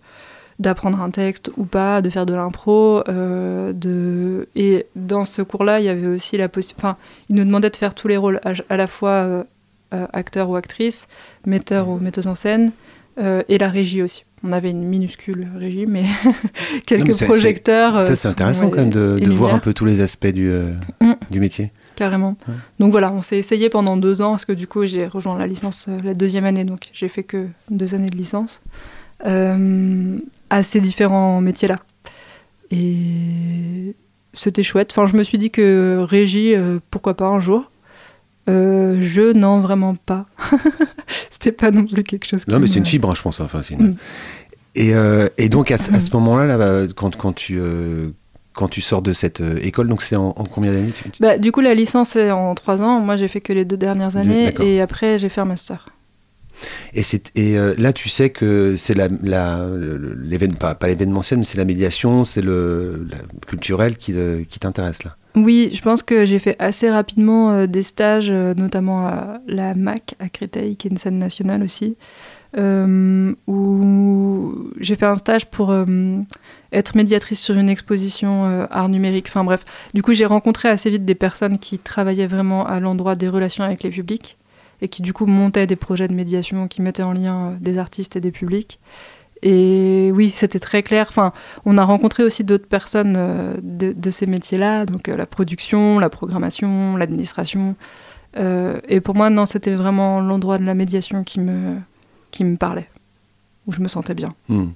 d'apprendre 0.58 1.00
un 1.00 1.10
texte 1.10 1.50
ou 1.56 1.64
pas, 1.64 2.02
de 2.02 2.10
faire 2.10 2.26
de 2.26 2.34
l'impro, 2.34 3.02
euh, 3.08 3.72
de 3.72 4.48
et 4.56 4.86
dans 4.96 5.24
ce 5.24 5.42
cours-là, 5.42 5.80
il 5.80 5.86
y 5.86 5.88
avait 5.88 6.06
aussi 6.06 6.36
la 6.36 6.48
possibilité, 6.48 6.86
enfin, 6.86 6.96
il 7.28 7.36
nous 7.36 7.44
demandait 7.44 7.70
de 7.70 7.76
faire 7.76 7.94
tous 7.94 8.08
les 8.08 8.16
rôles, 8.16 8.40
à, 8.44 8.76
la 8.76 8.86
fois 8.86 9.44
acteur 9.90 10.50
ou 10.50 10.56
actrice, 10.56 11.06
metteur 11.46 11.88
ou 11.88 11.98
metteuse 11.98 12.26
en 12.26 12.34
scène, 12.34 12.72
et 13.18 13.58
la 13.58 13.68
régie 13.68 14.02
aussi 14.02 14.24
on 14.42 14.52
avait 14.52 14.70
une 14.70 14.84
minuscule 14.84 15.48
régie, 15.56 15.86
mais 15.86 16.04
quelques 16.86 17.24
projecteurs. 17.24 18.02
Ça, 18.02 18.16
c'est 18.16 18.28
intéressant 18.28 18.68
quand 18.70 18.78
même 18.78 18.90
de, 18.90 19.30
voir 19.30 19.54
un 19.54 19.58
peu 19.58 19.72
tous 19.72 19.84
les 19.84 20.00
aspects 20.00 20.26
du, 20.26 20.50
euh, 20.50 20.72
mm. 21.00 21.14
du 21.30 21.40
métier. 21.40 21.72
Carrément. 21.96 22.36
Donc 22.78 22.92
voilà, 22.92 23.12
on 23.12 23.22
s'est 23.22 23.38
essayé 23.38 23.70
pendant 23.70 23.96
deux 23.96 24.22
ans, 24.22 24.30
parce 24.30 24.44
que 24.44 24.52
du 24.52 24.66
coup, 24.66 24.86
j'ai 24.86 25.06
rejoint 25.06 25.36
la 25.36 25.46
licence 25.46 25.86
euh, 25.88 25.98
la 26.04 26.14
deuxième 26.14 26.44
année, 26.44 26.64
donc 26.64 26.90
j'ai 26.92 27.08
fait 27.08 27.24
que 27.24 27.48
deux 27.70 27.94
années 27.94 28.10
de 28.10 28.16
licence, 28.16 28.60
euh, 28.66 28.78
à 29.24 30.62
ces 30.62 30.80
différents 30.80 31.40
métiers-là. 31.40 31.78
Et 32.70 33.94
c'était 34.32 34.62
chouette. 34.62 34.90
Enfin, 34.92 35.06
je 35.06 35.16
me 35.16 35.22
suis 35.22 35.38
dit 35.38 35.50
que 35.50 35.98
régie, 36.08 36.54
pourquoi 36.90 37.14
pas 37.14 37.26
un 37.26 37.40
jour. 37.40 37.70
Je, 38.46 39.32
non, 39.32 39.60
vraiment 39.60 39.94
pas. 39.94 40.26
C'était 41.30 41.52
pas 41.52 41.70
non 41.70 41.84
plus 41.84 42.02
quelque 42.02 42.24
chose 42.24 42.44
qui 42.44 42.50
Non, 42.50 42.58
mais 42.58 42.66
c'est 42.66 42.78
une 42.78 42.86
fibre, 42.86 43.10
hein, 43.10 43.14
je 43.14 43.22
pense. 43.22 43.40
Enfin, 43.40 43.60
une... 43.70 43.90
Mm. 43.90 43.96
et, 44.74 44.92
et, 45.36 45.48
donc, 45.48 45.70
à, 45.70 45.78
ce 45.78 46.10
moment-là, 46.16 46.56
là, 46.56 46.86
quand, 46.94 47.16
quand 47.16 47.32
tu 47.32 47.60
quand 48.58 48.68
tu 48.68 48.80
sors 48.80 49.02
de 49.02 49.12
cette 49.12 49.40
euh, 49.40 49.60
école. 49.62 49.86
Donc 49.86 50.02
c'est 50.02 50.16
en, 50.16 50.32
combien 50.32 50.72
d'années 50.72 50.92
bah, 51.20 51.38
Du 51.38 51.52
coup, 51.52 51.60
la 51.60 51.74
licence 51.74 52.16
est 52.16 52.32
en 52.32 52.56
trois 52.56 52.82
ans. 52.82 52.98
Moi, 52.98 53.16
j'ai 53.16 53.28
fait 53.28 53.40
que 53.40 53.52
les 53.52 53.64
deux 53.64 53.76
dernières 53.76 54.16
années 54.16 54.52
et 54.60 54.80
après, 54.80 55.18
j'ai 55.20 55.28
fait 55.28 55.40
un 55.40 55.44
master. 55.44 55.88
Et, 56.94 57.58
euh, 57.58 57.74
là, 57.78 57.92
tu 57.92 58.08
sais 58.08 58.30
que 58.30 58.76
c'est 58.76 58.94
la, 58.94 59.08
l'événementiel, 59.08 61.38
mais 61.38 61.44
c'est 61.44 61.58
la 61.58 61.64
médiation, 61.64 62.24
c'est 62.24 62.42
le 62.42 63.06
culturel 63.46 63.96
qui, 63.96 64.12
euh, 64.16 64.44
qui 64.48 64.58
t'intéresse 64.58 65.04
là. 65.04 65.16
Oui, 65.34 65.70
je 65.72 65.82
pense 65.82 66.02
que 66.02 66.24
j'ai 66.24 66.38
fait 66.38 66.56
assez 66.58 66.90
rapidement 66.90 67.66
des 67.66 67.82
stages, 67.82 68.30
notamment 68.30 69.06
à 69.06 69.40
la 69.46 69.74
MAC 69.74 70.14
à 70.18 70.28
Créteil, 70.28 70.76
qui 70.76 70.88
est 70.88 70.90
une 70.90 70.98
scène 70.98 71.18
nationale 71.18 71.62
aussi, 71.62 71.96
où 72.56 74.70
j'ai 74.80 74.96
fait 74.96 75.06
un 75.06 75.16
stage 75.16 75.46
pour 75.46 75.72
être 76.72 76.96
médiatrice 76.96 77.40
sur 77.40 77.56
une 77.56 77.68
exposition 77.68 78.46
euh, 78.46 78.66
art 78.70 78.88
numérique. 78.88 79.26
Enfin 79.28 79.44
bref, 79.44 79.64
du 79.94 80.02
coup 80.02 80.12
j'ai 80.12 80.26
rencontré 80.26 80.68
assez 80.68 80.90
vite 80.90 81.04
des 81.04 81.14
personnes 81.14 81.58
qui 81.58 81.78
travaillaient 81.78 82.26
vraiment 82.26 82.66
à 82.66 82.80
l'endroit 82.80 83.14
des 83.14 83.28
relations 83.28 83.64
avec 83.64 83.82
les 83.82 83.90
publics 83.90 84.36
et 84.80 84.88
qui 84.88 85.02
du 85.02 85.12
coup 85.12 85.26
montaient 85.26 85.66
des 85.66 85.76
projets 85.76 86.08
de 86.08 86.14
médiation 86.14 86.68
qui 86.68 86.82
mettaient 86.82 87.02
en 87.02 87.12
lien 87.12 87.48
euh, 87.48 87.56
des 87.60 87.78
artistes 87.78 88.16
et 88.16 88.20
des 88.20 88.30
publics. 88.30 88.78
Et 89.42 90.10
oui, 90.12 90.32
c'était 90.34 90.58
très 90.58 90.82
clair. 90.82 91.06
Enfin, 91.08 91.32
on 91.64 91.78
a 91.78 91.84
rencontré 91.84 92.24
aussi 92.24 92.42
d'autres 92.42 92.66
personnes 92.66 93.14
euh, 93.16 93.54
de, 93.62 94.10
ces 94.10 94.26
métiers-là, 94.26 94.84
donc 94.84 95.06
la 95.06 95.26
production, 95.26 95.98
la 95.98 96.10
programmation, 96.10 96.96
l'administration. 96.96 97.76
et 98.36 99.00
pour 99.00 99.14
moi, 99.14 99.30
non, 99.30 99.46
c'était 99.46 99.74
vraiment 99.74 100.20
l'endroit 100.20 100.58
de 100.58 100.64
la 100.64 100.74
médiation 100.74 101.24
qui 101.24 101.40
me, 101.40 101.76
qui 102.30 102.44
me 102.44 102.56
parlait, 102.56 102.88
où 103.66 103.72
je 103.72 103.80
me 103.80 103.88
sentais 103.88 104.14
bien. 104.14 104.34
Hmm. 104.48 104.70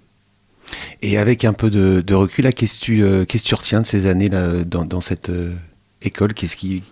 Et 1.03 1.19
avec 1.19 1.45
un 1.45 1.53
peu 1.53 1.71
de, 1.71 2.15
recul, 2.15 2.53
qu'est-ce 2.55 2.85
que 2.85 2.93
euh, 2.93 3.25
tu, 3.27 3.55
retiens 3.55 3.81
de 3.81 3.87
ces 3.87 4.07
années 4.07 4.29
dans, 4.29 5.01
cette 5.01 5.31
euh, 5.31 5.55
école? 6.03 6.35
Qu'est-ce 6.35 6.57
qui, 6.57 6.83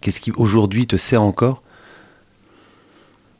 qu'est-ce 0.00 0.20
qui 0.20 0.32
aujourd'hui 0.32 0.86
te 0.86 0.96
sert 0.96 1.22
encore 1.22 1.62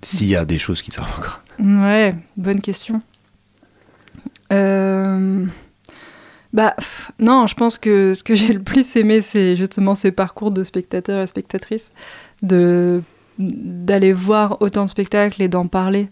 S'il 0.03 0.29
y 0.29 0.37
a 0.37 0.45
des 0.45 0.59
choses 0.59 0.83
qui 0.83 0.91
te 0.91 0.97
servent 0.97 1.19
encore. 1.19 1.41
Ouais, 1.59 2.15
bonne 2.37 2.61
question. 2.61 3.03
Euh, 4.53 5.45
bah, 6.53 6.75
non, 7.19 7.47
je 7.47 7.55
pense 7.55 7.79
que 7.79 8.15
ce 8.15 8.23
que 8.23 8.35
j'ai 8.35 8.53
le 8.53 8.63
plus 8.63 8.97
aimé, 8.97 9.23
c'est 9.23 9.57
justement 9.57 9.95
ces 9.95 10.13
parcours 10.13 10.51
de 10.51 10.63
spectateurs 10.63 11.23
et 11.23 11.27
spectatrices, 11.27 11.91
de 12.43 13.03
d'aller 13.39 14.13
voir 14.13 14.61
autant 14.61 14.85
de 14.85 14.91
spectacles 14.91 15.41
et 15.43 15.49
d'en 15.49 15.69
parler. 15.69 16.09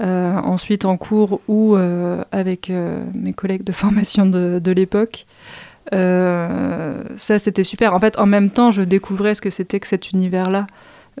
Euh, 0.00 0.34
ensuite 0.36 0.84
en 0.84 0.96
cours 0.96 1.40
ou 1.48 1.74
euh, 1.74 2.22
avec 2.30 2.70
mes 3.14 3.32
collègues 3.32 3.64
de 3.64 3.72
formation 3.82 4.26
de, 4.26 4.60
de 4.62 4.72
l'époque. 4.72 5.26
ça, 5.90 7.38
c'était 7.38 7.64
super. 7.64 7.94
En 7.94 7.98
fait, 7.98 8.16
en 8.18 8.26
même 8.26 8.50
temps, 8.50 8.70
je 8.70 8.82
découvrais 8.82 9.34
ce 9.34 9.40
que 9.40 9.50
c'était 9.50 9.80
que 9.80 9.88
cet 9.88 10.12
univers-là 10.12 10.66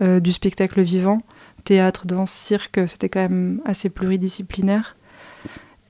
du 0.00 0.30
spectacle 0.32 0.80
vivant. 0.80 1.22
Théâtre, 1.64 2.06
danse, 2.06 2.30
cirque, 2.30 2.80
c'était 2.86 3.08
quand 3.08 3.20
même 3.20 3.60
assez 3.64 3.88
pluridisciplinaire. 3.88 4.96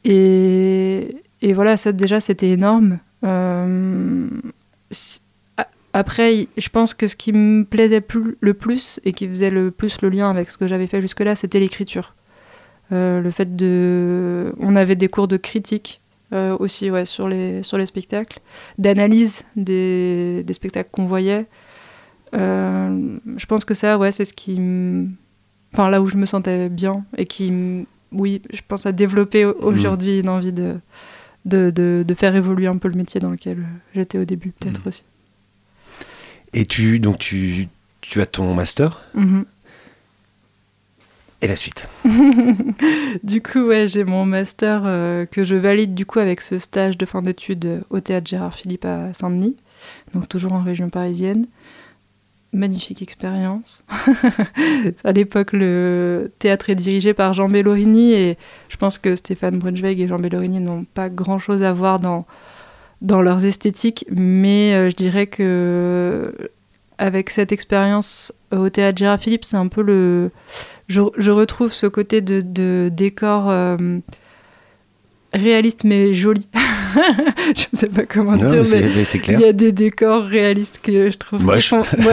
Et, 0.04 1.16
et 1.40 1.52
voilà, 1.52 1.76
ça 1.76 1.92
déjà, 1.92 2.20
c'était 2.20 2.50
énorme. 2.50 2.98
Après, 5.92 6.46
je 6.57 6.68
pense 6.68 6.94
que 6.94 7.09
ce 7.09 7.16
qui 7.16 7.33
me 7.33 7.64
plaisait 7.64 8.00
plus, 8.00 8.37
le 8.40 8.54
plus 8.54 9.00
et 9.04 9.12
qui 9.12 9.26
faisait 9.28 9.50
le 9.50 9.70
plus 9.70 10.00
le 10.02 10.11
lien 10.11 10.31
avec 10.31 10.50
ce 10.50 10.59
que 10.59 10.68
j'avais 10.68 10.87
fait 10.87 11.00
jusque-là, 11.00 11.35
c'était 11.35 11.61
l'écriture. 11.61 12.14
Euh, 12.92 13.20
le 13.20 13.31
fait 13.31 13.57
de. 13.57 14.54
On 14.61 14.76
avait 14.76 14.96
des 14.96 15.09
cours 15.09 15.28
de 15.28 15.37
critique 15.37 16.00
euh, 16.33 16.57
aussi 16.59 16.90
ouais, 16.90 17.04
sur, 17.04 17.28
les, 17.28 17.62
sur 17.62 17.78
les 17.78 17.87
spectacles, 17.87 18.40
d'analyse 18.78 19.42
des, 19.57 20.42
des, 20.44 20.52
spectacles 20.52 20.90
qu'on 20.90 21.07
voyait. 21.07 21.46
Euh, 22.35 23.18
je 23.37 23.46
pense 23.46 23.64
que 23.64 23.74
ça, 23.74 23.98
ouais, 23.98 24.12
c'est 24.12 24.24
ce 24.24 24.35
qui. 24.35 24.61
Enfin, 25.72 25.90
là 25.90 26.00
où 26.00 26.09
je 26.09 26.16
me 26.16 26.26
sentais 26.26 26.68
bien 26.68 27.04
et 27.16 27.26
qui, 27.26 27.87
oui, 28.12 28.42
je 28.50 28.61
pense 28.66 28.87
à 28.87 28.92
développer 28.92 29.44
aujourd'hui 29.44 30.20
une 30.20 30.28
envie 30.28 30.52
de, 30.52 30.74
de, 31.44 31.70
de, 31.70 32.14
faire 32.14 32.35
évoluer 32.35 32.66
un 32.66 32.78
peu 32.78 32.88
le 32.88 32.96
métier 32.96 33.20
dans 33.20 33.31
lequel 33.31 33.64
j'étais 33.94 34.18
au 34.18 34.24
début, 34.24 34.52
peut-être 34.59 34.85
mmh. 34.85 34.88
aussi. 34.88 35.04
Et 36.54 36.64
tu, 36.64 36.98
donc 36.98 37.18
tu, 37.18 37.68
tu 38.00 38.20
as 38.20 38.26
ton 38.26 38.54
master 38.54 39.02
mmh 39.14 39.42
et 41.40 41.46
la 41.46 41.57
suite. 41.57 41.88
du 43.22 43.42
coup, 43.42 43.61
ouais, 43.61 43.87
j'ai 43.87 44.04
mon 44.04 44.24
master 44.24 44.83
euh, 44.85 45.24
que 45.24 45.44
je 45.44 45.54
valide 45.54 45.94
du 45.94 46.04
coup 46.04 46.18
avec 46.18 46.40
ce 46.40 46.59
stage 46.59 46.98
de 46.98 47.07
fin 47.07 47.22
d'études 47.22 47.85
au 47.90 48.00
théâtre 48.00 48.26
Gérard 48.26 48.54
Philippe 48.54 48.85
à 48.85 49.12
Saint-Denis, 49.14 49.57
donc 50.14 50.28
toujours 50.28 50.52
en 50.52 50.62
région 50.62 50.90
parisienne. 50.90 51.46
Magnifique 52.53 53.03
expérience. 53.03 53.85
à 55.05 55.13
l'époque, 55.13 55.53
le 55.53 56.33
théâtre 56.39 56.71
est 56.71 56.75
dirigé 56.75 57.13
par 57.13 57.35
Jean 57.35 57.51
Bellorini 57.51 58.13
et 58.13 58.39
je 58.71 58.77
pense 58.79 58.97
que 58.97 59.17
Stéphane 59.17 59.59
Brunschweig 59.59 60.01
et 60.01 60.09
Jean 60.09 60.19
Bellorini 60.19 60.61
n'ont 60.61 60.85
pas 60.85 61.11
grand-chose 61.11 61.63
à 61.63 61.75
voir 61.75 62.01
dans, 62.01 62.27
dans 63.03 63.21
leurs 63.21 63.45
esthétiques, 63.45 64.07
mais 64.11 64.73
euh, 64.73 64.89
je 64.89 64.97
dirais 64.97 65.27
que 65.27 66.33
avec 66.97 67.31
cette 67.31 67.53
expérience 67.53 68.33
au 68.51 68.71
théâtre 68.71 68.99
Gérard 68.99 69.21
Philippe, 69.21 69.45
c'est 69.45 69.57
un 69.57 69.69
peu 69.69 69.83
le 69.83 70.31
je, 70.89 71.31
retrouve 71.31 71.73
ce 71.73 71.87
côté 71.87 72.23
de, 72.23 72.89
décor 72.89 73.51
euh, 73.51 73.99
réaliste 75.35 75.85
mais 75.85 76.15
joli. 76.15 76.49
je 77.57 77.66
ne 77.72 77.79
sais 77.79 77.88
pas 77.88 78.05
comment 78.05 78.37
dire, 78.37 78.62
mais, 78.72 79.05
il 79.29 79.40
y 79.40 79.44
a 79.44 79.53
des 79.53 79.72
décors 79.72 80.24
réalistes 80.24 80.81
que 80.83 81.11
je 81.11 81.16
trouve 81.16 81.44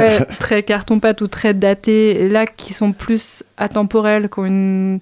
très 0.39 0.63
carton-pâte 0.63 1.21
ou 1.21 1.27
très 1.27 1.53
datés, 1.53 2.29
là 2.29 2.45
qui 2.45 2.73
sont 2.73 2.93
plus 2.93 3.43
atemporels, 3.57 4.29
qui 4.29 4.39
ont 4.39 4.45
une 4.45 4.99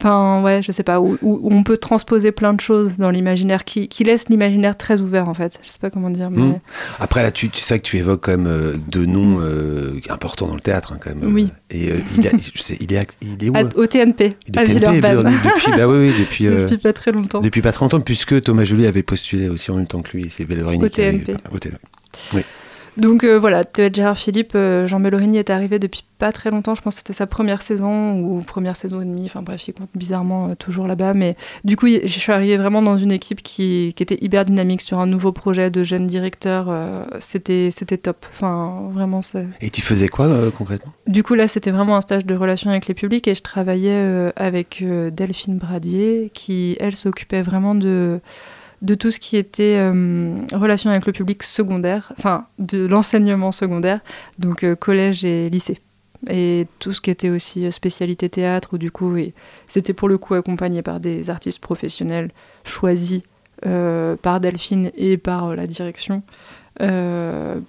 Enfin, 0.00 0.42
ouais, 0.42 0.60
je 0.62 0.70
sais 0.70 0.82
pas, 0.82 1.00
où, 1.00 1.18
on 1.22 1.62
peut 1.62 1.78
transposer 1.78 2.30
plein 2.30 2.52
de 2.52 2.60
choses 2.60 2.96
dans 2.98 3.10
l'imaginaire, 3.10 3.64
qui, 3.64 3.88
qui 3.88 4.04
laisse 4.04 4.28
l'imaginaire 4.28 4.76
très 4.76 5.00
ouvert 5.00 5.28
en 5.28 5.34
fait. 5.34 5.60
Je 5.64 5.70
sais 5.70 5.78
pas 5.78 5.88
comment 5.88 6.10
dire. 6.10 6.30
Mais... 6.30 6.42
Hmm. 6.42 6.58
Après, 7.00 7.22
là, 7.22 7.32
tu, 7.32 7.48
tu, 7.48 7.60
sais 7.60 7.78
que 7.78 7.84
tu 7.84 7.96
évoques 7.96 8.24
quand 8.24 8.32
même 8.32 8.46
euh, 8.46 8.74
deux 8.88 9.06
noms 9.06 9.38
euh, 9.40 10.00
importants 10.10 10.46
dans 10.46 10.56
le 10.56 10.60
théâtre, 10.60 10.92
hein, 10.92 10.98
quand 11.00 11.14
même. 11.14 11.32
Oui. 11.32 11.48
Et 11.70 11.90
euh, 11.90 12.00
il, 12.18 12.22
je 12.54 12.62
sais, 12.62 12.76
il, 12.80 12.92
est, 12.92 13.16
il 13.22 13.44
est 13.44 13.48
où 13.48 13.54
Au 13.76 13.86
TNP, 13.86 14.36
à 14.56 14.64
Villeurbanne. 14.64 15.32
Depuis, 15.44 15.72
bah 15.76 15.88
oui, 15.88 16.08
oui, 16.08 16.14
depuis, 16.18 16.44
depuis 16.48 16.78
pas 16.78 16.92
très 16.92 17.12
longtemps. 17.12 17.40
Depuis 17.40 17.62
pas 17.62 17.72
très 17.72 17.84
longtemps, 17.84 18.00
puisque 18.00 18.42
Thomas 18.42 18.64
Joly 18.64 18.86
avait 18.86 19.02
postulé 19.02 19.48
aussi 19.48 19.70
en 19.70 19.76
même 19.76 19.86
temps 19.86 20.02
que 20.02 20.16
lui, 20.16 20.26
c'est 20.28 20.44
Vellorini. 20.44 20.84
Au 20.84 20.88
TNP. 20.88 21.36
Au 21.50 21.58
TNP. 21.58 21.78
Oui. 22.34 22.42
Donc 22.96 23.24
euh, 23.24 23.38
voilà, 23.38 23.64
Théâtre 23.64 23.96
Gérard 23.96 24.16
Philippe, 24.16 24.52
euh, 24.54 24.86
Jean 24.86 25.00
Bellorini 25.00 25.38
est 25.38 25.50
arrivé 25.50 25.78
depuis 25.78 26.04
pas 26.18 26.30
très 26.30 26.50
longtemps, 26.50 26.76
je 26.76 26.80
pense 26.80 26.94
que 26.94 26.98
c'était 26.98 27.12
sa 27.12 27.26
première 27.26 27.60
saison 27.60 28.20
ou 28.20 28.40
première 28.40 28.76
saison 28.76 29.00
et 29.00 29.04
demie, 29.04 29.24
enfin 29.26 29.42
bref, 29.42 29.66
il 29.66 29.74
compte 29.74 29.90
bizarrement 29.96 30.50
euh, 30.50 30.54
toujours 30.54 30.86
là-bas. 30.86 31.12
Mais 31.12 31.36
du 31.64 31.76
coup, 31.76 31.88
je 31.88 32.06
suis 32.06 32.30
arrivée 32.30 32.56
vraiment 32.56 32.82
dans 32.82 32.96
une 32.96 33.10
équipe 33.10 33.42
qui, 33.42 33.94
était 33.98 34.18
hyper 34.20 34.44
dynamique 34.44 34.82
sur 34.82 34.98
un 34.98 35.06
nouveau 35.06 35.32
projet 35.32 35.70
de 35.70 35.82
jeune 35.82 36.06
directeur. 36.06 36.68
c'était, 37.20 37.70
c'était 37.74 37.96
top, 37.96 38.26
enfin 38.34 38.90
vraiment. 38.92 39.22
Et 39.62 39.70
tu 39.70 39.80
faisais 39.80 40.08
quoi 40.08 40.28
concrètement? 40.56 40.92
Du 41.06 41.22
coup, 41.22 41.34
là, 41.34 41.48
c'était 41.48 41.70
vraiment 41.70 41.96
un 41.96 42.02
stage 42.02 42.26
de 42.26 42.34
relation 42.34 42.68
avec 42.68 42.86
les 42.86 42.92
publics 42.92 43.26
et 43.26 43.34
je 43.34 43.40
travaillais 43.40 44.30
avec 44.36 44.84
Delphine 44.84 45.56
Bradier 45.56 46.30
qui, 46.34 46.76
elle, 46.80 46.96
s'occupait 46.96 47.40
vraiment 47.40 47.74
de 47.74 48.20
de 48.84 48.94
tout 48.94 49.10
ce 49.10 49.18
qui 49.18 49.38
était 49.38 49.78
euh, 49.78 50.34
relation 50.52 50.90
avec 50.90 51.06
le 51.06 51.12
public 51.12 51.42
secondaire, 51.42 52.12
enfin 52.18 52.46
de 52.58 52.86
l'enseignement 52.86 53.50
secondaire, 53.50 54.00
donc 54.38 54.62
euh, 54.62 54.76
collège 54.76 55.24
et 55.24 55.48
lycée. 55.48 55.80
Et 56.28 56.66
tout 56.78 56.92
ce 56.92 57.00
qui 57.00 57.10
était 57.10 57.30
aussi 57.30 57.64
euh, 57.64 57.70
spécialité 57.70 58.28
théâtre, 58.28 58.76
du 58.76 58.90
coup, 58.90 59.16
c'était 59.68 59.94
pour 59.94 60.08
le 60.08 60.18
coup 60.18 60.34
accompagné 60.34 60.82
par 60.82 61.00
des 61.00 61.30
artistes 61.30 61.60
professionnels 61.60 62.30
choisis 62.64 63.22
par 64.20 64.40
Delphine 64.40 64.90
et 64.94 65.16
par 65.16 65.56
la 65.56 65.66
direction 65.66 66.22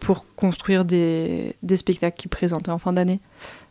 pour 0.02 0.26
construire 0.36 0.84
des, 0.84 1.56
des 1.64 1.78
spectacles 1.78 2.18
qu'ils 2.18 2.30
présentaient 2.30 2.72
en 2.72 2.80
fin 2.80 2.92
d'année. 2.92 3.22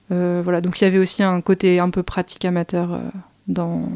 voilà, 0.09 0.63
donc 0.63 0.81
il 0.81 0.85
y 0.85 0.87
avait 0.87 0.99
aussi 0.99 1.23
un 1.23 1.43
côté 1.43 1.81
un 1.81 1.91
peu 1.91 2.03
pratique 2.03 2.47
amateur 2.47 2.99
dans, 3.47 3.89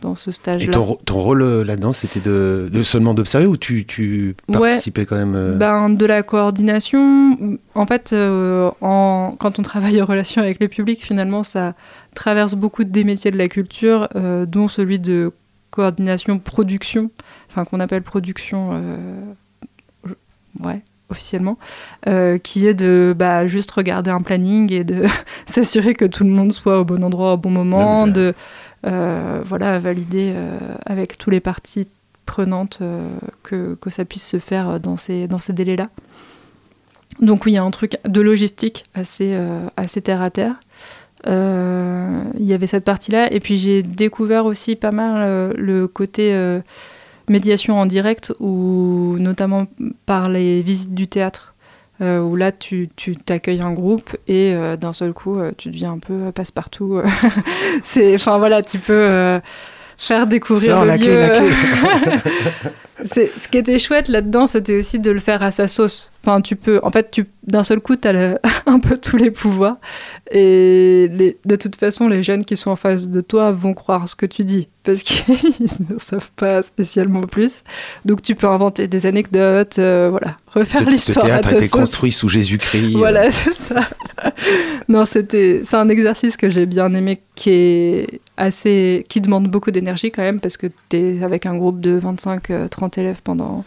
dans 0.00 0.14
ce 0.14 0.30
stage-là. 0.30 0.64
Et 0.64 0.70
ton, 0.70 0.96
ton 1.04 1.20
rôle 1.20 1.42
euh, 1.42 1.64
là-dedans, 1.64 1.92
c'était 1.92 2.20
de, 2.20 2.68
de, 2.72 2.82
seulement 2.82 3.14
d'observer 3.14 3.46
ou 3.46 3.56
tu, 3.56 3.86
tu 3.86 4.36
participais 4.52 5.06
quand 5.06 5.16
même 5.16 5.34
euh 5.34 5.54
ben, 5.54 5.90
De 5.90 6.06
la 6.06 6.22
coordination. 6.22 7.58
En 7.74 7.86
fait, 7.86 8.12
euh, 8.12 8.70
en, 8.80 9.34
quand 9.38 9.58
on 9.58 9.62
travaille 9.62 10.00
en 10.02 10.06
relation 10.06 10.42
avec 10.42 10.60
le 10.60 10.68
public, 10.68 11.04
finalement, 11.04 11.42
ça 11.42 11.74
traverse 12.14 12.54
beaucoup 12.54 12.84
des 12.84 13.04
métiers 13.04 13.30
de 13.30 13.38
la 13.38 13.48
culture, 13.48 14.08
dont 14.46 14.68
celui 14.68 14.98
de 14.98 15.32
coordination 15.70 16.38
production, 16.38 17.10
enfin 17.50 17.66
qu'on 17.66 17.80
appelle 17.80 18.02
production. 18.02 18.70
ouais, 20.64 20.80
officiellement, 21.10 21.58
qui 22.42 22.66
est 22.66 22.72
de 22.72 23.14
bah, 23.14 23.46
juste 23.46 23.70
regarder 23.72 24.10
un 24.10 24.22
planning 24.22 24.72
et 24.72 24.82
de 24.82 25.04
s'assurer 25.46 25.92
que 25.92 26.06
tout 26.06 26.24
le 26.24 26.30
monde 26.30 26.54
soit 26.54 26.80
au 26.80 26.86
bon 26.86 27.04
endroit 27.04 27.34
au 27.34 27.36
bon 27.36 27.50
moment, 27.50 28.06
de 28.06 28.32
voilà, 28.82 29.78
valider 29.78 30.34
avec 30.84 31.18
tous 31.18 31.30
les 31.30 31.40
parties 31.40 31.88
prenantes 32.24 32.80
que, 33.42 33.74
que, 33.74 33.90
ça 33.90 34.04
puisse 34.04 34.26
se 34.26 34.38
faire 34.38 34.80
dans 34.80 34.96
ces, 34.96 35.28
dans 35.28 35.38
ces 35.38 35.52
délais-là. 35.52 35.88
Donc 37.20 37.46
oui, 37.46 37.52
il 37.52 37.54
y 37.54 37.58
a 37.58 37.64
un 37.64 37.70
truc 37.70 37.98
de 38.06 38.20
logistique 38.20 38.84
assez, 38.94 39.38
assez 39.76 40.02
terre 40.02 40.22
à 40.22 40.30
terre. 40.30 40.56
Euh, 41.26 42.22
il 42.38 42.44
y 42.44 42.54
avait 42.54 42.66
cette 42.66 42.84
partie-là. 42.84 43.32
Et 43.32 43.40
puis 43.40 43.56
j'ai 43.56 43.82
découvert 43.82 44.46
aussi 44.46 44.76
pas 44.76 44.92
mal 44.92 45.22
euh, 45.24 45.52
le 45.56 45.88
côté 45.88 46.34
euh, 46.34 46.60
médiation 47.28 47.78
en 47.78 47.86
direct, 47.86 48.32
ou 48.38 49.16
notamment 49.18 49.66
par 50.04 50.28
les 50.28 50.62
visites 50.62 50.94
du 50.94 51.08
théâtre. 51.08 51.54
Où 52.00 52.36
là 52.36 52.52
tu 52.52 52.88
t'accueilles 53.24 53.62
un 53.62 53.72
groupe 53.72 54.16
et 54.28 54.54
d'un 54.78 54.92
seul 54.92 55.12
coup 55.12 55.38
tu 55.56 55.70
deviens 55.70 55.92
un 55.92 55.98
peu 55.98 56.32
passe-partout. 56.32 57.00
c'est, 57.82 58.14
enfin 58.14 58.38
voilà, 58.38 58.62
tu 58.62 58.78
peux 58.78 59.40
faire 59.98 60.26
découvrir 60.26 60.84
le 60.84 60.96
lieu. 60.96 61.32
c'est, 63.04 63.30
ce 63.38 63.48
qui 63.48 63.58
était 63.58 63.78
chouette 63.78 64.08
là-dedans, 64.08 64.46
c'était 64.46 64.76
aussi 64.76 64.98
de 64.98 65.10
le 65.10 65.18
faire 65.18 65.42
à 65.42 65.50
sa 65.50 65.68
sauce. 65.68 66.12
Enfin, 66.22 66.40
tu 66.40 66.56
peux, 66.56 66.80
en 66.82 66.90
fait, 66.90 67.10
tu, 67.10 67.26
d'un 67.46 67.64
seul 67.64 67.80
coup, 67.80 67.96
tu 67.96 68.08
as 68.08 68.38
un 68.66 68.78
peu 68.78 68.98
tous 68.98 69.16
les 69.16 69.30
pouvoirs. 69.30 69.76
Et 70.30 71.36
de 71.44 71.56
toute 71.56 71.76
façon, 71.76 72.08
les 72.08 72.22
jeunes 72.22 72.44
qui 72.44 72.56
sont 72.56 72.70
en 72.70 72.76
face 72.76 73.08
de 73.08 73.20
toi 73.20 73.52
vont 73.52 73.74
croire 73.74 74.08
ce 74.08 74.16
que 74.16 74.26
tu 74.26 74.44
dis 74.44 74.68
parce 74.82 75.02
qu'ils 75.02 75.34
ne 75.90 75.98
savent 75.98 76.30
pas 76.36 76.62
spécialement 76.62 77.22
plus. 77.22 77.62
Donc 78.04 78.22
tu 78.22 78.34
peux 78.34 78.46
inventer 78.46 78.88
des 78.88 79.06
anecdotes, 79.06 79.78
euh, 79.78 80.08
voilà, 80.10 80.36
refaire 80.46 80.88
l'histoire. 80.88 81.24
Ce 81.24 81.28
théâtre 81.28 81.48
a 81.48 81.52
été 81.54 81.68
construit 81.68 82.12
sous 82.12 82.28
Jésus-Christ. 82.28 82.94
Voilà, 82.96 83.30
c'est 83.30 83.56
ça. 83.56 83.88
non, 84.88 85.04
c'était, 85.04 85.62
c'est 85.64 85.76
un 85.76 85.88
exercice 85.88 86.36
que 86.36 86.48
j'ai 86.48 86.66
bien 86.66 86.94
aimé, 86.94 87.20
qui 87.34 87.50
est 87.50 88.20
assez, 88.36 89.04
qui 89.08 89.20
demande 89.20 89.48
beaucoup 89.48 89.70
d'énergie 89.70 90.10
quand 90.10 90.22
même 90.22 90.40
parce 90.40 90.56
que 90.56 90.66
tu 90.88 90.96
es 90.96 91.22
avec 91.22 91.46
un 91.46 91.56
groupe 91.56 91.80
de 91.80 91.98
25-30 92.00 92.50
euh, 92.50 92.88
élèves 92.96 93.20
pendant 93.22 93.64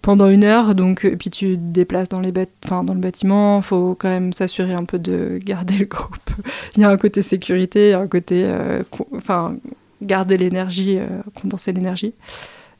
pendant 0.00 0.28
une 0.28 0.44
heure, 0.44 0.76
donc 0.76 1.04
et 1.04 1.16
puis 1.16 1.28
tu 1.28 1.56
te 1.56 1.60
déplaces 1.60 2.08
dans, 2.08 2.20
les 2.20 2.32
enfin, 2.64 2.84
dans 2.84 2.94
le 2.94 3.00
bâtiment, 3.00 3.60
faut 3.62 3.96
quand 3.98 4.08
même 4.08 4.32
s'assurer 4.32 4.72
un 4.72 4.84
peu 4.84 4.98
de 4.98 5.40
garder 5.42 5.76
le 5.76 5.86
groupe. 5.86 6.30
il 6.76 6.82
y 6.82 6.84
a 6.84 6.88
un 6.88 6.96
côté 6.96 7.20
sécurité, 7.20 7.94
un 7.94 8.06
côté, 8.06 8.44
euh, 8.44 8.84
enfin, 9.16 9.56
garder 10.00 10.36
l'énergie, 10.36 10.98
euh, 10.98 11.08
condenser 11.34 11.72
l'énergie. 11.72 12.14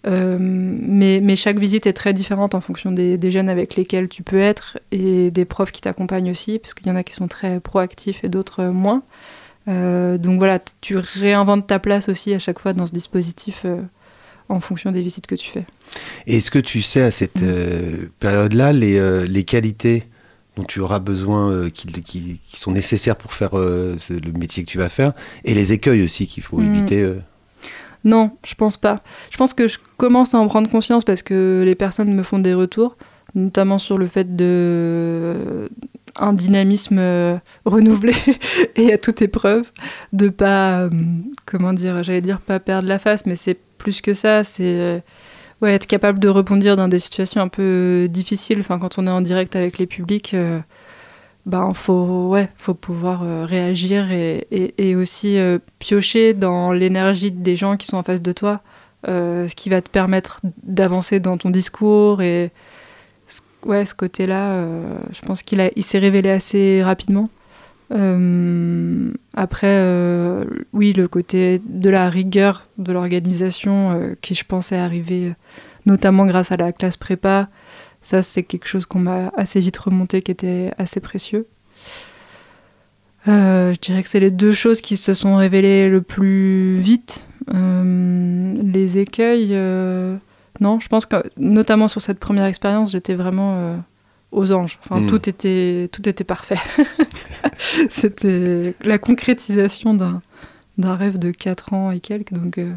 Mais, 0.07 1.21
mais, 1.21 1.37
chaque 1.37 1.59
visite 1.59 1.87
est 1.87 1.93
très 1.93 2.15
différente 2.15 2.55
en 2.55 2.63
fonction 2.63 2.93
des, 2.93 3.31
jeunes 3.31 3.51
avec 3.51 3.75
lesquels 3.75 4.09
tu 4.09 4.23
peux 4.23 4.39
être 4.39 4.79
et 4.91 5.31
des 5.31 5.45
profs 5.45 5.71
qui 5.71 5.83
t'accompagnent 5.83 6.31
aussi, 6.31 6.59
parce 6.59 6.73
qu'il 6.73 6.87
y 6.87 6.91
en 6.91 6.97
a 6.97 7.03
qui 7.03 7.13
sont 7.13 7.29
très 7.29 7.61
proactifs 7.61 8.25
et 8.25 8.31
d'autres 8.31 8.65
moins. 8.67 9.03
Donc 9.69 10.39
voilà, 10.39 10.61
tu 10.81 10.97
réinventes 10.97 11.67
ta 11.67 11.79
place 11.79 12.09
aussi 12.09 12.33
à 12.33 12.39
chaque 12.39 12.59
fois 12.59 12.73
dans 12.73 12.87
ce 12.87 12.93
dispositif 12.93 13.65
en 14.49 14.61
fonction 14.61 14.93
des 14.93 15.03
visites 15.03 15.27
que 15.27 15.35
tu 15.35 15.51
fais. 15.51 15.65
Est-ce 16.27 16.51
que 16.51 16.59
tu 16.59 16.83
sais 16.83 17.03
à 17.03 17.11
cette 17.11 17.43
euh, 17.43 18.11
période-là 18.21 18.73
les, 18.73 18.99
euh, 18.99 19.27
les, 19.27 19.45
qualités 19.45 20.05
dont 20.57 20.65
tu 20.65 20.81
auras 20.81 20.99
besoin, 20.99 21.51
euh, 21.51 21.71
qui, 21.71 21.87
qui, 22.03 22.41
sont 22.55 22.73
nécessaires 22.73 23.17
pour 23.17 23.33
faire 23.33 23.55
le 23.55 23.97
métier 24.39 24.65
que 24.65 24.71
tu 24.71 24.79
vas 24.79 24.89
faire, 24.89 25.13
et 25.45 25.55
les 25.55 25.73
écueils 25.73 26.03
aussi 26.03 26.27
qu'il 26.27 26.43
faut 26.43 26.59
mm. 26.59 26.75
éviter 26.75 27.15
Non, 28.05 28.33
je 28.45 28.55
pense 28.55 28.77
pas. 28.77 29.03
Je 29.31 29.37
pense 29.37 29.55
que 29.55 29.69
je 29.69 29.79
commence 29.97 30.35
à 30.35 30.39
en 30.39 30.49
prendre 30.49 30.69
conscience 30.71 31.05
parce 31.05 31.23
que 31.23 31.63
les 31.65 31.75
personnes 31.75 32.15
me 32.15 32.23
font 32.23 32.39
des 32.39 32.55
retours, 32.55 32.97
notamment 33.35 33.79
sur 33.79 33.99
le 33.99 34.07
fait 34.07 34.35
de 34.35 35.69
un 36.19 36.33
dynamisme 36.33 37.01
renouvelé 37.65 38.15
et 38.77 38.93
à 38.93 38.99
toute 38.99 39.23
épreuve, 39.23 39.71
de 40.13 40.29
pas, 40.29 40.89
comment 41.47 41.73
dire, 41.73 42.03
j'allais 42.05 42.21
dire 42.21 42.41
pas 42.41 42.61
perdre 42.61 42.89
la 42.89 42.99
face, 42.99 43.27
mais 43.27 43.37
c'est 43.37 43.59
plus 43.79 44.01
que 44.01 44.15
ça, 44.15 44.45
c'est 44.45 45.03
ouais, 45.63 45.75
être 45.75 45.87
capable 45.87 46.19
de 46.19 46.29
rebondir 46.29 46.77
dans 46.77 46.89
des 46.89 46.99
situations 46.99 47.41
un 47.41 47.49
peu 47.49 48.09
difficiles. 48.11 48.61
Enfin, 48.61 48.79
quand 48.79 48.99
on 48.99 49.07
est 49.07 49.11
en 49.11 49.21
direct 49.21 49.57
avec 49.57 49.79
les 49.79 49.87
publics, 49.87 50.35
euh, 50.35 50.61
ben, 51.47 51.73
faut, 51.75 52.29
ouais, 52.29 52.51
faut 52.59 52.75
pouvoir 52.75 53.23
euh, 53.23 53.45
réagir 53.45 54.11
et, 54.13 54.47
et, 54.51 54.97
aussi 54.97 55.39
euh, 55.39 55.59
piocher 55.79 56.35
dans 56.35 56.73
l'énergie 56.73 57.31
des 57.33 57.57
gens 57.57 57.77
qui 57.77 57.87
sont 57.87 57.97
en 57.97 58.03
face 58.03 58.23
de 58.23 58.33
toi, 58.33 58.61
ce 59.07 59.55
qui 59.55 59.71
va 59.71 59.81
te 59.83 59.91
permettre 59.91 60.41
d'avancer 60.63 61.21
dans 61.21 61.39
ton 61.39 61.51
discours. 61.51 62.23
Et 62.23 62.51
ouais, 63.65 63.87
ce 63.87 63.95
côté-là, 63.95 64.65
je 65.13 65.21
pense 65.23 65.43
qu'il 65.43 65.71
il 65.77 65.85
s'est 65.85 65.99
révélé 65.99 66.31
assez 66.31 66.83
rapidement. 66.83 67.29
Euh, 67.93 69.11
après, 69.35 69.67
euh, 69.71 70.45
oui, 70.73 70.93
le 70.93 71.09
côté 71.09 71.61
de 71.65 71.89
la 71.89 72.11
rigueur 72.11 72.69
de 72.77 72.93
l'organisation 72.93 73.93
euh, 73.93 74.15
qui, 74.21 74.35
je 74.35 74.45
pensais, 74.45 74.77
arriver 74.77 75.35
notamment 75.87 76.27
grâce 76.27 76.53
à 76.53 76.57
la 76.57 76.73
classe 76.73 76.97
prépa, 76.97 77.49
ça, 78.03 78.23
c'est 78.23 78.43
quelque 78.43 78.67
chose 78.67 78.87
qu'on 78.87 79.01
m'a 79.01 79.33
assez 79.37 79.61
vite 79.61 79.77
remonté 79.79 80.23
qui 80.23 80.31
était 80.31 80.73
assez 80.79 81.01
précieux. 81.01 81.47
je 83.27 83.79
dirais 83.81 84.03
que 84.03 84.09
c'est 84.09 84.21
les 84.21 84.31
deux 84.31 84.53
choses 84.53 84.81
qui 84.81 84.97
se 84.97 85.15
sont 85.15 85.37
révélées 85.37 85.89
le 85.89 86.03
plus 86.03 86.77
vite. 86.77 87.25
les 87.53 88.99
écueils, 88.99 89.57
non, 90.61 90.81
je 90.81 90.89
pense 90.89 91.07
que 91.07 91.17
notamment 91.37 91.89
sur 91.89 92.01
cette 92.01 92.19
première 92.19 92.45
expérience, 92.45 92.93
j'étais 92.93 93.15
vraiment 93.15 93.79
aux 94.33 94.53
anges. 94.53 94.79
Enfin, 94.85 95.01
hmm. 95.01 95.07
tout, 95.07 95.29
était, 95.29 95.89
tout 95.93 96.09
était 96.09 96.25
parfait. 96.25 96.59
C'était 97.91 98.75
la 98.83 98.99
concrétisation 98.99 99.95
d'un 99.95 100.97
rêve 100.97 101.19
de 101.19 101.31
4 101.31 101.73
ans 101.73 101.91
et 101.91 102.01
quelques, 102.01 102.33
donc 102.33 102.59
euh, 102.59 102.73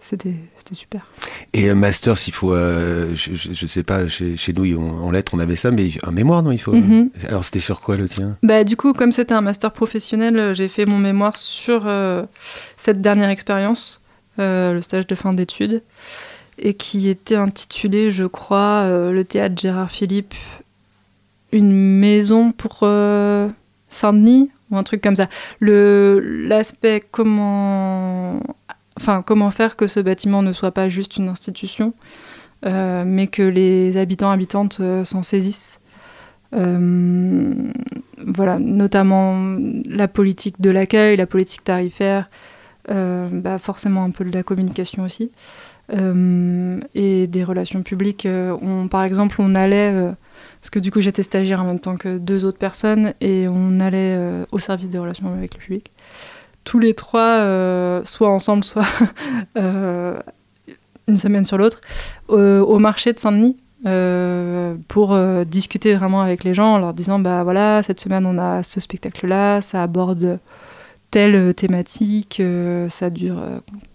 c'était 0.00 0.34
super. 0.72 1.06
Et 1.52 1.68
un 1.68 1.74
master, 1.74 2.16
s'il 2.16 2.32
faut, 2.32 2.52
euh, 2.52 3.14
je, 3.14 3.34
je, 3.34 3.66
sais 3.66 3.82
pas, 3.82 4.08
chez, 4.08 4.36
chez 4.36 4.52
nous, 4.52 4.78
en 4.78 5.10
lettres, 5.10 5.32
on 5.34 5.38
avait 5.38 5.56
ça, 5.56 5.70
mais 5.70 5.90
un 6.02 6.10
mémoire, 6.12 6.42
non 6.42 6.52
il 6.52 6.58
faut. 6.58 6.72
Mhm. 6.72 7.10
Alors, 7.28 7.44
c'était 7.44 7.60
sur 7.60 7.80
quoi 7.80 7.96
le 7.96 8.08
tien? 8.08 8.36
Bah, 8.42 8.64
Du 8.64 8.76
coup, 8.76 8.92
comme 8.92 9.12
c'était 9.12 9.34
un 9.34 9.40
master 9.40 9.72
professionnel, 9.72 10.54
j'ai 10.54 10.68
fait 10.68 10.86
mon 10.86 10.98
mémoire 10.98 11.36
sur 11.36 11.86
euh, 11.86 12.24
cette 12.76 13.00
dernière 13.00 13.30
expérience, 13.30 14.02
le 14.38 14.80
stage 14.80 15.06
de 15.06 15.14
fin 15.14 15.32
d'études 15.32 15.82
et 16.58 16.74
qui 16.74 17.08
était 17.08 17.36
intitulé, 17.36 18.10
je 18.10 18.24
crois, 18.24 18.82
euh, 18.84 19.12
le 19.12 19.24
théâtre 19.24 19.60
Gérard 19.60 19.90
Philippe, 19.90 20.34
une 21.52 21.72
maison 21.72 22.52
pour 22.52 22.80
euh, 22.82 23.48
Saint-Denis 23.88 24.50
ou 24.70 24.76
un 24.76 24.82
truc 24.82 25.02
comme 25.02 25.14
ça. 25.14 25.28
L'aspect 25.60 27.02
comment, 27.10 28.40
enfin, 28.98 29.22
comment 29.22 29.50
faire 29.50 29.76
que 29.76 29.86
ce 29.86 30.00
bâtiment 30.00 30.42
ne 30.42 30.52
soit 30.52 30.72
pas 30.72 30.88
juste 30.88 31.18
une 31.18 31.28
institution, 31.28 31.94
euh, 32.64 33.04
mais 33.06 33.26
que 33.26 33.42
les 33.42 33.96
habitants 33.96 34.30
habitantes 34.30 34.80
s'en 35.04 35.22
saisissent. 35.22 35.78
voilà, 36.52 38.58
notamment 38.58 39.58
la 39.84 40.08
politique 40.08 40.60
de 40.60 40.70
l'accueil, 40.70 41.16
la 41.16 41.26
politique 41.26 41.64
tarifaire, 41.64 42.28
bah 42.88 43.58
forcément 43.58 44.04
un 44.04 44.10
peu 44.10 44.24
de 44.24 44.32
la 44.32 44.42
communication 44.42 45.04
aussi. 45.04 45.30
Euh, 45.92 46.80
et 46.94 47.26
des 47.26 47.44
relations 47.44 47.82
publiques. 47.82 48.26
Euh, 48.26 48.56
on, 48.60 48.88
par 48.88 49.04
exemple, 49.04 49.36
on 49.38 49.54
allait, 49.54 49.92
euh, 49.92 50.12
parce 50.60 50.70
que 50.70 50.80
du 50.80 50.90
coup 50.90 51.00
j'étais 51.00 51.22
stagiaire 51.22 51.62
en 51.62 51.64
même 51.64 51.78
temps 51.78 51.96
que 51.96 52.18
deux 52.18 52.44
autres 52.44 52.58
personnes, 52.58 53.14
et 53.20 53.46
on 53.48 53.78
allait 53.80 54.18
au 54.50 54.58
service 54.58 54.88
des 54.88 54.98
relations 54.98 55.32
avec 55.32 55.54
le 55.54 55.60
public. 55.60 55.92
Tous 56.64 56.78
les 56.80 56.94
trois, 56.94 57.36
soit 58.04 58.28
ensemble, 58.28 58.64
soit 58.64 58.86
une 59.56 61.16
semaine 61.16 61.44
sur 61.44 61.58
l'autre, 61.58 61.80
au 62.28 62.78
marché 62.78 63.12
de 63.12 63.18
Saint-Denis. 63.20 63.56
pour 64.88 65.16
discuter 65.46 65.94
vraiment 65.94 66.20
avec 66.20 66.42
les 66.42 66.54
gens 66.54 66.74
en 66.74 66.78
leur 66.78 66.94
disant 66.94 67.20
bah 67.20 67.44
voilà 67.44 67.82
cette 67.84 68.00
semaine 68.00 68.26
on 68.26 68.36
a 68.38 68.64
ce 68.64 68.80
spectacle 68.80 69.28
là 69.28 69.60
ça 69.60 69.82
aborde 69.84 70.40
telle 71.16 71.54
thématique 71.54 72.42
ça 72.88 73.08
dure 73.08 73.42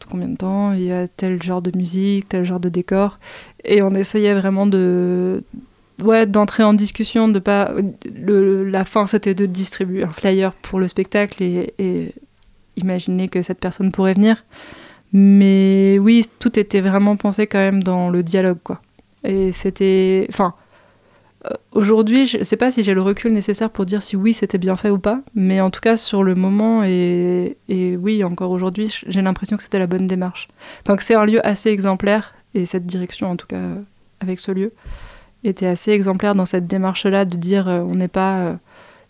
combien 0.09 0.27
de 0.27 0.37
temps, 0.37 0.73
il 0.73 0.85
y 0.85 0.91
a 0.91 1.07
tel 1.07 1.41
genre 1.41 1.61
de 1.61 1.71
musique, 1.75 2.29
tel 2.29 2.43
genre 2.43 2.59
de 2.59 2.69
décor. 2.69 3.19
Et 3.63 3.83
on 3.83 3.91
essayait 3.91 4.33
vraiment 4.33 4.65
de 4.65 5.43
ouais, 6.03 6.25
d'entrer 6.25 6.63
en 6.63 6.73
discussion, 6.73 7.27
de 7.27 7.39
pas. 7.39 7.71
Le, 8.13 8.67
la 8.67 8.85
fin, 8.85 9.07
c'était 9.07 9.33
de 9.33 9.45
distribuer 9.45 10.03
un 10.03 10.11
flyer 10.11 10.53
pour 10.53 10.79
le 10.79 10.87
spectacle 10.87 11.43
et, 11.43 12.13
imaginer 12.77 13.27
que 13.27 13.41
cette 13.41 13.59
personne 13.59 13.91
pourrait 13.91 14.13
venir. 14.13 14.43
Mais 15.13 15.99
oui, 15.99 16.25
tout 16.39 16.57
était 16.57 16.81
vraiment 16.81 17.17
pensé 17.17 17.45
quand 17.45 17.59
même 17.59 17.83
dans 17.83 18.09
le 18.09 18.23
dialogue, 18.23 18.59
quoi. 18.63 18.81
Et 19.23 19.51
c'était. 19.51 20.25
Enfin, 20.29 20.53
euh, 20.55 20.60
aujourd'hui, 21.71 22.25
je 22.25 22.39
ne 22.39 22.43
sais 22.43 22.57
pas 22.57 22.71
si 22.71 22.83
j'ai 22.83 22.93
le 22.93 23.01
recul 23.01 23.33
nécessaire 23.33 23.69
pour 23.69 23.85
dire 23.85 24.03
si 24.03 24.15
oui, 24.15 24.33
c'était 24.33 24.57
bien 24.57 24.75
fait 24.75 24.89
ou 24.89 24.99
pas, 24.99 25.21
mais 25.33 25.61
en 25.61 25.69
tout 25.69 25.81
cas, 25.81 25.97
sur 25.97 26.23
le 26.23 26.35
moment, 26.35 26.83
et, 26.83 27.57
oui, 27.69 28.23
encore 28.23 28.51
aujourd'hui, 28.51 28.93
j'ai 29.07 29.21
l'impression 29.21 29.57
que 29.57 29.63
c'était 29.63 29.79
la 29.79 29.87
bonne 29.87 30.07
démarche. 30.07 30.47
Enfin, 30.83 30.95
que 30.95 31.03
c'est 31.03 31.15
un 31.15 31.25
lieu 31.25 31.45
assez 31.45 31.69
exemplaire, 31.69 32.35
et 32.53 32.65
cette 32.65 32.85
direction, 32.85 33.29
en 33.31 33.35
tout 33.35 33.47
cas, 33.47 33.61
avec 34.19 34.39
ce 34.39 34.51
lieu. 34.51 34.71
été 35.43 35.65
assez 35.65 35.91
exemplaire 35.91 36.35
dans 36.35 36.45
cette 36.45 36.67
démarche-là 36.67 37.25
de 37.25 37.37
dire 37.37 37.67
on 37.67 37.95
n'est 37.95 38.07
pas 38.07 38.57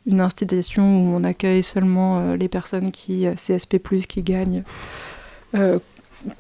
une 0.07 0.21
institution 0.21 0.83
où 0.83 1.15
on 1.15 1.23
accueille 1.23 1.63
seulement 1.63 2.33
les 2.35 2.47
personnes 2.47 2.91
qui 2.91 3.25
CSP+, 3.35 3.79
qui 4.07 4.23
gagnent 4.23 4.63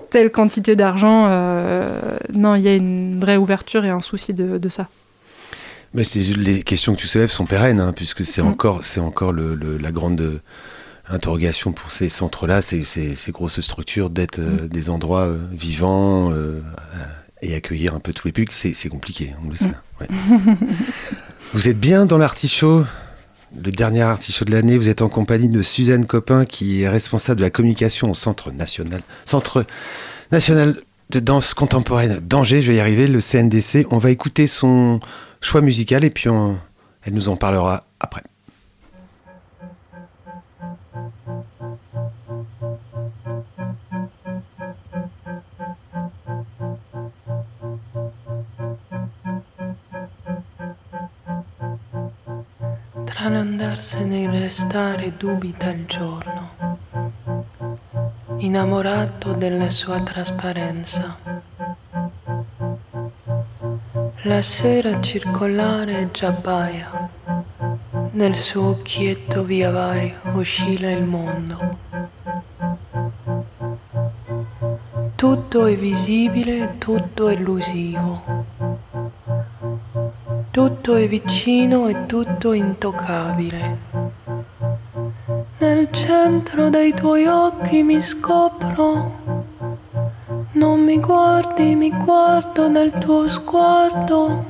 telle 0.09 0.31
quantité 0.31 0.75
d'argent. 0.75 1.27
non, 2.33 2.55
il 2.55 2.61
y 2.61 2.67
a 2.67 2.75
une 2.75 3.19
vraie 3.19 3.37
ouverture 3.37 3.83
et 3.83 3.89
un 3.89 3.99
souci 3.99 4.33
de, 4.33 4.69
ça. 4.69 4.87
Mais 5.93 6.03
les 6.37 6.63
questions 6.63 6.95
que 6.95 6.99
tu 7.01 7.07
soulèves 7.07 7.31
sont 7.31 7.45
pérennes, 7.45 7.79
hein, 7.79 7.93
puisque 7.93 8.25
c'est 8.25 8.41
mm. 8.41 8.47
encore, 8.47 8.83
c'est 8.83 8.99
encore 8.99 9.31
le, 9.31 9.55
la 9.77 9.91
grande 9.91 10.41
interrogation 11.09 11.73
pour 11.73 11.91
ces 11.91 12.09
centres-là, 12.09 12.61
ces, 12.61 12.83
ces, 12.83 13.31
grosses 13.31 13.61
structures, 13.61 14.09
d'être 14.09 14.39
euh, 14.39 14.63
mm. 14.63 14.67
des 14.69 14.89
endroits 14.89 15.25
euh, 15.25 15.37
vivants 15.51 16.31
euh, 16.31 16.61
et 17.41 17.55
accueillir 17.55 17.93
un 17.93 17.99
peu 17.99 18.13
tous 18.13 18.27
les 18.27 18.31
publics, 18.31 18.53
c'est 18.53 18.89
compliqué, 18.89 19.33
on 19.45 19.49
le 19.49 19.55
sait. 19.55 19.71
Mm. 20.09 20.55
vous 21.53 21.67
êtes 21.67 21.79
bien 21.79 22.05
dans 22.05 22.17
l'artichaut 22.17 22.85
le 23.61 23.71
dernier 23.71 24.01
artichaut 24.01 24.45
de 24.45 24.51
l'année, 24.51 24.77
vous 24.77 24.87
êtes 24.87 25.01
en 25.01 25.09
compagnie 25.09 25.49
de 25.49 25.61
Suzanne 25.61 26.05
Copin, 26.05 26.45
qui 26.45 26.83
est 26.83 26.89
responsable 26.89 27.39
de 27.39 27.43
la 27.43 27.49
communication 27.49 28.09
au 28.09 28.13
Centre 28.13 28.49
national, 28.51 29.01
Centre 29.25 29.65
national 30.31 30.77
de 31.09 31.19
danse 31.19 31.53
contemporaine 31.53 32.19
d'Angers. 32.19 32.61
Je 32.61 32.71
vais 32.71 32.77
y 32.77 32.79
arriver, 32.79 33.07
le 33.07 33.19
CNDC. 33.19 33.87
On 33.91 33.97
va 33.97 34.09
écouter 34.09 34.47
son 34.47 35.01
choix 35.41 35.61
musical 35.61 36.03
et 36.03 36.09
puis 36.09 36.29
elle 37.03 37.13
nous 37.13 37.27
en 37.29 37.35
parlera 37.35 37.83
après. 37.99 38.23
Tra 53.05 53.29
l'andarsene 53.29 54.21
il 54.21 54.29
restare 54.29 55.11
dubita 55.17 55.69
il 55.69 55.85
giorno, 55.85 56.55
innamorato 58.37 59.33
della 59.33 59.69
sua 59.69 60.01
trasparenza. 60.01 61.40
La 64.23 64.41
sera 64.41 64.99
circolare 65.01 66.09
già 66.11 66.31
baia, 66.31 67.09
nel 68.11 68.35
suo 68.35 68.69
occhietto 68.69 69.43
via 69.43 69.71
vai 69.71 70.13
oscilla 70.33 70.91
il 70.91 71.03
mondo. 71.03 71.77
Tutto 75.15 75.65
è 75.65 75.75
visibile, 75.75 76.75
tutto 76.77 77.29
è 77.29 77.33
illusivo 77.33 78.41
tutto 80.51 80.95
è 80.95 81.07
vicino 81.07 81.87
e 81.87 82.05
tutto 82.07 82.51
intoccabile. 82.51 83.77
Nel 85.59 85.89
centro 85.91 86.69
dei 86.69 86.93
tuoi 86.93 87.25
occhi 87.25 87.83
mi 87.83 88.01
scopro. 88.01 89.20
Non 90.61 90.83
mi 90.83 90.99
guardi, 90.99 91.73
mi 91.73 91.89
guardo 91.89 92.69
nel 92.69 92.91
tuo 92.91 93.27
sguardo. 93.27 94.45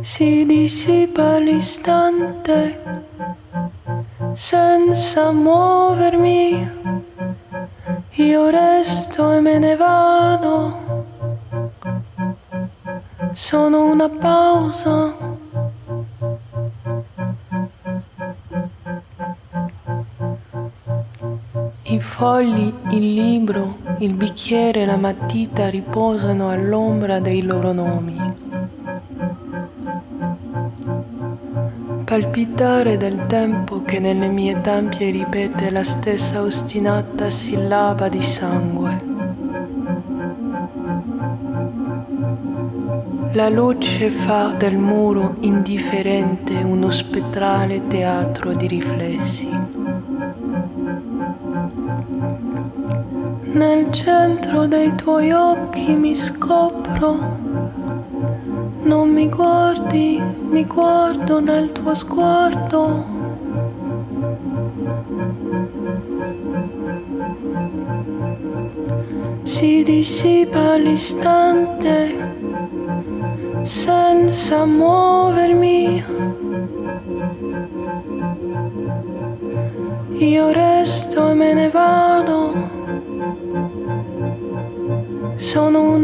Si 0.00 0.44
dissipa 0.44 1.38
l'istante 1.38 2.56
senza 4.32 5.30
muovermi 5.30 6.70
io 8.10 8.48
resto 8.48 9.32
e 9.34 9.40
me 9.40 9.58
ne 9.60 9.76
vado. 9.76 11.12
Sono 13.34 13.84
una 13.84 14.08
pausa. 14.08 15.23
Fogli, 22.04 22.72
il 22.90 23.14
libro, 23.14 23.78
il 23.98 24.12
bicchiere 24.12 24.82
e 24.82 24.86
la 24.86 24.96
matita 24.96 25.68
riposano 25.68 26.50
all'ombra 26.50 27.18
dei 27.18 27.42
loro 27.42 27.72
nomi. 27.72 28.34
palpitare 32.04 32.96
del 32.96 33.26
tempo 33.26 33.82
che 33.82 33.98
nelle 33.98 34.28
mie 34.28 34.60
tempie 34.60 35.10
ripete 35.10 35.70
la 35.70 35.82
stessa 35.82 36.42
ostinata 36.42 37.28
sillaba 37.28 38.08
di 38.08 38.22
sangue. 38.22 39.12
La 43.32 43.48
luce 43.48 44.10
fa 44.10 44.54
del 44.56 44.76
muro 44.76 45.34
indifferente 45.40 46.54
uno 46.54 46.90
spettrale 46.90 47.84
teatro 47.88 48.52
di 48.52 48.68
riflessi. 48.68 49.53
Nel 53.52 53.90
centro 53.90 54.66
dei 54.66 54.94
tuoi 54.94 55.32
occhi 55.32 55.94
mi 55.94 56.14
scopro 56.14 57.44
non 58.84 59.08
mi 59.08 59.28
guardi, 59.30 60.22
mi 60.50 60.64
guardo 60.66 61.40
nel 61.40 61.72
tuo 61.72 61.94
sguardo. 61.94 63.06
Si 69.42 69.82
dissipa 69.82 70.76
l'istante 70.76 72.32
senza 73.62 74.66
muovermi. 74.66 76.04
Io 80.18 80.52
resto 80.52 80.73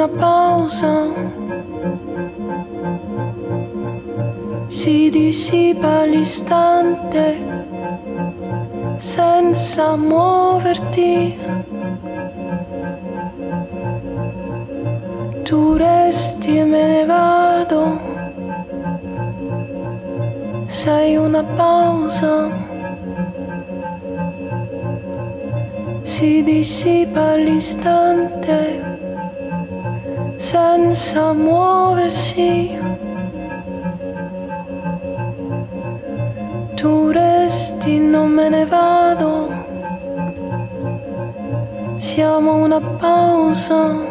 una 0.00 0.08
pausa. 0.08 1.08
si 4.68 5.10
dissipa 5.10 6.04
l'istante 6.04 7.24
senza 8.96 9.96
muoverti. 9.96 11.39
Siamo 42.00 42.56
una 42.56 42.80
pausa. 42.80 44.09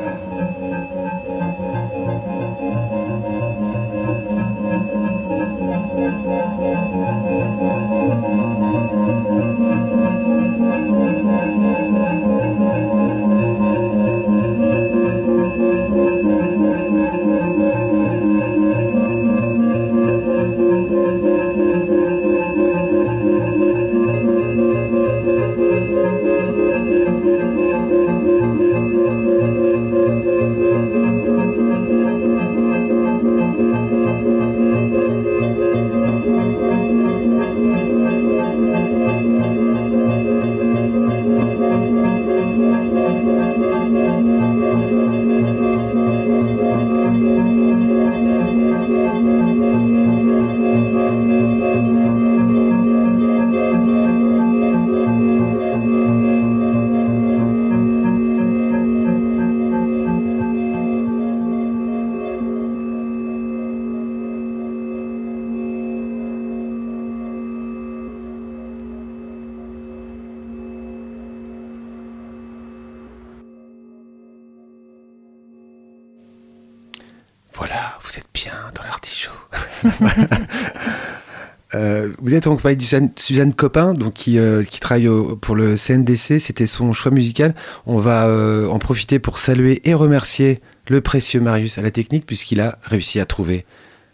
Êtes 82.40 82.48
en 82.48 82.56
compagnie 82.56 82.77
de 82.77 82.81
Suzanne, 82.83 83.10
Suzanne 83.17 83.54
Copin, 83.54 83.94
donc 83.94 84.13
qui, 84.13 84.40
euh, 84.40 84.63
qui 84.63 84.79
travaille 84.79 85.10
au- 85.10 85.35
pour 85.35 85.58
le 85.58 85.75
CNDC. 85.75 86.40
C'était 86.40 86.67
son 86.67 86.94
choix 86.94 87.12
musical. 87.12 87.54
On 87.85 87.98
va 88.00 88.27
euh, 88.27 88.65
en 88.67 88.79
profiter 88.79 89.19
pour 89.19 89.40
saluer 89.40 89.81
et 89.83 89.94
remercier 89.94 90.62
le 90.87 91.02
précieux 91.02 91.42
Marius 91.42 91.77
à 91.77 91.81
la 91.81 91.92
technique, 91.92 92.25
puisqu'il 92.25 92.62
a 92.62 92.79
réussi 92.81 93.19
à 93.19 93.25
trouver 93.25 93.65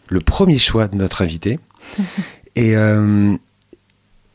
le 0.07 0.19
premier 0.21 0.57
choix 0.57 0.87
de 0.87 0.95
notre 0.95 1.21
invité. 1.21 1.59
et, 2.55 2.75
euh, 2.75 3.35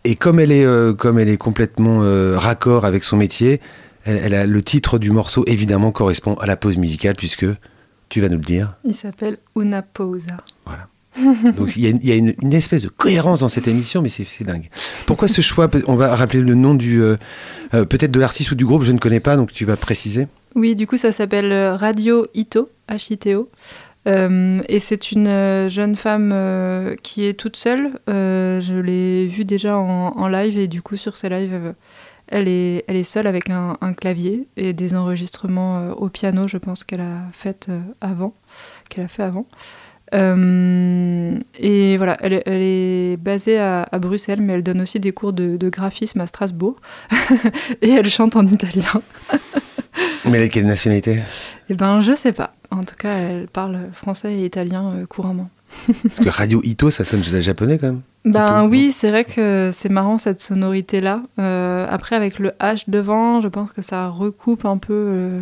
et 0.05 0.15
comme 0.15 0.39
elle 0.39 0.53
est, 0.53 0.97
comme 0.97 1.19
elle 1.19 1.29
est 1.29 1.37
complètement 1.37 1.99
raccord 2.39 2.85
avec 2.85 3.03
son 3.03 3.17
métier, 3.17 3.61
elle, 4.05 4.21
elle 4.23 4.35
a 4.35 4.47
le 4.47 4.63
titre 4.63 5.01
du 5.01 5.11
morceau 5.11 5.43
évidemment 5.49 5.91
correspond 5.91 6.35
à 6.35 6.47
la 6.47 6.57
pause 6.57 6.77
musicale, 6.77 7.17
puisque 7.17 7.47
tu 8.09 8.21
vas 8.21 8.29
nous 8.29 8.39
le 8.39 8.45
dire. 8.45 8.77
Il 8.85 8.95
s'appelle 8.95 9.37
Una 9.57 9.83
Pausa. 9.83 10.37
Donc 11.57 11.77
il 11.77 12.05
y 12.05 12.13
a, 12.13 12.15
une, 12.15 12.35
espèce 12.53 12.83
de 12.85 12.89
cohérence 12.89 13.41
dans 13.41 13.49
cette 13.49 13.69
émission, 13.69 14.01
mais 14.03 14.09
c'est 14.09 14.45
dingue. 14.45 14.69
Pourquoi 15.07 15.29
ce 15.29 15.41
choix 15.41 15.69
On 15.87 15.97
va 15.97 16.15
rappeler 16.15 16.41
le 16.41 16.55
nom 16.55 16.75
du 16.75 17.03
euh, 17.03 17.17
euh, 17.75 17.85
peut-être 17.85 18.13
de 18.13 18.21
l'artiste 18.21 18.53
ou 18.53 18.55
du 18.55 18.65
groupe, 18.65 18.85
je 18.85 18.93
ne 18.93 18.99
connais 18.99 19.21
pas, 19.21 19.37
donc 19.37 19.53
tu 19.53 19.65
vas 19.65 19.77
préciser. 19.77 20.29
Oui, 20.55 20.75
du 20.75 20.87
coup, 20.87 20.97
ça 20.97 21.13
s'appelle 21.13 21.53
euh, 21.53 21.77
Radio 21.77 22.27
Ito, 22.35 22.71
H-I-T-O. 22.89 23.49
Et 24.07 24.81
c'est 24.81 25.13
une 25.13 25.69
jeune 25.69 25.95
femme 25.95 26.35
qui 27.03 27.27
est 27.27 27.35
toute 27.35 27.57
seule. 27.57 27.91
Je 28.09 28.81
l'ai 28.81 29.27
vue 29.27 29.45
déjà 29.45 29.77
en, 29.77 30.29
live 30.29 30.59
et 30.59 30.69
du 30.69 30.81
coup, 30.81 30.97
sur 30.97 31.17
ses 31.17 31.29
lives, 31.29 31.75
elle, 32.29 32.49
est, 32.49 32.85
elle 32.89 32.97
est 32.97 33.03
seule 33.05 33.27
avec 33.27 33.51
un, 33.51 33.77
un 33.81 33.93
clavier 33.93 34.49
et 34.57 34.73
des 34.73 34.95
enregistrements 34.95 35.91
au 35.91 36.09
piano, 36.09 36.49
je 36.49 36.57
pense 36.57 36.83
qu'elle 36.83 37.03
a 37.03 37.25
fait 37.33 37.69
avant, 38.01 38.35
qu'elle 38.89 39.05
a 39.05 39.09
fait 39.09 39.23
avant. 39.23 39.47
Euh, 40.15 41.39
et 41.59 41.97
voilà, 41.97 42.17
elle, 42.21 42.33
est- 42.35 42.43
elle 42.47 42.63
est 42.63 43.17
basée 43.17 43.59
à, 43.59 43.87
à 43.91 43.99
Bruxelles, 43.99 44.41
mais 44.41 44.55
elle 44.55 44.63
donne 44.63 44.81
aussi 44.81 45.01
des 45.01 45.13
cours 45.13 45.33
de, 45.33 45.57
de 45.57 45.69
graphisme 45.69 46.21
à 46.21 46.27
Strasbourg. 46.27 46.77
et 47.83 47.91
elle 47.91 48.09
chante 48.09 48.37
en 48.37 48.47
italien. 48.47 49.03
Mais 50.27 50.37
elle 50.37 50.45
est 50.45 50.49
quelle 50.51 50.67
nationalité? 50.67 51.19
Eh 51.69 51.75
ben, 51.75 52.03
je 52.03 52.15
sais 52.15 52.33
pas. 52.33 52.53
En 52.71 52.85
tout 52.85 52.95
cas, 52.97 53.11
elle 53.17 53.49
parle 53.49 53.79
français 53.93 54.35
et 54.35 54.45
italien 54.45 54.93
euh, 54.95 55.07
couramment. 55.07 55.51
Parce 56.05 56.21
que 56.21 56.29
Radio 56.29 56.61
Ito, 56.63 56.91
ça 56.91 57.05
sonne 57.05 57.23
japonais 57.25 57.79
quand 57.79 57.87
même. 57.89 58.01
Ben 58.25 58.63
Ito, 58.65 58.71
oui, 58.71 58.93
c'est 58.93 59.11
vrai 59.11 59.25
que 59.25 59.71
c'est 59.73 59.89
marrant 59.89 60.19
cette 60.19 60.41
sonorité-là. 60.41 61.23
Euh, 61.39 61.87
après, 61.91 62.17
avec 62.17 62.39
le 62.39 62.51
H 62.61 62.85
devant, 62.89 63.41
je 63.41 63.49
pense 63.49 63.73
que 63.73 63.83
ça 63.83 64.09
recoupe 64.09 64.65
un 64.67 64.79
peu. 64.79 65.41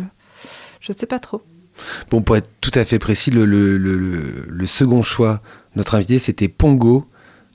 je 0.81 0.91
sais 0.97 1.05
pas 1.05 1.19
trop. 1.19 1.41
Bon, 2.11 2.21
pour 2.21 2.37
être 2.37 2.49
tout 2.61 2.71
à 2.75 2.85
fait 2.85 2.99
précis, 2.99 3.31
le, 3.31 3.45
le- 3.45 3.77
le- 3.77 3.97
le- 3.97 4.45
le 4.47 4.65
second 4.65 5.03
choix, 5.03 5.41
notre 5.75 5.95
invité, 5.95 6.19
c'était 6.19 6.47
Pongo 6.47 7.05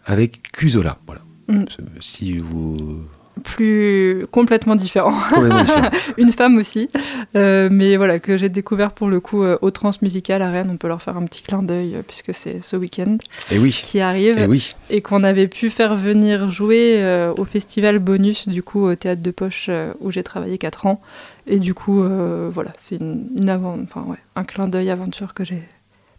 avec 0.06 0.42
Cusola. 0.52 0.98
Voilà. 1.06 1.22
Mm. 1.48 1.64
Si 2.00 2.38
vous. 2.38 3.00
Plus 3.42 4.26
complètement 4.30 4.76
différent. 4.76 5.12
Complètement 5.32 5.62
différent. 5.62 5.90
Une 6.18 6.30
femme 6.32 6.56
aussi. 6.56 6.88
Euh, 7.34 7.68
mais 7.70 7.96
voilà, 7.96 8.20
que 8.20 8.36
j'ai 8.36 8.48
découvert 8.48 8.92
pour 8.92 9.08
le 9.08 9.18
coup 9.18 9.42
euh, 9.42 9.58
au 9.60 9.72
Transmusical 9.72 10.40
à 10.40 10.50
Rennes. 10.50 10.70
On 10.72 10.76
peut 10.76 10.86
leur 10.86 11.02
faire 11.02 11.16
un 11.16 11.24
petit 11.26 11.42
clin 11.42 11.62
d'œil 11.62 11.96
euh, 11.96 12.02
puisque 12.06 12.32
c'est 12.32 12.62
ce 12.64 12.76
week-end 12.76 13.18
Et 13.50 13.58
oui. 13.58 13.72
qui 13.84 13.98
arrive. 13.98 14.38
Et 14.38 14.46
oui. 14.46 14.76
et 14.88 15.00
qu'on 15.02 15.24
avait 15.24 15.48
pu 15.48 15.68
faire 15.68 15.96
venir 15.96 16.48
jouer 16.50 17.02
euh, 17.02 17.32
au 17.36 17.44
festival 17.44 17.98
Bonus, 17.98 18.48
du 18.48 18.62
coup, 18.62 18.84
au 18.86 18.94
théâtre 18.94 19.20
de 19.22 19.32
Poche, 19.32 19.68
où 20.00 20.12
j'ai 20.12 20.22
travaillé 20.22 20.56
4 20.56 20.86
ans. 20.86 21.00
Et 21.46 21.58
du 21.58 21.74
coup, 21.74 22.02
euh, 22.02 22.48
voilà, 22.52 22.72
c'est 22.78 22.96
une, 22.96 23.28
une 23.38 23.48
avan- 23.50 23.82
enfin, 23.82 24.02
ouais, 24.02 24.18
un 24.34 24.44
clin 24.44 24.66
d'œil 24.68 24.90
aventure 24.90 25.34
que 25.34 25.44
j'ai 25.44 25.62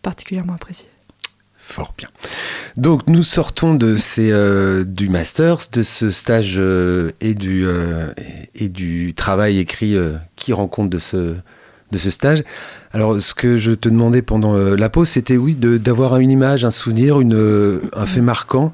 particulièrement 0.01 0.53
apprécié. 0.53 0.87
Fort 1.57 1.95
bien. 1.97 2.09
Donc 2.77 3.07
nous 3.07 3.23
sortons 3.23 3.73
de 3.73 3.97
ces, 3.97 4.31
euh, 4.31 4.83
du 4.83 5.09
master, 5.09 5.57
de 5.71 5.81
ce 5.81 6.11
stage 6.11 6.55
euh, 6.59 7.11
et, 7.21 7.33
du, 7.33 7.65
et, 8.53 8.69
du 8.69 9.15
travail 9.15 9.57
écrit 9.57 9.95
qui 10.35 10.53
rend 10.53 10.67
compte 10.67 10.91
de 10.91 10.99
ce, 10.99 11.35
de 11.95 11.99
ce 11.99 12.09
stage. 12.09 12.43
Alors 12.91 13.19
ce 13.21 13.33
que 13.33 13.57
je 13.57 13.71
te 13.71 13.89
demandais 13.89 14.21
pendant 14.21 14.55
euh, 14.55 14.75
la 14.75 14.89
pause, 14.89 15.09
c'était 15.09 15.37
oui 15.37 15.55
d'avoir 15.55 16.17
une 16.17 16.31
image, 16.31 16.65
un 16.65 16.71
souvenir, 16.71 17.19
une, 17.19 17.33
euh, 17.33 17.81
un 17.93 18.05
fait 18.05 18.21
marquant, 18.21 18.73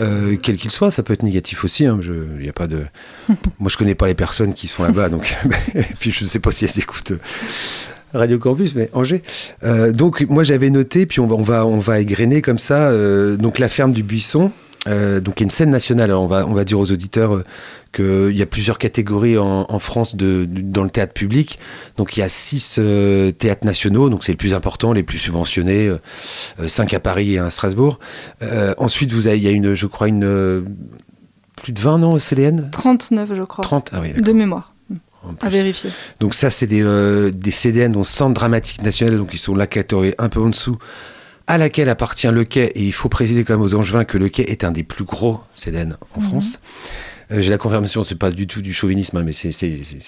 euh, 0.00 0.36
quel 0.40 0.56
qu'il 0.56 0.70
soit. 0.70 0.90
Ça 0.90 1.02
peut 1.02 1.12
être 1.12 1.22
négatif 1.22 1.64
aussi. 1.64 1.86
Hein, 1.86 1.98
je, 2.00 2.12
y 2.40 2.48
a 2.48 2.52
pas 2.52 2.66
de... 2.66 2.84
Moi 3.58 3.68
je 3.68 3.76
connais 3.76 3.94
pas 3.94 4.06
les 4.06 4.14
personnes 4.14 4.54
qui 4.54 4.68
sont 4.68 4.84
là-bas, 4.84 5.08
donc 5.08 5.36
puis 5.98 6.12
je 6.12 6.24
sais 6.24 6.38
pas 6.38 6.50
si 6.50 6.64
elles 6.64 6.78
écoutent. 6.78 7.12
Radio 8.12 8.38
Campus, 8.38 8.74
mais 8.74 8.90
Angers. 8.92 9.22
Donc 9.92 10.26
moi 10.28 10.42
j'avais 10.42 10.70
noté, 10.70 11.06
puis 11.06 11.20
on 11.20 11.28
va, 11.28 11.36
on 11.36 11.42
va, 11.42 11.66
on 11.66 11.78
va 11.78 12.00
égrener 12.00 12.42
comme 12.42 12.58
ça, 12.58 12.92
donc 13.36 13.60
la 13.60 13.68
ferme 13.68 13.92
du 13.92 14.02
Buisson. 14.02 14.50
Euh, 14.88 15.20
donc 15.20 15.38
il 15.38 15.42
y 15.42 15.44
a 15.44 15.46
une 15.46 15.50
scène 15.50 15.70
nationale. 15.70 16.12
On 16.12 16.26
va, 16.26 16.46
on 16.46 16.54
va 16.54 16.64
dire 16.64 16.78
aux 16.78 16.90
auditeurs 16.90 17.34
euh, 17.36 17.44
qu'il 17.92 18.34
y 18.36 18.40
a 18.40 18.46
plusieurs 18.46 18.78
catégories 18.78 19.36
en, 19.36 19.66
en 19.68 19.78
France 19.78 20.16
de, 20.16 20.46
de- 20.48 20.62
dans 20.62 20.82
le 20.84 20.90
théâtre 20.90 21.12
public. 21.12 21.58
Donc 21.98 22.16
il 22.16 22.20
y 22.20 22.22
a 22.22 22.28
six 22.30 22.76
euh, 22.78 23.30
théâtres 23.30 23.66
nationaux, 23.66 24.08
donc 24.08 24.24
c'est 24.24 24.32
les 24.32 24.36
plus 24.36 24.54
importants, 24.54 24.92
les 24.94 25.02
plus 25.02 25.18
subventionnés, 25.18 25.88
euh, 25.88 25.98
cinq 26.68 26.94
à 26.94 27.00
Paris 27.00 27.34
et 27.34 27.38
un 27.38 27.46
à 27.46 27.50
Strasbourg. 27.50 27.98
Ensuite 28.78 29.12
vous 29.12 29.26
avez, 29.26 29.36
il 29.36 29.42
y 29.44 29.48
a 29.48 29.50
une, 29.50 29.74
je 29.74 29.86
crois 29.86 30.08
une 30.08 30.64
plus 31.62 31.72
de 31.72 31.80
20 31.80 31.98
non 31.98 32.12
au 32.12 32.18
CDN 32.18 32.70
39, 32.72 33.34
je 33.34 33.42
crois, 33.42 33.62
30 33.62 33.90
Ah 33.92 34.00
oui, 34.00 34.14
de 34.14 34.32
mémoire, 34.32 34.72
à 35.42 35.50
vérifier. 35.50 35.90
Donc 36.20 36.34
ça, 36.34 36.48
c'est 36.48 36.66
des, 36.66 36.82
des 37.32 37.50
CDN, 37.50 37.92
donc 37.92 38.06
Centre 38.06 38.32
Dramatique 38.32 38.82
National, 38.82 39.18
donc 39.18 39.34
ils 39.34 39.38
sont 39.38 39.54
la 39.54 39.66
catégorie 39.66 40.14
un 40.16 40.30
peu 40.30 40.40
en 40.40 40.48
dessous, 40.48 40.78
à 41.46 41.58
laquelle 41.58 41.88
appartient 41.88 42.28
le 42.28 42.44
Quai. 42.44 42.66
Et 42.74 42.82
il 42.84 42.92
faut 42.92 43.08
préciser 43.08 43.44
quand 43.44 43.54
même 43.54 43.62
aux 43.62 43.74
Angevins 43.74 44.04
que 44.04 44.18
le 44.18 44.28
Quai 44.28 44.50
est 44.50 44.64
un 44.64 44.70
des 44.72 44.82
plus 44.82 45.04
gros 45.04 45.40
CDN 45.54 45.96
en 46.16 46.20
Mhm. 46.20 46.26
France. 46.28 46.60
Euh, 47.32 47.40
J'ai 47.42 47.50
la 47.50 47.58
confirmation, 47.58 48.02
c'est 48.02 48.16
pas 48.16 48.32
du 48.32 48.48
tout 48.48 48.60
du 48.60 48.72
chauvinisme, 48.72 49.16
hein, 49.18 49.22
mais 49.24 49.32
c'est- 49.32 49.52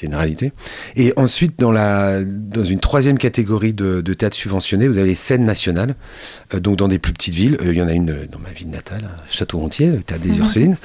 une 0.03 0.15
réalité. 0.17 0.51
Et 0.97 1.13
ensuite, 1.15 1.57
dans, 1.57 1.71
la, 1.71 2.21
dans 2.25 2.65
une 2.65 2.81
troisième 2.81 3.17
catégorie 3.17 3.73
de, 3.73 4.01
de 4.01 4.13
théâtre 4.15 4.37
subventionné, 4.37 4.89
vous 4.89 4.99
avez 4.99 5.07
les 5.11 5.15
scènes 5.15 5.45
nationales, 5.45 5.95
euh, 6.53 6.59
donc 6.59 6.79
dans 6.79 6.89
des 6.89 6.99
plus 6.99 7.13
petites 7.13 7.35
villes. 7.35 7.59
Euh, 7.63 7.71
Il 7.73 7.79
y 7.79 7.83
en 7.83 7.87
a 7.87 7.93
une 7.93 8.27
dans 8.31 8.41
ma 8.41 8.51
ville 8.51 8.71
natale, 8.71 9.09
Château-Gontier, 9.31 9.91
le 9.93 10.03
théâtre 10.03 10.25
des 10.25 10.31
Mhm. 10.33 10.39
Ursulines. 10.39 10.77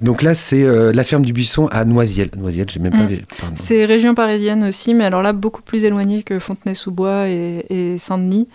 Donc 0.00 0.22
là, 0.22 0.34
c'est 0.34 0.64
la 0.94 1.04
ferme 1.04 1.26
du 1.26 1.34
Buisson 1.34 1.66
à 1.66 1.84
Noisiel. 1.84 2.30
Noisiel, 2.38 2.70
j'ai 2.70 2.80
même 2.80 2.92
pas... 2.92 3.02
Mhm. 3.02 3.18
C'est 3.56 3.84
région 3.84 4.14
parisienne 4.14 4.64
aussi, 4.64 4.94
mais 4.94 5.04
alors 5.04 5.20
là, 5.20 5.34
beaucoup 5.34 5.60
plus 5.60 5.84
éloigné 5.84 6.22
que 6.22 6.38
Fontenay-sous-Bois 6.38 7.28
et, 7.28 7.66
et 7.68 7.98
Saint-Denis. 7.98 8.48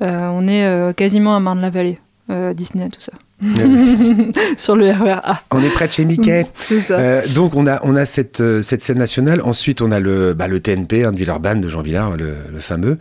Euh, 0.00 0.28
on 0.32 0.48
est 0.48 0.64
euh, 0.64 0.92
quasiment 0.92 1.36
à 1.36 1.40
Marne-la-Vallée, 1.40 1.98
euh, 2.30 2.54
Disney, 2.54 2.88
tout 2.88 3.00
ça. 3.00 3.12
Sur 4.56 4.76
le 4.76 4.90
RER 4.90 5.18
A. 5.24 5.42
On 5.50 5.62
est 5.62 5.70
près 5.70 5.88
de 5.88 5.92
chez 5.92 6.04
Mickey. 6.04 6.46
Ça. 6.86 6.96
Euh, 6.96 7.26
donc 7.34 7.56
on 7.56 7.66
a, 7.66 7.80
on 7.82 7.96
a 7.96 8.06
cette, 8.06 8.62
cette 8.62 8.82
scène 8.82 8.98
nationale. 8.98 9.42
Ensuite, 9.42 9.82
on 9.82 9.90
a 9.90 9.98
le, 9.98 10.32
bah, 10.32 10.46
le 10.46 10.60
TNP 10.60 11.04
hein, 11.04 11.10
de 11.10 11.18
Villeurbanne, 11.18 11.60
de 11.60 11.68
Jean 11.68 11.82
Villard, 11.82 12.16
le, 12.16 12.34
le 12.52 12.60
fameux. 12.60 12.98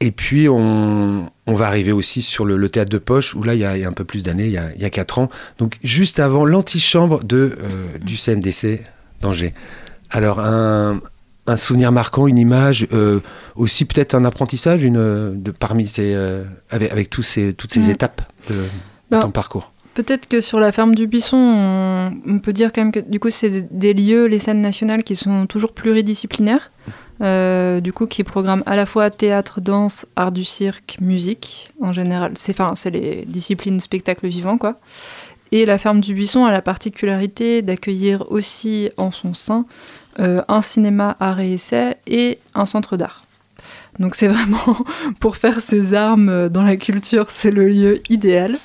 Et 0.00 0.10
puis, 0.12 0.48
on, 0.48 1.30
on 1.46 1.54
va 1.54 1.66
arriver 1.66 1.92
aussi 1.92 2.22
sur 2.22 2.44
le, 2.44 2.56
le 2.56 2.68
théâtre 2.68 2.90
de 2.90 2.98
Poche, 2.98 3.34
où 3.34 3.42
là, 3.42 3.54
il 3.54 3.60
y 3.60 3.64
a, 3.64 3.76
il 3.76 3.82
y 3.82 3.84
a 3.84 3.88
un 3.88 3.92
peu 3.92 4.04
plus 4.04 4.22
d'années, 4.22 4.46
il 4.46 4.52
y 4.52 4.58
a, 4.58 4.68
il 4.74 4.82
y 4.82 4.84
a 4.84 4.90
4 4.90 5.18
ans. 5.18 5.30
Donc, 5.58 5.76
juste 5.82 6.20
avant 6.20 6.44
l'antichambre 6.44 7.22
de, 7.24 7.52
euh, 7.60 7.98
du 8.02 8.16
CNDC 8.16 8.82
d'Angers. 9.20 9.54
Alors, 10.10 10.40
un, 10.40 11.00
un 11.46 11.56
souvenir 11.56 11.92
marquant, 11.92 12.26
une 12.26 12.38
image, 12.38 12.86
euh, 12.92 13.20
aussi 13.54 13.84
peut-être 13.84 14.14
un 14.14 14.24
apprentissage 14.24 14.82
une, 14.84 15.34
de, 15.40 15.50
parmi 15.50 15.86
ces, 15.86 16.12
euh, 16.14 16.44
avec, 16.70 16.90
avec 16.92 17.10
tous 17.10 17.22
ces, 17.22 17.52
toutes 17.54 17.72
ces 17.72 17.80
Mm. 17.80 17.90
étapes 17.90 18.22
de, 18.48 18.54
de 18.54 18.60
Ben, 19.10 19.20
ton 19.20 19.30
parcours. 19.30 19.72
Peut-être 19.94 20.28
que 20.28 20.40
sur 20.40 20.60
la 20.60 20.72
ferme 20.72 20.94
du 20.94 21.06
Buisson, 21.06 21.38
on, 21.38 22.12
on 22.26 22.38
peut 22.38 22.52
dire 22.52 22.70
quand 22.72 22.82
même 22.82 22.92
que 22.92 23.00
du 23.00 23.18
coup, 23.18 23.30
c'est 23.30 23.66
des 23.72 23.94
lieux, 23.94 24.26
les 24.26 24.38
scènes 24.38 24.60
nationales, 24.60 25.02
qui 25.04 25.16
sont 25.16 25.46
toujours 25.46 25.72
pluridisciplinaires. 25.72 26.70
Euh, 27.22 27.80
du 27.80 27.94
coup, 27.94 28.06
qui 28.06 28.22
programment 28.24 28.62
à 28.66 28.76
la 28.76 28.84
fois 28.84 29.08
théâtre, 29.08 29.62
danse, 29.62 30.04
art 30.16 30.32
du 30.32 30.44
cirque, 30.44 30.98
musique, 31.00 31.70
en 31.80 31.94
général. 31.94 32.32
C'est 32.34 32.60
enfin, 32.60 32.74
c'est 32.76 32.90
les 32.90 33.24
disciplines 33.26 33.80
spectacle 33.80 34.26
vivant, 34.28 34.58
quoi. 34.58 34.78
Et 35.50 35.64
la 35.64 35.78
ferme 35.78 36.02
du 36.02 36.12
Buisson 36.12 36.44
a 36.44 36.52
la 36.52 36.60
particularité 36.60 37.62
d'accueillir 37.62 38.30
aussi 38.30 38.90
en 38.98 39.10
son 39.10 39.32
sein 39.32 39.64
euh, 40.18 40.42
un 40.48 40.62
cinéma 40.62 41.16
art 41.20 41.40
et 41.40 41.52
essai 41.54 41.96
et 42.06 42.38
un 42.54 42.66
centre 42.66 42.96
d'art. 42.96 43.22
Donc 43.98 44.14
c'est 44.14 44.28
vraiment 44.28 44.76
pour 45.20 45.36
faire 45.36 45.60
ses 45.60 45.94
armes 45.94 46.48
dans 46.48 46.62
la 46.62 46.76
culture, 46.76 47.30
c'est 47.30 47.50
le 47.50 47.68
lieu 47.68 48.00
idéal. 48.10 48.56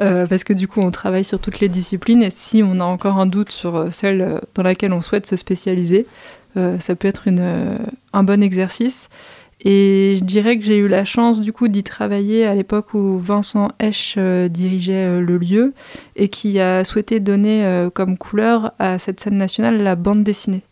Euh, 0.00 0.26
parce 0.26 0.44
que 0.44 0.52
du 0.52 0.68
coup, 0.68 0.80
on 0.80 0.90
travaille 0.90 1.24
sur 1.24 1.40
toutes 1.40 1.60
les 1.60 1.68
disciplines 1.68 2.22
et 2.22 2.30
si 2.30 2.62
on 2.62 2.80
a 2.80 2.84
encore 2.84 3.18
un 3.18 3.26
doute 3.26 3.50
sur 3.50 3.76
euh, 3.76 3.90
celle 3.90 4.40
dans 4.54 4.62
laquelle 4.62 4.92
on 4.92 5.02
souhaite 5.02 5.26
se 5.26 5.36
spécialiser, 5.36 6.06
ça 6.78 6.94
peut 6.94 7.06
être 7.06 7.28
un 8.14 8.22
bon 8.22 8.42
exercice. 8.42 9.10
Et 9.60 10.14
je 10.18 10.24
dirais 10.24 10.58
que 10.58 10.64
j'ai 10.64 10.78
eu 10.78 10.88
la 10.88 11.04
chance 11.04 11.42
du 11.42 11.52
coup 11.52 11.68
d'y 11.68 11.82
travailler 11.82 12.46
à 12.46 12.54
l'époque 12.54 12.94
où 12.94 13.18
Vincent 13.18 13.68
Esch 13.78 14.14
euh, 14.16 14.48
dirigeait 14.48 15.20
le 15.20 15.36
lieu 15.36 15.74
et 16.14 16.28
qui 16.28 16.58
a 16.58 16.82
souhaité 16.84 17.20
donner 17.20 17.88
comme 17.92 18.16
couleur 18.16 18.72
à 18.78 18.98
cette 18.98 19.20
scène 19.20 19.36
nationale 19.36 19.82
la 19.82 19.96
bande 19.96 20.24
dessinée. 20.24 20.62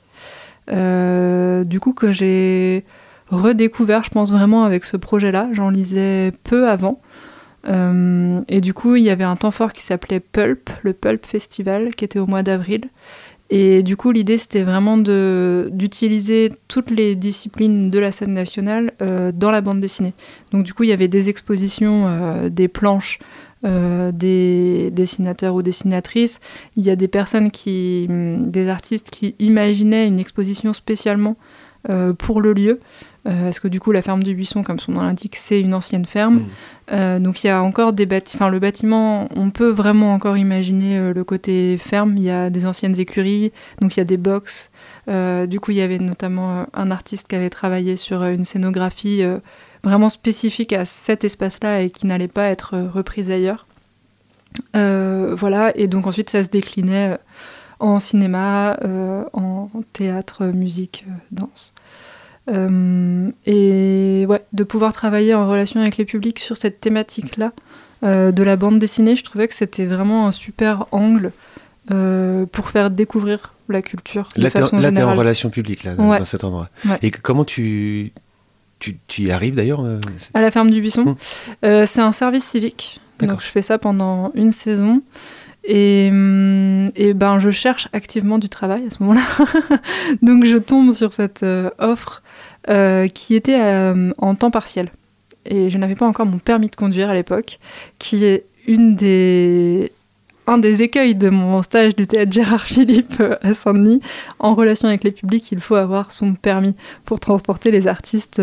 Euh, 0.70 1.64
du 1.64 1.80
coup 1.80 1.92
que 1.92 2.12
j'ai 2.12 2.84
redécouvert, 3.30 4.04
je 4.04 4.10
pense 4.10 4.32
vraiment 4.32 4.64
avec 4.64 4.84
ce 4.84 4.96
projet-là. 4.96 5.48
J'en 5.52 5.70
lisais 5.70 6.32
peu 6.44 6.68
avant. 6.68 7.00
Euh, 7.66 8.42
et 8.48 8.60
du 8.60 8.74
coup, 8.74 8.96
il 8.96 9.02
y 9.02 9.10
avait 9.10 9.24
un 9.24 9.36
temps 9.36 9.50
fort 9.50 9.72
qui 9.72 9.82
s'appelait 9.82 10.20
Pulp, 10.20 10.70
le 10.82 10.92
Pulp 10.92 11.24
Festival, 11.24 11.94
qui 11.94 12.04
était 12.04 12.18
au 12.18 12.26
mois 12.26 12.42
d'avril. 12.42 12.82
Et 13.50 13.82
du 13.82 13.96
coup, 13.96 14.10
l'idée, 14.10 14.38
c'était 14.38 14.62
vraiment 14.62 14.96
d'utiliser 14.96 16.50
toutes 16.66 16.90
les 16.90 17.14
disciplines 17.14 17.90
de 17.90 17.98
la 17.98 18.10
scène 18.10 18.32
nationale 18.32 18.92
euh, 19.02 19.32
dans 19.32 19.50
la 19.50 19.60
bande 19.60 19.80
dessinée. 19.80 20.14
Donc, 20.50 20.64
du 20.64 20.74
coup, 20.74 20.82
il 20.82 20.88
y 20.88 20.92
avait 20.92 21.08
des 21.08 21.28
expositions, 21.28 22.48
des 22.48 22.68
planches, 22.68 23.18
des 23.64 24.90
dessinateurs 24.92 25.54
ou 25.54 25.62
dessinatrices. 25.62 26.38
Il 26.76 26.84
y 26.84 26.90
a 26.90 26.96
des 26.96 27.08
personnes 27.08 27.50
qui, 27.50 28.06
des 28.08 28.68
artistes 28.68 29.10
qui 29.10 29.34
imaginaient 29.38 30.06
une 30.06 30.18
exposition 30.18 30.72
spécialement 30.72 31.36
pour 32.18 32.40
le 32.40 32.52
lieu. 32.52 32.80
Euh, 33.26 33.44
parce 33.44 33.58
que 33.58 33.68
du 33.68 33.80
coup, 33.80 33.90
la 33.92 34.02
ferme 34.02 34.22
du 34.22 34.34
Buisson, 34.34 34.62
comme 34.62 34.78
son 34.78 34.92
nom 34.92 35.00
l'indique, 35.00 35.36
c'est 35.36 35.60
une 35.60 35.72
ancienne 35.72 36.04
ferme. 36.04 36.34
Mm. 36.34 36.46
Euh, 36.92 37.18
donc 37.18 37.42
il 37.42 37.46
y 37.46 37.50
a 37.50 37.62
encore 37.62 37.92
des 37.94 38.04
bâtiments. 38.04 38.44
Enfin, 38.44 38.50
le 38.50 38.58
bâtiment, 38.58 39.28
on 39.34 39.50
peut 39.50 39.70
vraiment 39.70 40.12
encore 40.12 40.36
imaginer 40.36 40.98
euh, 40.98 41.14
le 41.14 41.24
côté 41.24 41.78
ferme. 41.78 42.16
Il 42.18 42.24
y 42.24 42.30
a 42.30 42.50
des 42.50 42.66
anciennes 42.66 42.98
écuries, 43.00 43.52
donc 43.80 43.96
il 43.96 44.00
y 44.00 44.02
a 44.02 44.04
des 44.04 44.18
box. 44.18 44.70
du 45.06 45.60
coup, 45.60 45.70
il 45.70 45.78
y 45.78 45.80
avait 45.80 45.98
notamment 45.98 46.66
un 46.74 46.90
artiste 46.90 47.28
qui 47.28 47.36
avait 47.36 47.50
travaillé 47.50 47.96
sur 47.96 48.22
une 48.24 48.44
scénographie 48.44 49.22
vraiment 49.84 50.08
spécifique 50.08 50.72
à 50.72 50.84
cet 50.84 51.22
espace-là 51.22 51.82
et 51.82 51.90
qui 51.90 52.06
n'allait 52.06 52.28
pas 52.28 52.48
être 52.48 52.76
reprise 52.78 53.30
ailleurs. 53.30 53.66
voilà, 54.74 55.72
et 55.76 55.86
donc 55.86 56.06
ensuite, 56.06 56.30
ça 56.30 56.42
se 56.42 56.48
déclinait 56.48 57.16
en 57.78 58.00
cinéma, 58.00 58.76
en 59.32 59.68
théâtre, 59.92 60.46
musique, 60.46 61.04
danse. 61.30 61.74
Euh, 62.50 63.30
et 63.46 64.26
ouais, 64.28 64.44
de 64.52 64.64
pouvoir 64.64 64.92
travailler 64.92 65.34
en 65.34 65.48
relation 65.48 65.80
avec 65.80 65.96
les 65.96 66.04
publics 66.04 66.38
sur 66.38 66.56
cette 66.56 66.80
thématique-là 66.80 67.52
euh, 68.02 68.32
de 68.32 68.42
la 68.42 68.56
bande 68.56 68.78
dessinée, 68.78 69.16
je 69.16 69.24
trouvais 69.24 69.48
que 69.48 69.54
c'était 69.54 69.86
vraiment 69.86 70.26
un 70.26 70.32
super 70.32 70.86
angle 70.90 71.32
euh, 71.90 72.44
pour 72.46 72.68
faire 72.68 72.90
découvrir 72.90 73.54
la 73.68 73.80
culture. 73.80 74.28
De 74.36 74.42
là, 74.42 74.50
façon 74.50 74.78
là, 74.78 74.92
t'es 74.92 75.02
en 75.02 75.14
relation 75.14 75.48
publique, 75.48 75.84
là, 75.84 75.94
dans, 75.94 76.24
cet 76.26 76.44
endroit. 76.44 76.68
Et 77.00 77.10
comment 77.10 77.44
tu, 77.44 78.12
tu, 78.78 78.98
tu 79.06 79.22
y 79.22 79.30
arrives 79.30 79.54
d'ailleurs 79.54 79.84
À 80.34 80.40
la 80.40 80.50
ferme 80.50 80.70
du 80.70 80.80
Buisson. 80.80 81.16
Hum. 81.62 81.86
c'est 81.86 82.00
un 82.00 82.12
service 82.12 82.44
civique. 82.44 83.00
Donc 83.20 83.40
je 83.40 83.46
fais 83.46 83.62
ça 83.62 83.78
pendant 83.78 84.30
une 84.34 84.52
saison. 84.52 85.02
Et, 85.66 86.08
hum, 86.10 86.90
et, 86.94 87.14
ben, 87.14 87.38
je 87.38 87.50
cherche 87.50 87.88
activement 87.92 88.38
du 88.38 88.48
travail 88.48 88.84
à 88.86 88.90
ce 88.90 89.02
moment-là. 89.02 89.22
Donc 90.22 90.44
je 90.44 90.56
tombe 90.56 90.92
sur 90.92 91.12
cette 91.12 91.44
offre 91.78 92.22
euh, 92.70 93.08
qui 93.08 93.34
était 93.34 93.60
euh, 93.60 94.10
en 94.16 94.34
temps 94.34 94.50
partiel. 94.50 94.90
Et 95.44 95.68
je 95.68 95.76
n'avais 95.76 95.96
pas 95.96 96.06
encore 96.06 96.24
mon 96.24 96.38
permis 96.38 96.68
de 96.68 96.76
conduire 96.76 97.10
à 97.10 97.14
l'époque, 97.14 97.58
qui 97.98 98.24
est 98.24 98.46
une 98.66 98.96
des, 98.96 99.92
un 100.46 100.58
des 100.58 100.82
écueils 100.82 101.14
de 101.14 101.30
mon 101.30 101.62
stage 101.62 101.96
du 101.96 102.06
théâtre 102.06 102.32
Gérard 102.32 102.66
Philippe 102.66 103.20
euh, 103.20 103.36
à 103.42 103.54
Saint-Denis. 103.54 104.00
En 104.38 104.54
relation 104.54 104.88
avec 104.88 105.04
les 105.04 105.12
publics, 105.12 105.50
il 105.52 105.60
faut 105.60 105.74
avoir 105.74 106.12
son 106.12 106.34
permis 106.34 106.74
pour 107.04 107.20
transporter 107.20 107.70
les 107.70 107.86
artistes 107.86 108.40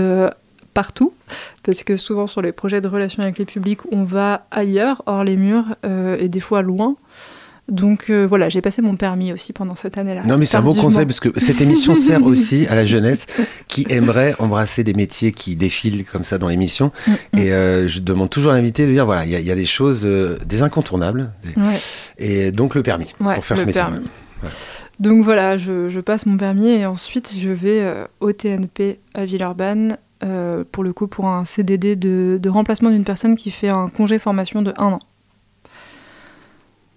partout, 0.73 1.13
parce 1.63 1.83
que 1.83 1.97
souvent 1.97 2.27
sur 2.27 2.41
les 2.41 2.53
projets 2.53 2.79
de 2.79 2.87
relation 2.87 3.23
avec 3.23 3.37
les 3.37 3.45
publics, 3.45 3.81
on 3.91 4.05
va 4.05 4.47
ailleurs, 4.51 5.03
hors 5.05 5.23
les 5.23 5.35
murs, 5.35 5.75
et 6.17 6.29
des 6.29 6.39
fois 6.39 6.61
loin. 6.61 6.95
Donc 7.71 8.09
euh, 8.09 8.25
voilà, 8.27 8.49
j'ai 8.49 8.59
passé 8.59 8.81
mon 8.81 8.97
permis 8.97 9.31
aussi 9.31 9.53
pendant 9.53 9.75
cette 9.75 9.97
année-là. 9.97 10.23
Non, 10.25 10.37
mais 10.37 10.45
c'est 10.45 10.57
un 10.57 10.61
bon 10.61 10.73
conseil 10.73 11.05
parce 11.05 11.21
que 11.21 11.29
cette 11.39 11.61
émission 11.61 11.95
sert 11.95 12.23
aussi 12.25 12.67
à 12.67 12.75
la 12.75 12.83
jeunesse 12.83 13.25
qui 13.69 13.87
aimerait 13.89 14.35
embrasser 14.39 14.83
des 14.83 14.93
métiers 14.93 15.31
qui 15.31 15.55
défilent 15.55 16.03
comme 16.03 16.25
ça 16.25 16.37
dans 16.37 16.49
l'émission. 16.49 16.91
Mm, 17.07 17.11
mm. 17.11 17.39
Et 17.39 17.53
euh, 17.53 17.87
je 17.87 18.01
demande 18.01 18.29
toujours 18.29 18.51
à 18.51 18.55
l'invité 18.55 18.85
de 18.85 18.91
dire 18.91 19.05
voilà, 19.05 19.25
il 19.25 19.31
y, 19.31 19.51
a 19.51 19.55
des 19.55 19.65
choses, 19.65 20.01
euh, 20.05 20.37
des 20.45 20.63
incontournables. 20.63 21.31
Et 22.17 22.51
donc 22.51 22.75
le 22.75 22.83
permis 22.83 23.13
pour 23.17 23.45
faire 23.45 23.57
ce 23.57 23.65
métier. 23.65 23.81
Donc 24.99 25.23
voilà, 25.23 25.57
je, 25.57 25.99
passe 26.01 26.25
mon 26.25 26.35
permis 26.35 26.67
et 26.67 26.85
ensuite 26.85 27.31
je 27.37 27.51
vais 27.51 27.89
au 28.19 28.33
TNP 28.33 28.99
à 29.13 29.23
Villeurbanne. 29.23 29.97
pour 30.73 30.83
le 30.83 30.91
coup, 30.91 31.07
pour 31.07 31.27
un 31.27 31.45
CDD 31.45 31.95
de, 31.95 32.37
de 32.41 32.49
remplacement 32.49 32.89
d'une 32.89 33.05
personne 33.05 33.35
qui 33.35 33.49
fait 33.49 33.69
un 33.69 33.87
congé 33.87 34.19
formation 34.19 34.61
de 34.61 34.73
un 34.77 34.91
an. 34.93 34.99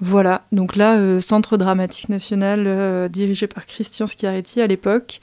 Voilà, 0.01 0.43
donc 0.51 0.75
là, 0.77 0.99
euh, 0.99 1.21
Centre 1.21 1.57
dramatique 1.57 2.09
national 2.09 2.65
euh, 2.67 3.09
dirigé 3.09 3.47
par 3.47 3.65
Christian 3.65 4.07
Schiaretti 4.07 4.61
à 4.61 4.67
l'époque. 4.67 5.21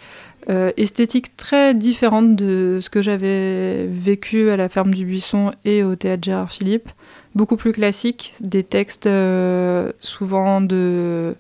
Euh, 0.50 0.72
esthétique 0.76 1.36
très 1.38 1.76
différente 1.76 2.36
de 2.36 2.80
ce 2.82 2.90
que 2.90 3.02
j'avais 3.02 3.86
vécu 3.86 4.50
à 4.50 4.58
la 4.58 4.70
ferme 4.70 4.94
du 4.94 5.06
Buisson 5.06 5.52
et 5.66 5.84
au 5.84 5.96
théâtre 5.96 6.24
Gérard 6.24 6.52
Philippe. 6.52 6.90
Beaucoup 7.36 7.58
plus 7.58 7.74
classique, 7.74 8.34
des 8.40 8.64
textes 8.64 9.10
souvent 10.00 10.62
de 10.62 11.36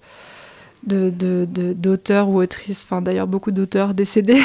d'auteurs 0.84 2.30
ou 2.30 2.42
autrices, 2.42 2.86
enfin 2.86 3.02
d'ailleurs 3.02 3.28
beaucoup 3.28 3.52
d'auteurs 3.52 3.94
décédés, 3.94 4.42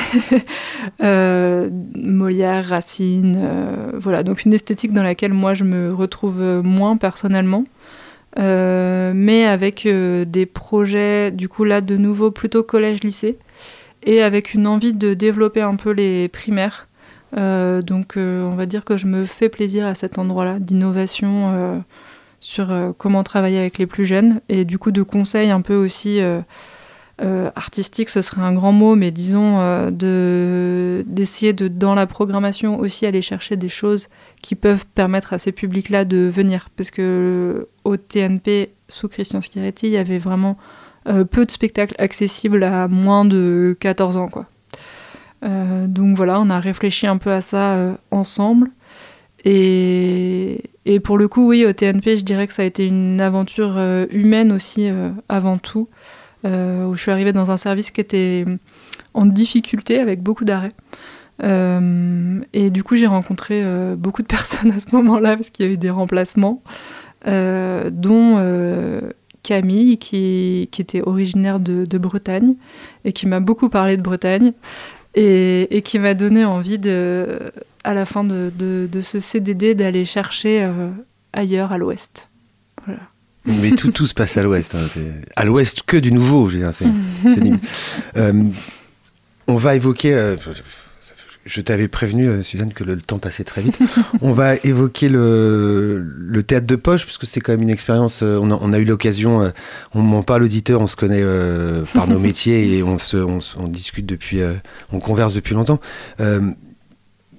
Molière, 1.01 2.67
Racine, 2.67 3.93
voilà, 3.95 4.23
donc 4.23 4.45
une 4.45 4.53
esthétique 4.53 4.93
dans 4.93 5.03
laquelle 5.03 5.33
moi 5.33 5.55
je 5.55 5.65
me 5.65 5.95
retrouve 5.95 6.43
moins 6.63 6.97
personnellement. 6.97 7.65
Euh, 8.39 9.13
mais 9.15 9.47
avec 9.47 9.87
euh, 9.87 10.25
des 10.25 10.47
projets, 10.47 11.31
du 11.31 11.49
coup 11.49 11.65
là 11.65 11.81
de 11.81 11.97
nouveau 11.97 12.31
plutôt 12.31 12.63
collège-lycée, 12.63 13.39
et 14.03 14.23
avec 14.23 14.55
une 14.55 14.67
envie 14.67 14.95
de 14.95 15.15
développer 15.15 15.63
un 15.63 15.77
peu 15.77 15.91
les 15.91 16.29
primaires. 16.29 16.89
Euh, 17.37 17.83
donc 17.83 18.15
on 18.17 18.55
va 18.57 18.67
dire 18.67 18.85
que 18.85 18.97
je 18.97 19.07
me 19.07 19.25
fais 19.25 19.49
plaisir 19.49 19.87
à 19.87 19.95
cet 19.95 20.19
endroit-là, 20.19 20.59
d'innovation 20.59 21.83
sur 22.41 22.73
comment 22.99 23.23
travailler 23.23 23.59
avec 23.59 23.79
les 23.79 23.87
plus 23.87 24.05
jeunes, 24.05 24.41
et 24.49 24.65
du 24.65 24.79
coup 24.79 24.91
de 24.91 25.03
conseils 25.03 25.51
un 25.51 25.63
peu 25.63 25.75
aussi 25.75 26.21
euh, 27.23 27.51
artistique, 27.57 28.11
ce 28.11 28.21
serait 28.21 28.43
un 28.43 28.53
grand 28.53 28.73
mot, 28.73 28.95
mais 28.95 29.11
disons 29.11 29.59
euh, 29.59 29.91
de, 29.91 31.03
d'essayer 31.07 31.55
de, 31.55 31.67
dans 31.67 31.95
la 31.95 32.07
programmation 32.07 32.79
aussi, 32.79 33.07
aller 33.07 33.23
chercher 33.23 33.57
des 33.57 33.71
choses 33.71 34.09
qui 34.43 34.55
peuvent 34.55 34.85
permettre 34.95 35.33
à 35.33 35.39
ces 35.39 35.51
publics-là 35.51 36.05
de 36.05 36.31
venir. 36.31 36.69
Parce 36.77 36.91
que 36.91 37.69
au 37.85 37.97
TNP, 37.97 38.73
sous 38.89 39.09
Christian 39.09 39.41
Schiaretti, 39.41 39.87
il 39.87 39.93
y 39.93 39.97
avait 39.97 40.19
vraiment 40.19 40.59
euh, 41.09 41.25
peu 41.25 41.47
de 41.47 41.51
spectacles 41.51 41.95
accessibles 41.99 42.63
à 42.63 42.87
moins 42.87 43.25
de 43.25 43.75
14 43.81 44.19
ans. 44.19 44.29
Quoi. 44.29 44.47
donc 45.43 46.17
voilà, 46.17 46.39
on 46.39 46.51
a 46.51 46.61
réfléchi 46.61 47.07
un 47.07 47.17
peu 47.17 47.33
à 47.33 47.41
ça 47.41 47.97
ensemble. 48.11 48.73
Et, 49.47 50.61
pour 51.05 51.17
le 51.17 51.29
coup, 51.29 51.49
oui, 51.49 51.65
au 51.65 51.73
TNP, 51.73 52.17
je 52.17 52.25
dirais 52.25 52.47
que 52.47 52.53
ça 52.53 52.63
a 52.63 52.65
été 52.67 52.85
une 52.87 53.21
aventure 53.21 53.81
humaine 54.11 54.53
aussi, 54.53 54.89
avant 55.29 55.57
tout. 55.57 55.89
Euh, 56.47 56.87
où 56.87 56.95
je 56.95 57.03
suis 57.03 57.11
arrivée 57.11 57.33
dans 57.33 57.51
un 57.51 57.57
service 57.57 57.91
qui 57.91 58.01
était 58.01 58.45
en 59.15 59.27
difficulté 59.27 59.99
avec 59.99 60.23
beaucoup 60.23 60.45
d'arrêts. 60.45 60.73
Euh, 61.43 62.41
et 62.53 62.71
du 62.71 62.83
coup, 62.83 62.97
j'ai 62.97 63.07
rencontré 63.07 63.63
euh, 63.65 63.97
beaucoup 63.97 64.23
de 64.23 64.27
personnes 64.29 64.71
à 64.71 64.81
ce 64.81 64.95
moment-là 64.95 65.37
parce 65.37 65.51
qu'il 65.51 65.67
y 65.67 65.69
a 65.69 65.73
eu 65.73 65.77
des 65.77 65.91
remplacements, 65.91 66.63
dont 67.25 69.03
Camille, 69.43 69.99
qui, 69.99 70.69
était 70.79 71.03
originaire 71.03 71.59
de, 71.59 71.99
Bretagne 71.99 72.55
et 73.05 73.13
qui 73.13 73.27
m'a 73.27 73.41
beaucoup 73.41 73.69
parlé 73.69 73.97
de 73.97 74.03
Bretagne 74.03 74.53
et, 75.15 75.83
qui 75.85 75.99
m'a 75.99 76.15
donné 76.15 76.45
envie, 76.45 76.79
de, 76.79 77.41
à 77.83 77.95
la 77.95 78.05
fin 78.07 78.23
de, 78.23 78.53
de, 78.57 78.89
de 78.91 79.01
ce 79.01 79.19
CDD, 79.19 79.75
d'aller 79.75 80.05
chercher 80.05 80.71
ailleurs 81.33 81.73
à 81.73 81.79
l'ouest. 81.79 82.31
Voilà. 82.85 83.01
Mais 83.47 83.71
tout, 83.71 83.91
tout 83.91 84.07
se 84.07 84.15
passe 84.15 84.37
à 84.37 84.43
l'ouest. 84.43 84.75
Hein, 84.75 84.87
à 85.37 85.45
l'ouest 85.45 85.83
que 85.83 85.97
du 85.97 86.13
nouveau. 86.13 86.49
Je, 86.49 86.59
euh, 88.17 88.45
on 89.47 89.57
va 89.57 89.75
évoquer. 89.75 90.15
Euh, 90.15 90.37
je 91.45 91.61
t'avais 91.61 91.87
prévenu, 91.87 92.27
euh, 92.27 92.43
Suzanne, 92.43 92.73
que 92.73 92.83
le, 92.83 92.97
temps 92.97 93.21
passait 93.21 93.45
très 93.45 93.63
vite. 93.63 93.79
on 94.21 94.33
va 94.33 94.57
évoquer 94.57 95.09
le, 95.09 96.05
le, 96.05 96.43
théâtre 96.43 96.67
de 96.67 96.75
poche, 96.75 97.05
parce 97.05 97.19
que 97.19 97.27
c'est 97.27 97.39
quand 97.39 97.53
même 97.53 97.63
une 97.63 97.71
expérience. 97.71 98.23
On 98.23 98.51
a, 98.51 98.59
on 98.61 98.73
a 98.73 98.79
eu 98.79 98.85
l'occasion, 98.85 99.53
on 99.95 100.03
ment 100.03 100.25
pas 100.25 100.37
à 100.37 100.39
l'auditeur, 100.39 100.81
on 100.81 100.89
se 100.89 100.97
connaît 100.97 101.25
par 101.95 102.09
nos 102.09 102.19
métiers 102.21 102.77
et 102.77 102.83
on, 102.83 102.99
se, 102.99 103.17
on, 103.17 103.39
on 103.59 103.69
discute 103.69 104.07
depuis, 104.07 104.41
on 104.93 104.99
converse 104.99 105.35
depuis 105.35 105.55
longtemps 105.55 105.81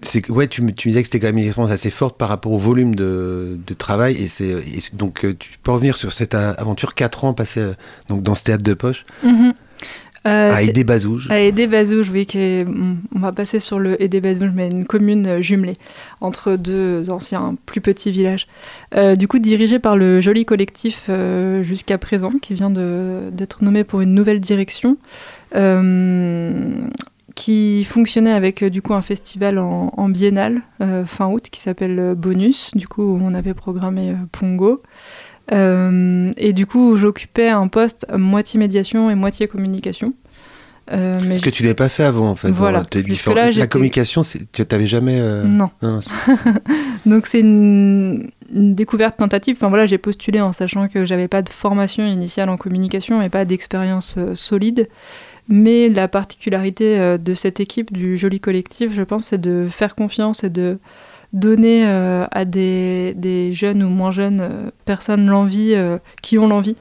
c'est 0.01 0.29
ouais, 0.29 0.47
tu, 0.47 0.61
tu 0.61 0.87
me 0.87 0.91
disais 0.91 1.01
que 1.01 1.07
c'était 1.07 1.19
quand 1.19 1.27
même 1.27 1.37
une 1.37 1.45
expérience 1.45 1.71
assez 1.71 1.89
forte 1.89 2.17
par 2.17 2.29
rapport 2.29 2.51
au 2.51 2.57
volume 2.57 2.95
de, 2.95 3.59
de 3.65 3.73
travail. 3.73 4.15
Et 4.21 4.27
c'est 4.27 4.55
donc 4.93 5.25
euh, 5.25 5.35
tu 5.37 5.57
peux 5.63 5.71
revenir 5.71 5.97
sur 5.97 6.13
cette 6.13 6.35
aventure 6.35 6.95
4 6.95 7.25
ans 7.25 7.33
passés 7.33 7.61
euh, 7.61 7.73
donc 8.09 8.23
dans 8.23 8.35
ce 8.35 8.43
théâtre 8.43 8.63
de 8.63 8.73
poche. 8.73 9.05
Mm-hmm. 9.25 9.53
Euh, 10.25 10.51
à 10.51 10.61
Aidé 10.61 10.83
Bazouge. 10.83 11.27
À 11.29 11.39
Aidé 11.39 11.67
Bazouge, 11.67 12.09
oui, 12.09 12.25
qui 12.25 12.65
on 13.15 13.19
va 13.19 13.31
passer 13.31 13.61
sur 13.61 13.79
le 13.79 14.01
Aidé 14.01 14.19
Bazouge, 14.19 14.51
mais 14.53 14.67
une 14.67 14.85
commune 14.85 15.41
jumelée 15.41 15.75
entre 16.19 16.57
deux 16.57 17.09
anciens 17.09 17.55
plus 17.65 17.79
petits 17.79 18.11
villages. 18.11 18.45
du 19.17 19.27
coup, 19.29 19.39
dirigé 19.39 19.79
par 19.79 19.95
le 19.95 20.19
joli 20.19 20.43
collectif 20.43 21.09
jusqu'à 21.61 21.97
présent, 21.97 22.31
qui 22.41 22.55
vient 22.55 22.71
d'être 22.71 23.63
nommé 23.63 23.85
pour 23.85 24.01
une 24.01 24.13
nouvelle 24.15 24.41
direction 24.41 24.97
qui 27.37 27.83
fonctionnait 27.83 28.31
avec 28.31 28.63
du 28.63 28.81
coup 28.81 28.93
un 28.93 29.01
festival 29.01 29.59
en, 29.59 29.93
en 29.95 30.09
biennale 30.09 30.63
fin 31.05 31.27
août 31.27 31.47
qui 31.51 31.59
s'appelle 31.59 32.15
Bonus. 32.17 32.71
Du 32.73 32.87
coup, 32.87 33.17
on 33.21 33.33
avait 33.33 33.53
programmé 33.53 34.15
Pongo. 34.31 34.81
et 35.51 36.53
du 36.53 36.65
coup, 36.65 36.97
j'occupais 36.97 37.49
un 37.49 37.67
poste 37.67 38.07
moitié 38.11 38.59
médiation 38.59 39.11
et 39.11 39.15
moitié 39.15 39.47
communication. 39.47 40.13
Euh, 40.91 41.17
Ce 41.35 41.41
que 41.41 41.49
tu 41.49 41.63
n'avais 41.63 41.75
pas 41.75 41.89
fait 41.89 42.03
avant, 42.03 42.29
en 42.29 42.35
fait. 42.35 42.49
Voilà. 42.49 42.83
Là, 43.35 43.51
la 43.51 43.67
communication, 43.67 44.21
tu 44.21 44.61
n'avais 44.69 44.87
jamais. 44.87 45.19
Euh, 45.19 45.43
non. 45.43 45.69
Donc, 47.05 47.27
c'est 47.27 47.39
une, 47.39 48.29
découverte 48.49 49.17
tentative. 49.17 49.57
Enfin, 49.57 49.67
voilà, 49.67 49.85
j'ai 49.85 49.97
postulé 49.97 50.39
en 50.39 50.53
sachant 50.53 50.87
que 50.87 51.03
j'avais 51.03 51.27
pas 51.27 51.41
de 51.41 51.49
formation 51.49 52.05
initiale 52.05 52.49
en 52.49 52.57
communication 52.57 53.21
et 53.21 53.29
pas 53.29 53.43
d'expérience 53.43 54.15
euh, 54.17 54.35
solide. 54.35 54.87
Mais 55.49 55.89
la 55.89 56.07
particularité 56.07 57.17
de 57.17 57.33
cette 57.33 57.59
équipe, 57.59 57.93
du 57.93 58.17
Joli 58.17 58.39
Collectif, 58.39 58.93
je 58.93 59.03
pense, 59.03 59.27
c'est 59.27 59.37
de 59.37 59.67
faire 59.69 59.95
confiance 59.95 60.43
et 60.43 60.49
de 60.49 60.77
donner 61.31 61.85
à 61.85 62.45
des, 62.45 63.49
jeunes 63.53 63.81
ou 63.81 63.89
moins 63.89 64.11
jeunes 64.11 64.71
personnes 64.85 65.27
l'envie, 65.27 65.73
qui 66.21 66.37
ont 66.37 66.47
l'envie 66.47 66.75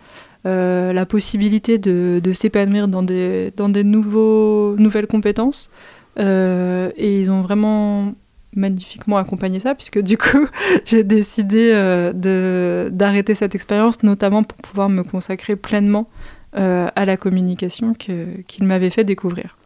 euh, 0.46 0.92
la 0.92 1.06
possibilité 1.06 1.78
de, 1.78 2.20
s'épanouir 2.30 2.86
dans 2.86 3.02
des, 3.02 3.52
nouvelles 3.84 5.06
compétences. 5.08 5.70
Euh, 6.18 6.90
et 6.96 7.20
ils 7.20 7.30
ont 7.30 7.42
vraiment 7.42 8.12
magnifiquement 8.54 9.16
accompagné 9.16 9.58
ça, 9.58 9.74
puisque 9.74 10.00
du 10.00 10.16
coup, 10.16 10.46
j'ai 10.84 11.02
décidé 11.02 11.72
euh, 11.74 12.90
d'arrêter 12.90 13.34
cette 13.34 13.56
expérience, 13.56 14.04
notamment 14.04 14.44
pour 14.44 14.58
pouvoir 14.58 14.88
me 14.88 15.02
consacrer 15.02 15.56
pleinement 15.56 16.08
à 16.56 17.04
la 17.04 17.16
communication 17.16 17.94
qu'ils 17.94 18.66
m'avaient 18.66 18.90
fait 18.90 19.04
découvrir. 19.04 19.56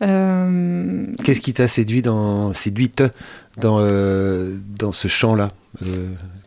Qu'est-ce 0.00 1.40
qui 1.40 1.54
t'a 1.54 1.68
séduit 1.68 2.02
dans, 2.02 2.52
séduite 2.52 3.02
dans, 3.56 3.80
dans 4.78 4.92
ce 4.92 5.08
champ-là, 5.08 5.48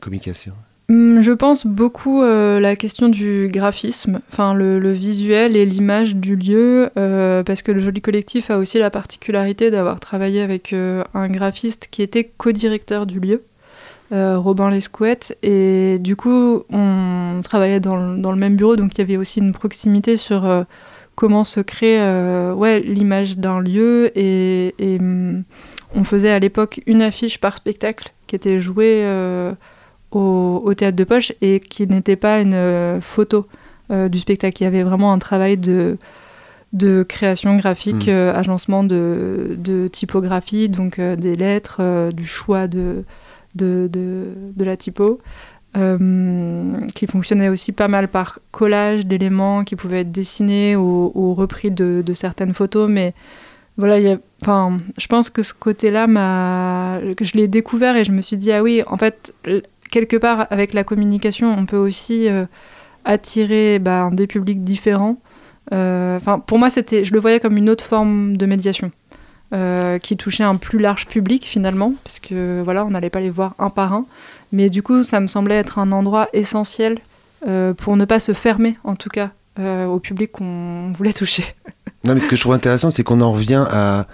communication? 0.01 0.53
Hum, 0.89 1.19
je 1.19 1.33
pense 1.33 1.67
beaucoup 1.67 2.21
euh, 2.23 2.61
la 2.61 2.77
question 2.77 3.09
du 3.09 3.49
graphisme, 3.51 4.21
enfin 4.31 4.53
le, 4.53 4.91
visuel 4.91 5.57
et 5.57 5.65
l'image 5.65 6.15
du 6.15 6.37
lieu, 6.37 6.89
euh, 6.97 7.43
parce 7.43 7.61
que 7.61 7.73
le 7.73 7.81
Joli 7.81 7.99
Collectif 7.99 8.49
a 8.51 8.57
aussi 8.57 8.79
la 8.79 8.89
particularité 8.89 9.69
d'avoir 9.69 9.99
travaillé 9.99 10.41
avec 10.41 10.71
euh, 10.71 11.03
un 11.13 11.27
graphiste 11.27 11.89
qui 11.91 12.01
était 12.01 12.23
co-directeur 12.37 13.05
du 13.05 13.19
lieu, 13.19 13.43
Robin 14.11 14.69
Lescouette, 14.69 15.37
et 15.43 15.97
du 15.99 16.15
coup 16.15 16.63
on 16.69 17.41
travaillait 17.43 17.79
dans 17.79 17.97
le, 17.97 18.35
même 18.35 18.55
bureau, 18.55 18.75
donc 18.75 18.95
il 18.95 18.99
y 18.99 19.01
avait 19.01 19.17
aussi 19.17 19.39
une 19.39 19.51
proximité 19.51 20.15
sur 20.15 20.65
comment 21.15 21.43
se 21.43 21.59
crée 21.59 21.99
ouais, 22.53 22.79
l'image 22.79 23.37
d'un 23.37 23.59
lieu, 23.59 24.11
et, 24.17 24.73
et 24.79 24.97
hum, 24.99 25.43
on 25.93 26.03
faisait 26.03 26.31
à 26.31 26.39
l'époque 26.39 26.81
une 26.85 27.01
affiche 27.01 27.39
par 27.39 27.57
spectacle 27.57 28.13
qui 28.27 28.35
était 28.35 28.59
jouée 28.59 29.03
au, 30.11 30.73
théâtre 30.75 30.95
de 30.95 31.03
poche 31.03 31.33
et 31.41 31.59
qui 31.59 31.87
n'était 31.87 32.15
pas 32.15 32.39
une 32.39 32.53
euh, 32.53 33.01
photo 33.01 33.47
euh, 33.91 34.09
du 34.09 34.17
spectacle. 34.17 34.61
Il 34.61 34.65
y 34.65 34.67
avait 34.67 34.83
vraiment 34.83 35.11
un 35.11 35.19
travail 35.19 35.57
de, 35.57 35.97
de 36.73 37.03
création 37.03 37.57
graphique, 37.57 38.07
mm. 38.07 38.11
euh, 38.11 38.33
agencement 38.33 38.83
de, 38.83 39.55
de, 39.57 39.87
typographie, 39.87 40.69
donc 40.69 40.99
des 40.99 41.35
lettres, 41.35 42.11
du 42.13 42.25
choix 42.25 42.67
de, 42.67 43.03
de, 43.57 44.33
la 44.57 44.77
typo. 44.77 45.19
qui 45.73 47.07
fonctionnait 47.07 47.49
aussi 47.49 47.71
pas 47.71 47.87
mal 47.87 48.07
par 48.07 48.39
collage 48.51 49.05
d'éléments 49.05 49.63
qui 49.63 49.75
pouvaient 49.75 50.01
être 50.01 50.11
dessinés 50.11 50.75
ou, 50.75 51.33
repris 51.33 51.71
de, 51.71 52.13
certaines 52.13 52.53
photos, 52.53 52.89
mais 52.89 53.13
voilà, 53.77 53.99
y 53.99 54.17
je 54.43 55.07
pense 55.07 55.29
que 55.29 55.41
ce 55.41 55.53
côté-là, 55.53 56.07
je 57.21 57.31
l'ai 57.33 57.47
découvert 57.47 57.95
et 57.95 58.03
je 58.03 58.11
me 58.11 58.21
suis 58.21 58.37
dit, 58.37 58.51
ah 58.51 58.63
oui, 58.63 58.83
en 58.87 58.97
fait, 58.97 59.33
quelque 59.89 60.17
part, 60.17 60.47
avec 60.49 60.73
la 60.73 60.83
communication, 60.83 61.53
on 61.57 61.65
peut 61.65 61.77
aussi 61.77 62.27
euh, 62.29 62.45
attirer 63.05 63.79
bah, 63.79 64.09
des 64.11 64.27
publics 64.27 64.63
différents. 64.63 65.17
Euh, 65.73 66.19
pour 66.45 66.59
moi, 66.59 66.69
je 66.69 67.13
le 67.13 67.19
voyais 67.19 67.39
comme 67.39 67.57
une 67.57 67.69
autre 67.69 67.83
forme 67.83 68.37
de 68.37 68.45
médiation. 68.45 68.91
Euh, 69.53 69.97
qui 69.97 70.17
touchait 70.17 70.43
un 70.43 70.57
plus 70.57 70.77
large 70.77 71.07
public 71.07 71.45
finalement, 71.45 71.93
puisque 72.03 72.33
voilà, 72.33 72.85
on 72.85 72.89
n'allait 72.89 73.09
pas 73.09 73.21
les 73.21 73.29
voir 73.29 73.55
un 73.59 73.69
par 73.69 73.93
un. 73.93 74.05
Mais 74.51 74.69
du 74.69 74.83
coup, 74.83 75.03
ça 75.03 75.21
me 75.21 75.27
semblait 75.27 75.55
être 75.55 75.79
un 75.79 75.91
endroit 75.93 76.27
essentiel 76.33 76.99
pour 77.77 77.95
ne 77.95 78.03
pas 78.03 78.19
se 78.19 78.33
fermer, 78.33 78.77
en 78.83 78.95
tout 78.97 79.09
cas, 79.09 79.31
au 79.57 79.99
public 79.99 80.33
qu'on 80.33 80.91
voulait 80.91 81.13
toucher. 81.13 81.45
non, 82.03 82.13
mais 82.13 82.19
ce 82.19 82.27
que 82.27 82.35
je 82.35 82.41
trouve 82.41 82.53
intéressant, 82.53 82.89
c'est 82.89 83.03
qu'on 83.03 83.21
en 83.21 83.31
revient 83.31 83.65
à, 83.71 84.07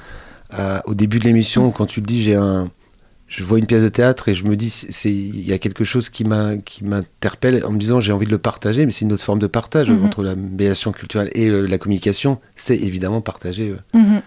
au 0.86 0.94
début 0.94 1.18
de 1.18 1.24
l'émission, 1.24 1.72
quand 1.72 1.88
tu 1.88 2.00
le 2.00 2.06
dis, 2.06 2.22
j'ai 2.22 2.36
un, 2.36 2.70
je 3.38 3.44
vois 3.44 3.58
une 3.58 3.66
pièce 3.66 3.82
de 3.82 3.90
théâtre 3.90 4.30
et 4.30 4.34
je 4.36 4.46
me 4.46 4.56
dis 4.56 4.68
il 5.06 5.48
y 5.48 5.54
a 5.54 5.58
quelque 5.58 5.84
chose 5.84 6.10
qui 6.10 6.24
m'interpelle 6.24 7.66
en 7.66 7.72
me 7.72 7.80
disant 7.80 8.00
j'ai 8.00 8.14
envie 8.14 8.28
de 8.28 8.32
le 8.32 8.38
partager 8.38 8.86
mais 8.86 8.92
c'est 8.92 9.06
une 9.06 9.14
autre 9.14 9.24
forme 9.24 9.40
de 9.40 9.48
partage 9.48 9.90
mhm. 9.90 10.06
entre 10.06 10.24
la 10.24 10.36
médiation 10.36 10.92
culturelle 10.92 11.32
et 11.34 11.48
euh, 11.48 11.66
la 11.66 11.80
communication 11.80 12.40
c'est 12.56 12.78
évidemment 12.78 13.22
partager 13.22 13.70
euh. 13.70 14.00
mhm. 14.00 14.22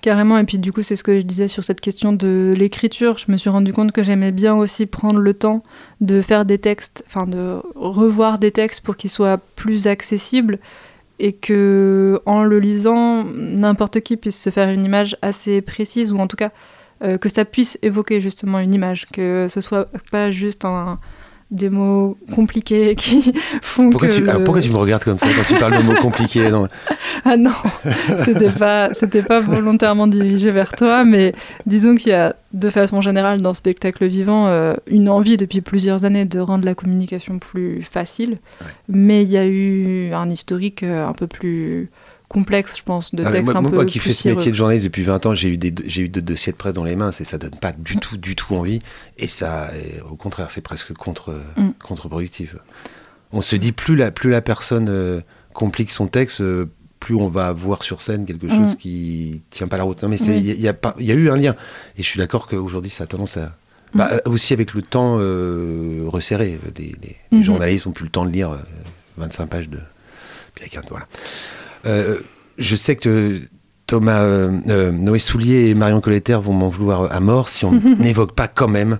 Carrément 0.00 0.38
et 0.38 0.44
puis 0.44 0.58
du 0.58 0.72
coup 0.72 0.82
c'est 0.82 0.96
ce 0.96 1.02
que 1.02 1.20
je 1.20 1.24
disais 1.24 1.48
sur 1.48 1.62
cette 1.62 1.80
question 1.80 2.12
de 2.12 2.54
l'écriture. 2.56 3.18
Je 3.18 3.30
me 3.30 3.36
suis 3.36 3.50
rendu 3.50 3.72
compte 3.72 3.92
que 3.92 4.02
j'aimais 4.02 4.32
bien 4.32 4.54
aussi 4.54 4.86
prendre 4.86 5.20
le 5.20 5.34
temps 5.34 5.62
de 6.00 6.20
faire 6.22 6.44
des 6.44 6.58
textes 6.58 7.04
enfin 7.06 7.26
de 7.26 7.60
revoir 7.74 8.38
des 8.38 8.50
textes 8.50 8.80
pour 8.80 8.96
qu'ils 8.96 9.10
soient 9.10 9.38
plus 9.56 9.86
accessibles 9.86 10.58
et 11.18 11.32
que 11.32 12.20
en 12.26 12.42
le 12.42 12.58
lisant 12.58 13.24
n'importe 13.24 14.00
qui 14.00 14.16
puisse 14.16 14.40
se 14.40 14.50
faire 14.50 14.70
une 14.70 14.84
image 14.84 15.16
assez 15.22 15.60
précise 15.60 16.12
ou 16.12 16.18
en 16.18 16.26
tout 16.26 16.36
cas 16.36 16.50
euh, 17.02 17.16
que 17.16 17.30
ça 17.30 17.46
puisse 17.46 17.78
évoquer 17.80 18.20
justement 18.20 18.58
une 18.58 18.74
image, 18.74 19.06
que 19.10 19.46
ce 19.48 19.62
soit 19.62 19.88
pas 20.10 20.30
juste 20.30 20.66
un, 20.66 20.98
des 21.50 21.70
mots 21.70 22.16
compliqués 22.34 22.94
qui 22.96 23.32
font 23.62 23.90
pourquoi 23.90 24.08
que 24.08 24.14
tu, 24.14 24.22
pourquoi 24.22 24.60
tu 24.60 24.70
me 24.70 24.76
regardes 24.76 25.04
comme 25.04 25.18
ça 25.18 25.26
quand 25.34 25.54
tu 25.54 25.58
parles 25.58 25.78
de 25.78 25.82
mots 25.82 26.00
compliqués 26.00 26.50
non. 26.50 26.68
Ah 27.24 27.36
non, 27.36 27.52
c'était 28.24 28.50
pas, 28.50 28.94
c'était 28.94 29.22
pas 29.22 29.40
volontairement 29.40 30.06
dirigé 30.06 30.50
vers 30.50 30.72
toi, 30.72 31.04
mais 31.04 31.34
disons 31.66 31.94
qu'il 31.94 32.12
y 32.12 32.14
a 32.14 32.34
de 32.54 32.70
façon 32.70 33.02
générale 33.02 33.42
dans 33.42 33.52
spectacle 33.52 34.06
vivant 34.06 34.46
euh, 34.46 34.74
une 34.86 35.08
envie 35.08 35.36
depuis 35.36 35.60
plusieurs 35.60 36.04
années 36.04 36.24
de 36.24 36.40
rendre 36.40 36.64
la 36.64 36.74
communication 36.74 37.38
plus 37.38 37.82
facile, 37.82 38.38
mais 38.88 39.22
il 39.22 39.30
y 39.30 39.36
a 39.36 39.46
eu 39.46 40.12
un 40.14 40.30
historique 40.30 40.82
euh, 40.82 41.06
un 41.06 41.12
peu 41.12 41.26
plus 41.26 41.90
complexe, 42.30 42.76
je 42.76 42.82
pense, 42.84 43.12
de 43.12 43.24
ah, 43.24 43.30
textes 43.30 43.54
un 43.54 43.60
moi, 43.60 43.70
peu 43.70 43.76
Moi 43.76 43.84
qui 43.86 43.98
fais 43.98 44.12
ce 44.12 44.28
métier 44.28 44.52
de 44.52 44.56
journaliste 44.56 44.84
depuis 44.84 45.02
20 45.02 45.26
ans, 45.26 45.34
j'ai 45.34 45.48
eu 45.48 45.58
des 45.58 45.74
j'ai 45.84 46.02
eu 46.02 46.08
deux 46.08 46.22
dossiers 46.22 46.52
de 46.52 46.56
presse 46.56 46.74
dans 46.74 46.84
les 46.84 46.94
mains, 46.94 47.10
et 47.10 47.24
ça 47.24 47.38
donne 47.38 47.56
pas 47.60 47.72
du 47.72 47.96
tout 47.96 48.16
du 48.16 48.36
tout 48.36 48.54
envie 48.54 48.78
et 49.18 49.26
ça 49.26 49.68
au 50.08 50.14
contraire, 50.14 50.50
c'est 50.50 50.60
presque 50.60 50.94
contre 50.94 51.34
mm. 51.56 51.70
contre-productif. 51.82 52.54
On 53.32 53.42
se 53.42 53.56
dit 53.56 53.72
plus 53.72 53.96
la 53.96 54.12
plus 54.12 54.30
la 54.30 54.40
personne 54.40 54.88
euh, 54.88 55.20
complique 55.52 55.90
son 55.90 56.06
texte, 56.06 56.40
euh, 56.40 56.66
plus 57.00 57.16
on 57.16 57.28
va 57.28 57.52
voir 57.52 57.82
sur 57.82 58.00
scène 58.00 58.24
quelque 58.24 58.46
mm. 58.46 58.50
chose 58.50 58.76
qui 58.76 59.42
tient 59.50 59.66
pas 59.66 59.76
la 59.76 59.82
route. 59.82 60.00
Non 60.02 60.08
mais 60.08 60.16
il 60.16 60.60
y, 60.60 60.68
a 60.68 60.72
pas 60.72 60.94
y 61.00 61.10
a 61.10 61.14
eu 61.14 61.30
un 61.30 61.36
lien 61.36 61.56
et 61.98 62.02
je 62.02 62.06
suis 62.06 62.18
d'accord 62.18 62.46
qu'aujourd'hui 62.46 62.90
ça 62.90 63.04
a 63.04 63.06
tendance 63.08 63.38
à 63.38 63.56
bah, 63.92 64.06
mm. 64.06 64.12
euh, 64.12 64.30
aussi 64.30 64.52
avec 64.52 64.72
le 64.72 64.82
temps 64.82 65.16
resserré, 66.08 66.60
les, 66.78 66.94
les, 67.02 67.16
mm-hmm. 67.32 67.42
journalistes 67.42 67.86
n'ont 67.86 67.92
plus 67.92 68.04
le 68.04 68.10
temps 68.10 68.24
de 68.24 68.30
lire 68.30 68.56
25 69.16 69.46
pages 69.46 69.68
de 69.68 69.80
voilà. 70.90 71.06
Euh, 71.86 72.16
je 72.58 72.76
sais 72.76 72.96
que 72.96 73.40
Thomas, 73.86 74.20
euh, 74.20 74.50
euh, 74.68 74.92
Noé 74.92 75.18
Soulier 75.18 75.68
et 75.68 75.74
Marion 75.74 76.00
Colletter 76.00 76.38
vont 76.42 76.52
m'en 76.52 76.68
vouloir 76.68 77.12
à 77.12 77.20
mort 77.20 77.48
si 77.48 77.64
on 77.64 77.72
n'évoque 77.98 78.34
pas 78.34 78.48
quand 78.48 78.68
même 78.68 78.98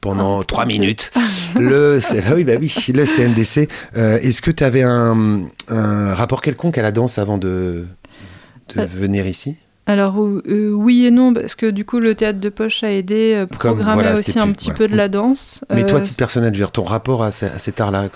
pendant 0.00 0.40
ah, 0.40 0.44
trois 0.44 0.66
minutes 0.66 1.10
le, 1.58 2.00
ah 2.02 2.34
oui, 2.34 2.44
bah 2.44 2.54
oui, 2.60 2.74
le 2.94 3.04
CNDC. 3.04 3.68
Est-ce 3.94 4.42
que 4.42 4.50
tu 4.50 4.64
avais 4.64 4.82
un, 4.82 5.48
rapport 5.68 6.40
quelconque 6.42 6.78
à 6.78 6.82
la 6.82 6.92
danse 6.92 7.18
avant 7.18 7.38
de, 7.38 7.86
venir 8.74 9.26
ici? 9.26 9.56
alors 9.88 10.16
oui 10.18 11.06
et 11.06 11.12
non, 11.12 11.32
parce 11.32 11.54
que 11.54 11.66
du 11.66 11.84
coup 11.84 12.00
le 12.00 12.16
théâtre 12.16 12.40
de 12.40 12.48
poche 12.48 12.82
a 12.82 12.90
aidé, 12.90 13.34
à 13.34 13.46
programmer 13.46 14.12
aussi 14.18 14.36
un 14.36 14.50
petit 14.50 14.72
peu 14.72 14.88
de 14.88 14.96
la 14.96 15.08
danse. 15.08 15.64
Mais 15.72 15.86
toi, 15.86 16.00
titre 16.00 16.16
personnel, 16.16 16.52
ton 16.72 16.82
rapport 16.82 17.22
à, 17.22 17.28
à 17.28 17.30
cet 17.30 17.80
art-là 17.80 18.08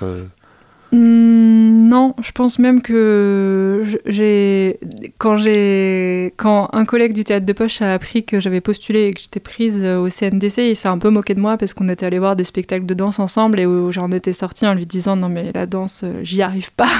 Hmm, 0.93 1.50
non, 1.91 2.15
je 2.23 2.31
pense 2.31 2.61
même 2.61 2.83
que 2.83 3.83
j'ai 4.07 4.79
quand 5.19 5.37
j'ai 5.37 6.33
quand 6.37 6.69
un 6.73 6.85
collègue 6.85 7.15
du 7.15 7.25
théâtre 7.25 7.45
de 7.45 7.53
poche 7.53 7.83
a 7.83 7.93
appris 7.93 8.25
que 8.25 8.39
j'avais 8.39 8.61
postulé 8.61 9.09
et 9.09 9.13
que 9.13 9.21
j'étais 9.21 9.41
prise 9.41 9.85
au 9.85 10.09
CNDC, 10.09 10.59
il 10.59 10.77
s'est 10.77 10.87
un 10.87 10.99
peu 10.99 11.11
moqué 11.11 11.35
de 11.35 11.41
moi 11.41 11.57
parce 11.57 11.75
qu'on 11.75 11.89
était 11.89 12.07
allé 12.07 12.21
voir 12.21 12.37
des 12.37 12.45
spectacles 12.45 12.87
de 12.87 12.95
danse 12.95 13.19
ensemble 13.19 13.59
et 13.59 13.67
où 13.67 13.91
j'en 13.91 14.13
étais 14.13 14.33
sortie 14.33 14.69
en 14.69 14.75
lui 14.75 14.87
disant 14.87 15.17
non 15.17 15.29
mais 15.29 15.51
la 15.53 15.67
danse 15.67 16.05
j'y 16.23 16.43
arrive 16.43 16.71
pas, 16.71 16.93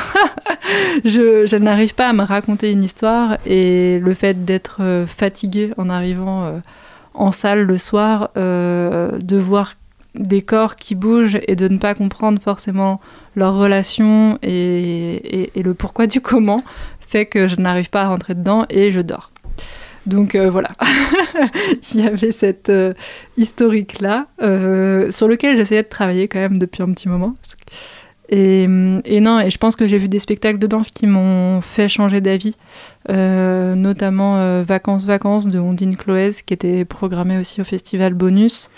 je, 1.05 1.57
n'arrive 1.57 1.95
pas 1.95 2.09
à 2.09 2.13
me 2.13 2.25
raconter 2.25 2.73
une 2.73 2.83
histoire 2.83 3.39
et 3.47 4.01
le 4.01 4.15
fait 4.15 4.45
d'être 4.45 4.81
fatiguée 5.07 5.73
en 5.77 5.89
arrivant 5.89 6.47
euh, 6.47 6.59
en 7.15 7.31
salle 7.31 7.63
le 7.63 7.79
soir, 7.79 8.31
euh, 8.37 9.19
de 9.19 9.37
voir 9.37 9.75
des 10.15 10.43
corps 10.43 10.77
qui 10.77 10.95
bougent 10.95 11.39
et 11.47 11.55
de 11.55 11.69
ne 11.69 11.79
pas 11.79 11.95
comprendre 11.95 12.41
forcément 12.41 13.01
leur 13.41 13.57
relation 13.57 14.39
et, 14.43 15.51
le 15.57 15.75
pourquoi 15.75 16.07
du 16.07 16.21
comment 16.21 16.63
fait 17.01 17.27
que 17.27 17.49
je 17.49 17.57
n'arrive 17.57 17.91
pas 17.91 18.03
à 18.03 18.09
rentrer 18.09 18.35
dedans 18.35 18.67
et 18.71 18.93
je 18.93 19.01
dors. 19.01 19.33
Donc 20.07 20.35
voilà, 20.35 20.71
il 21.95 22.01
y 22.01 22.07
avait 22.07 22.33
cette 22.33 22.73
historique-là, 23.37 24.29
sur 25.11 25.29
lequel 25.29 25.57
j'essayais 25.57 25.83
de 25.83 25.89
travailler 25.89 26.27
quand 26.29 26.39
même 26.39 26.59
depuis 26.59 26.83
un 26.83 26.93
petit 26.93 27.09
moment. 27.09 27.35
Et, 28.31 28.67
non, 28.69 29.41
et 29.41 29.51
je 29.51 29.59
pense 29.59 29.75
que 29.77 29.87
j'ai 29.87 29.99
vu 29.99 30.09
des 30.09 30.21
spectacles 30.21 30.59
de 30.59 30.67
danse 30.67 30.91
qui 30.91 31.07
m'ont 31.07 31.61
fait 31.61 31.89
changer 31.89 32.21
d'avis, 32.21 32.57
notamment 33.09 34.63
Vacances 34.63 35.05
Vacances 35.05 35.47
de 35.47 35.59
Ondine 35.59 35.97
Cloès, 35.97 36.41
qui 36.43 36.55
était 36.55 36.85
programmé 36.85 37.39
aussi 37.39 37.61
au 37.61 37.65
festival 37.65 38.15
Bonus. 38.15 38.71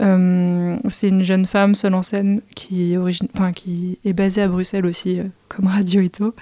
Euh, 0.00 0.76
c'est 0.88 1.08
une 1.08 1.22
jeune 1.22 1.46
femme 1.46 1.74
seule 1.74 1.94
en 1.94 2.02
scène 2.02 2.40
qui, 2.54 2.96
origine, 2.96 3.28
enfin, 3.34 3.52
qui 3.52 3.98
est 4.04 4.12
basée 4.12 4.42
à 4.42 4.48
Bruxelles 4.48 4.86
aussi, 4.86 5.20
euh, 5.20 5.24
comme 5.48 5.66
Radio 5.66 6.00
Ito. 6.00 6.34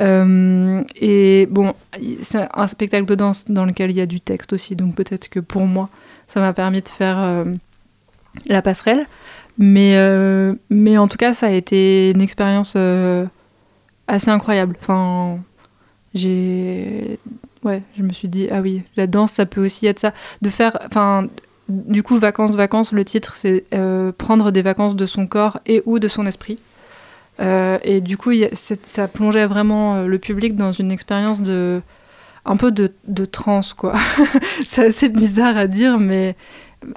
Euh, 0.00 0.82
et 1.00 1.46
bon, 1.50 1.74
c'est 2.22 2.48
un 2.52 2.66
spectacle 2.66 3.06
de 3.06 3.14
danse 3.14 3.44
dans 3.48 3.64
lequel 3.64 3.90
il 3.90 3.96
y 3.96 4.00
a 4.00 4.06
du 4.06 4.20
texte 4.20 4.52
aussi, 4.52 4.76
donc 4.76 4.94
peut-être 4.94 5.28
que 5.28 5.40
pour 5.40 5.62
moi, 5.62 5.88
ça 6.26 6.40
m'a 6.40 6.52
permis 6.52 6.82
de 6.82 6.88
faire 6.88 7.44
la 8.46 8.62
passerelle. 8.62 9.06
Mais, 9.58 9.96
mais 10.70 10.98
en 10.98 11.08
tout 11.08 11.16
cas, 11.16 11.34
ça 11.34 11.46
a 11.46 11.50
été 11.50 12.10
une 12.10 12.20
expérience 12.20 12.76
assez 14.06 14.30
incroyable. 14.30 14.76
Enfin, 14.80 15.40
j'ai. 16.14 17.18
Ouais, 17.64 17.82
je 17.96 18.04
me 18.04 18.10
suis 18.10 18.28
dit, 18.28 18.46
ah 18.52 18.60
oui, 18.60 18.82
la 18.96 19.08
danse, 19.08 19.32
ça 19.32 19.46
peut 19.46 19.64
aussi 19.64 19.86
être 19.86 19.98
ça. 19.98 20.12
De 20.42 20.48
faire. 20.48 20.78
Enfin, 20.86 21.26
du 21.68 22.02
coup, 22.02 22.18
Vacances, 22.18 22.54
Vacances, 22.54 22.92
le 22.92 23.04
titre, 23.04 23.34
c'est 23.36 23.64
euh, 23.74 24.12
prendre 24.12 24.50
des 24.50 24.62
vacances 24.62 24.96
de 24.96 25.06
son 25.06 25.26
corps 25.26 25.60
et 25.66 25.82
ou 25.86 25.98
de 25.98 26.08
son 26.08 26.26
esprit. 26.26 26.58
Euh, 27.40 27.78
et 27.84 28.00
du 28.00 28.16
coup, 28.16 28.32
ça 28.52 29.08
plongeait 29.08 29.46
vraiment 29.46 29.94
euh, 29.94 30.06
le 30.06 30.18
public 30.18 30.56
dans 30.56 30.72
une 30.72 30.90
expérience 30.90 31.40
de 31.40 31.80
un 32.44 32.56
peu 32.56 32.72
de, 32.72 32.92
de 33.06 33.24
transe, 33.26 33.74
quoi. 33.74 33.94
c'est 34.66 34.86
assez 34.86 35.08
bizarre 35.08 35.58
à 35.58 35.66
dire, 35.66 35.98
mais 35.98 36.34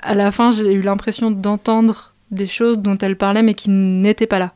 à 0.02 0.16
la 0.16 0.32
fin, 0.32 0.52
j'ai 0.52 0.74
eu 0.74 0.82
l'impression 0.82 1.30
d'entendre 1.30 2.14
des 2.32 2.48
choses 2.48 2.80
dont 2.80 2.98
elle 2.98 3.18
parlait, 3.18 3.44
mais 3.44 3.54
qui 3.54 3.70
n'étaient 3.70 4.28
pas 4.28 4.40
là. 4.40 4.54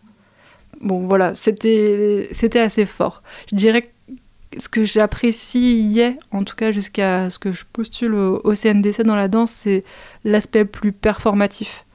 Bon, 0.79 1.05
voilà, 1.07 1.35
c'était 1.35 2.29
assez 2.55 2.85
fort. 2.85 3.23
Je 3.51 3.55
dirais 3.55 3.81
que 3.81 3.87
ce 4.57 4.69
que 4.69 4.83
j'appréciais, 4.83 6.17
en 6.31 6.43
tout 6.43 6.55
cas 6.55 6.71
jusqu'à 6.71 7.29
ce 7.29 7.39
que 7.39 7.51
je 7.51 7.63
postule 7.71 8.13
au, 8.15 8.53
CNDC 8.53 9.03
dans 9.03 9.15
la 9.15 9.27
danse, 9.27 9.51
c'est 9.51 9.83
l'aspect 10.23 10.65
plus 10.65 10.91
performatif, 10.91 11.85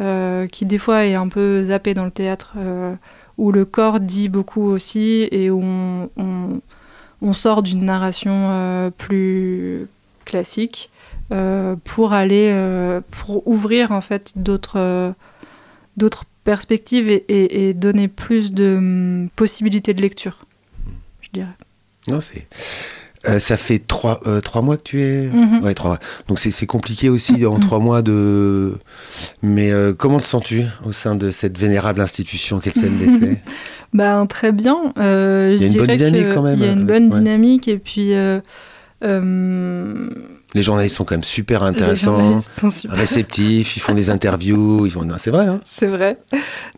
euh, 0.00 0.46
qui 0.46 0.66
des 0.66 0.78
fois 0.78 1.06
est 1.06 1.14
un 1.14 1.28
peu 1.28 1.64
zappé 1.64 1.94
dans 1.94 2.04
le 2.04 2.10
théâtre, 2.10 2.54
euh, 2.56 2.94
où 3.36 3.52
le 3.52 3.64
corps 3.64 4.00
dit 4.00 4.28
beaucoup 4.28 4.62
aussi 4.62 5.28
et 5.30 5.50
où 5.50 5.62
on, 5.62 7.32
sort 7.32 7.62
d'une 7.62 7.84
narration 7.84 8.32
euh, 8.50 8.90
plus 8.90 9.86
classique 10.24 10.90
pour 11.84 12.12
aller, 12.14 13.00
pour 13.10 13.46
ouvrir 13.46 13.92
en 13.92 14.00
fait 14.00 14.32
d'autres 14.36 15.24
perspectives 16.44 17.10
et, 17.10 17.68
et, 17.68 17.74
donner 17.74 18.08
plus 18.08 18.50
de 18.50 18.76
hum, 18.78 19.28
possibilités 19.36 19.92
de 19.92 20.00
lecture, 20.00 20.38
je 21.20 21.28
dirais. 21.32 21.67
Non, 22.06 22.20
c'est. 22.20 22.46
Euh, 23.26 23.40
ça 23.40 23.56
fait 23.56 23.80
trois, 23.80 24.20
euh, 24.26 24.40
trois 24.40 24.62
mois 24.62 24.76
que 24.76 24.82
tu 24.82 25.02
es? 25.02 25.28
Mhm. 25.28 25.64
Ouais, 25.64 25.74
trois 25.74 25.90
mois. 25.90 25.98
Donc 26.28 26.38
c'est 26.38 26.66
compliqué 26.66 27.08
aussi 27.08 27.44
en 27.46 27.58
trois 27.58 27.80
mois 27.80 28.00
de. 28.02 28.74
Mais 29.42 29.72
euh, 29.72 29.92
comment 29.92 30.20
te 30.20 30.26
sens-tu 30.26 30.62
au 30.84 30.92
sein 30.92 31.16
de 31.16 31.30
cette 31.30 31.58
vénérable 31.58 32.00
institution? 32.00 32.60
Qu'est 32.60 32.76
le 32.76 32.82
CNDC 32.82 33.40
Ben 33.92 34.26
très 34.26 34.52
bien. 34.52 34.92
il 34.96 35.56
y 35.60 35.64
a 35.64 35.66
une 35.66 35.76
bonne 35.76 35.96
dynamique 35.96 36.32
quand 36.32 36.42
même. 36.42 36.58
Il 36.60 36.64
y 36.64 36.68
a 36.68 36.72
une 36.72 36.86
bonne 36.86 37.10
dynamique 37.10 37.66
et 37.66 37.78
puis 37.78 38.12
les 40.54 40.62
journalistes 40.62 40.96
sont 40.96 41.04
quand 41.04 41.14
même 41.14 41.24
super 41.24 41.62
intéressants, 41.62 42.40
réceptifs, 42.88 43.76
ils 43.76 43.80
font 43.80 43.94
des 43.94 44.08
interviews, 44.08 44.86
ils 44.86 44.90
font... 44.90 45.06
c'est 45.18 45.30
vrai. 45.30 45.46
Hein 45.46 45.60
c'est 45.66 45.86
vrai. 45.86 46.16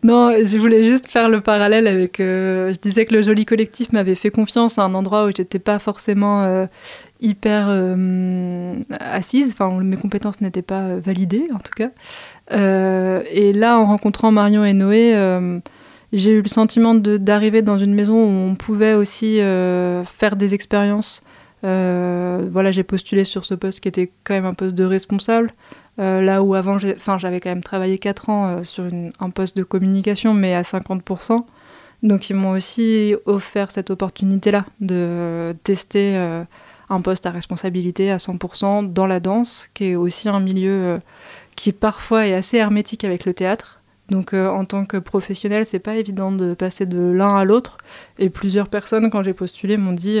Non, 0.03 0.33
je 0.43 0.57
voulais 0.57 0.83
juste 0.83 1.07
faire 1.07 1.29
le 1.29 1.39
parallèle 1.39 1.87
avec. 1.87 2.19
Euh, 2.19 2.73
je 2.73 2.79
disais 2.79 3.05
que 3.05 3.13
le 3.13 3.21
joli 3.21 3.45
collectif 3.45 3.93
m'avait 3.93 4.15
fait 4.15 4.29
confiance 4.29 4.77
à 4.77 4.83
un 4.83 4.93
endroit 4.93 5.25
où 5.25 5.31
j'étais 5.35 5.59
pas 5.59 5.79
forcément 5.79 6.43
euh, 6.43 6.65
hyper 7.21 7.67
euh, 7.69 8.75
assise, 8.99 9.51
enfin 9.53 9.81
mes 9.81 9.97
compétences 9.97 10.41
n'étaient 10.41 10.61
pas 10.61 10.95
validées 10.97 11.47
en 11.53 11.59
tout 11.59 11.73
cas. 11.73 11.89
et 12.51 13.53
là, 13.53 13.79
en 13.79 13.85
rencontrant 13.85 14.31
Marion 14.33 14.65
et 14.65 14.73
Noé, 14.73 15.15
j'ai 16.11 16.31
eu 16.31 16.41
le 16.41 16.49
sentiment 16.49 16.93
d'arriver 16.93 17.61
dans 17.61 17.77
une 17.77 17.93
maison 17.93 18.15
où 18.15 18.49
on 18.51 18.55
pouvait 18.55 18.95
aussi 18.95 19.37
faire 19.37 20.35
des 20.35 20.53
expériences 20.53 21.21
euh, 21.63 22.47
voilà, 22.51 22.71
j'ai 22.71 22.83
postulé 22.83 23.23
sur 23.23 23.45
ce 23.45 23.53
poste 23.53 23.81
qui 23.81 23.87
était 23.87 24.11
quand 24.23 24.33
même 24.33 24.45
un 24.45 24.53
poste 24.53 24.75
de 24.75 24.83
responsable. 24.83 25.51
Euh, 25.99 26.21
là 26.21 26.41
où 26.41 26.55
avant, 26.55 26.77
j'avais 26.79 27.39
quand 27.39 27.49
même 27.49 27.63
travaillé 27.63 27.97
4 27.97 28.29
ans 28.29 28.47
euh, 28.47 28.63
sur 28.63 28.85
un 29.19 29.29
poste 29.29 29.55
de 29.57 29.63
communication, 29.63 30.33
mais 30.33 30.55
à 30.55 30.63
50%. 30.63 31.45
Donc 32.03 32.29
ils 32.29 32.35
m'ont 32.35 32.51
aussi 32.51 33.15
offert 33.25 33.71
cette 33.71 33.91
opportunité-là 33.91 34.65
de 34.79 35.55
tester 35.63 36.17
un 36.89 37.01
poste 37.01 37.27
à 37.27 37.29
responsabilité 37.29 38.09
à 38.09 38.17
100% 38.17 38.91
dans 38.91 39.05
la 39.05 39.19
danse, 39.19 39.69
qui 39.75 39.91
est 39.91 39.95
aussi 39.95 40.27
un 40.27 40.39
milieu 40.39 40.97
qui 41.55 41.71
parfois 41.73 42.25
est 42.25 42.33
assez 42.33 42.57
hermétique 42.57 43.03
avec 43.03 43.25
le 43.25 43.35
théâtre. 43.35 43.81
Donc 44.09 44.33
en 44.33 44.65
tant 44.65 44.85
que 44.85 44.97
professionnel, 44.97 45.63
c'est 45.63 45.77
pas 45.77 45.95
évident 45.95 46.31
de 46.31 46.55
passer 46.55 46.87
de 46.87 46.99
l'un 46.99 47.37
à 47.37 47.45
l'autre. 47.45 47.77
Et 48.17 48.31
plusieurs 48.31 48.67
personnes, 48.67 49.11
quand 49.11 49.21
j'ai 49.21 49.35
postulé, 49.35 49.77
m'ont 49.77 49.93
dit 49.93 50.19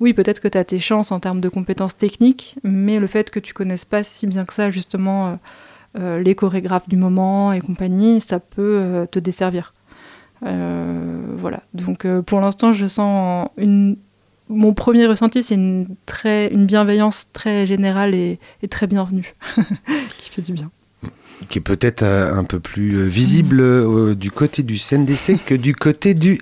oui, 0.00 0.12
peut-être 0.12 0.40
que 0.40 0.48
tu 0.48 0.58
as 0.58 0.64
tes 0.64 0.78
chances 0.78 1.12
en 1.12 1.20
termes 1.20 1.40
de 1.40 1.48
compétences 1.48 1.96
techniques, 1.96 2.56
mais 2.64 2.98
le 2.98 3.06
fait 3.06 3.30
que 3.30 3.38
tu 3.38 3.54
connaisses 3.54 3.84
pas 3.84 4.02
si 4.02 4.26
bien 4.26 4.44
que 4.44 4.54
ça, 4.54 4.70
justement, 4.70 5.26
euh, 5.26 5.34
euh, 5.98 6.22
les 6.22 6.34
chorégraphes 6.34 6.88
du 6.88 6.96
moment 6.96 7.52
et 7.52 7.60
compagnie, 7.60 8.20
ça 8.20 8.40
peut 8.40 8.78
euh, 8.80 9.06
te 9.06 9.18
desservir. 9.18 9.74
voilà. 10.42 11.62
Donc, 11.74 12.06
pour 12.26 12.40
l'instant, 12.40 12.72
je 12.72 12.86
sens 12.86 13.48
une. 13.56 13.96
Mon 14.50 14.74
premier 14.74 15.06
ressenti, 15.06 15.42
c'est 15.42 15.54
une, 15.54 15.86
très, 16.04 16.48
une 16.48 16.66
bienveillance 16.66 17.28
très 17.32 17.64
générale 17.64 18.14
et, 18.14 18.38
très 18.68 18.86
bienvenue, 18.86 19.34
qui 20.18 20.30
fait 20.30 20.42
du 20.42 20.52
bien 20.52 20.70
qui 21.48 21.58
est 21.58 21.62
peut-être 21.62 22.04
un 22.04 22.44
peu 22.44 22.60
plus 22.60 23.06
visible 23.06 24.16
du 24.16 24.30
côté 24.30 24.62
du 24.62 24.78
CNDC 24.78 25.44
que 25.44 25.54
du 25.54 25.74
côté 25.74 26.14
du 26.14 26.40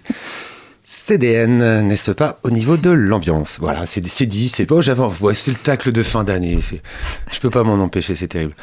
CDN, 0.85 1.87
n'est-ce 1.87 2.11
pas, 2.11 2.41
au 2.43 2.51
niveau 2.51 2.77
de 2.77 2.91
l'ambiance. 2.91 3.59
Voilà, 3.61 3.87
c'est 3.87 4.01
dit, 4.01 4.49
c'est 4.49 4.67
pas, 4.67 4.81
j'avais, 4.81 5.03
c'est 5.35 5.53
le 5.53 5.57
tacle 5.57 5.93
de 5.93 6.03
fin 6.03 6.25
d'année. 6.25 6.59
Je 7.31 7.41
peux 7.41 7.51
pas 7.51 7.63
m'en 7.63 7.75
empêcher, 7.75 8.17
c'est 8.17 8.27
terrible. 8.27 8.55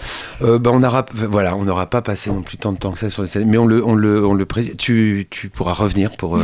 Euh, 0.41 0.59
bah, 0.59 0.71
on 0.73 0.83
aura, 0.83 1.05
voilà, 1.13 1.55
on 1.55 1.63
n'aura 1.63 1.89
pas 1.89 2.01
passé 2.01 2.29
non 2.29 2.41
plus 2.41 2.57
tant 2.57 2.73
de 2.73 2.77
temps 2.77 2.91
que 2.91 2.99
ça 2.99 3.09
sur 3.09 3.21
les 3.21 3.29
scènes, 3.29 3.49
mais 3.49 3.57
on 3.57 3.65
le, 3.65 3.85
on 3.85 3.95
le, 3.95 4.25
on 4.25 4.33
le, 4.33 4.45
tu, 4.77 5.27
tu 5.29 5.47
pourras 5.47 5.71
revenir 5.71 6.11
pour, 6.17 6.35
euh, 6.35 6.43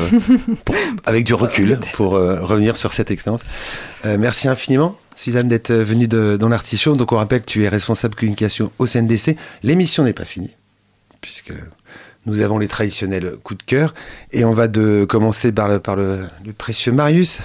avec 1.05 1.25
du 1.25 1.33
recul, 1.33 1.77
pour 1.93 2.15
euh, 2.15 2.41
revenir 2.41 2.77
sur 2.77 2.93
cette 2.93 3.11
expérience. 3.11 3.41
merci 4.05 4.47
infiniment. 4.47 4.97
Suzanne, 5.17 5.47
d'être 5.47 5.73
venue 5.73 6.07
de, 6.07 6.37
dans 6.37 6.49
l'Artichaut. 6.49 6.95
Donc, 6.95 7.11
on 7.11 7.17
rappelle 7.17 7.41
que 7.41 7.45
tu 7.45 7.63
es 7.63 7.69
responsable 7.69 8.15
communication 8.15 8.71
au 8.79 8.85
CNDC. 8.85 9.37
L'émission 9.63 10.03
n'est 10.03 10.13
pas 10.13 10.25
finie, 10.25 10.51
puisque 11.21 11.53
nous 12.25 12.41
avons 12.41 12.57
les 12.57 12.67
traditionnels 12.67 13.35
coups 13.43 13.59
de 13.59 13.63
cœur. 13.63 13.93
Et 14.31 14.45
on 14.45 14.51
va 14.51 14.67
de 14.67 15.05
commencer 15.07 15.51
par 15.51 15.67
le, 15.67 15.79
par 15.79 15.95
le, 15.95 16.25
précieux 16.57 16.91
Marius. 16.91 17.39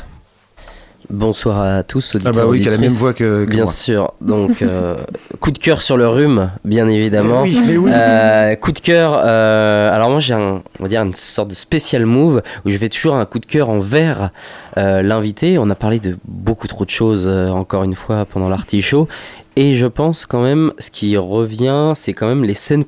Bonsoir 1.08 1.60
à 1.60 1.82
tous, 1.82 2.14
auditeurs. 2.14 2.32
Ah 2.36 2.40
bah 2.40 2.46
oui, 2.46 2.60
qui 2.60 2.68
a 2.68 2.70
la 2.70 2.78
même 2.78 2.92
voix 2.92 3.12
que, 3.12 3.44
Bien 3.44 3.66
sûr. 3.66 4.12
Donc, 4.20 4.62
euh, 4.62 4.96
coup 5.40 5.50
de 5.50 5.58
cœur 5.58 5.82
sur 5.82 5.96
le 5.96 6.06
rhume, 6.06 6.52
bien 6.64 6.86
évidemment. 6.86 7.42
Oui, 7.42 7.60
mais 7.66 7.76
oui. 7.76 7.90
Euh, 7.92 8.54
coup 8.54 8.70
de 8.70 8.78
cœur. 8.78 9.20
Euh, 9.24 9.92
alors 9.92 10.10
moi, 10.10 10.20
j'ai 10.20 10.34
on 10.34 10.62
va 10.78 10.88
dire 10.88 11.02
une 11.02 11.14
sorte 11.14 11.48
de 11.48 11.54
spécial 11.54 12.06
move 12.06 12.42
où 12.64 12.70
je 12.70 12.78
fais 12.78 12.88
toujours 12.88 13.16
un 13.16 13.26
coup 13.26 13.40
de 13.40 13.46
cœur 13.46 13.70
envers 13.70 14.30
l'invité. 14.76 15.58
On 15.58 15.68
a 15.68 15.74
parlé 15.74 15.98
de 15.98 16.16
beaucoup 16.28 16.68
trop 16.68 16.84
de 16.84 16.90
choses 16.90 17.26
encore 17.26 17.82
une 17.82 17.96
fois 17.96 18.24
pendant 18.24 18.48
l'artichaut. 18.48 19.08
Et 19.56 19.74
je 19.74 19.86
pense 19.86 20.26
quand 20.26 20.42
même, 20.42 20.72
ce 20.78 20.90
qui 20.90 21.16
revient, 21.16 21.92
c'est 21.96 22.12
quand 22.12 22.28
même 22.28 22.44
les 22.44 22.54
scènes 22.54 22.84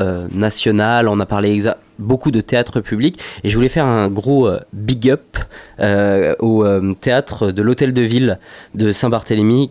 euh, 0.00 0.26
national, 0.32 1.08
on 1.08 1.20
a 1.20 1.26
parlé 1.26 1.62
beaucoup 1.98 2.30
de 2.30 2.40
théâtre 2.40 2.80
public 2.80 3.20
et 3.44 3.48
je 3.48 3.54
voulais 3.54 3.68
faire 3.68 3.84
un 3.84 4.08
gros 4.08 4.48
euh, 4.48 4.58
big 4.72 5.10
up 5.10 5.36
euh, 5.80 6.34
au 6.40 6.64
théâtre 6.94 7.52
de 7.52 7.62
l'Hôtel 7.62 7.92
de 7.92 8.02
Ville 8.02 8.38
de 8.74 8.92
Saint-Barthélemy 8.92 9.70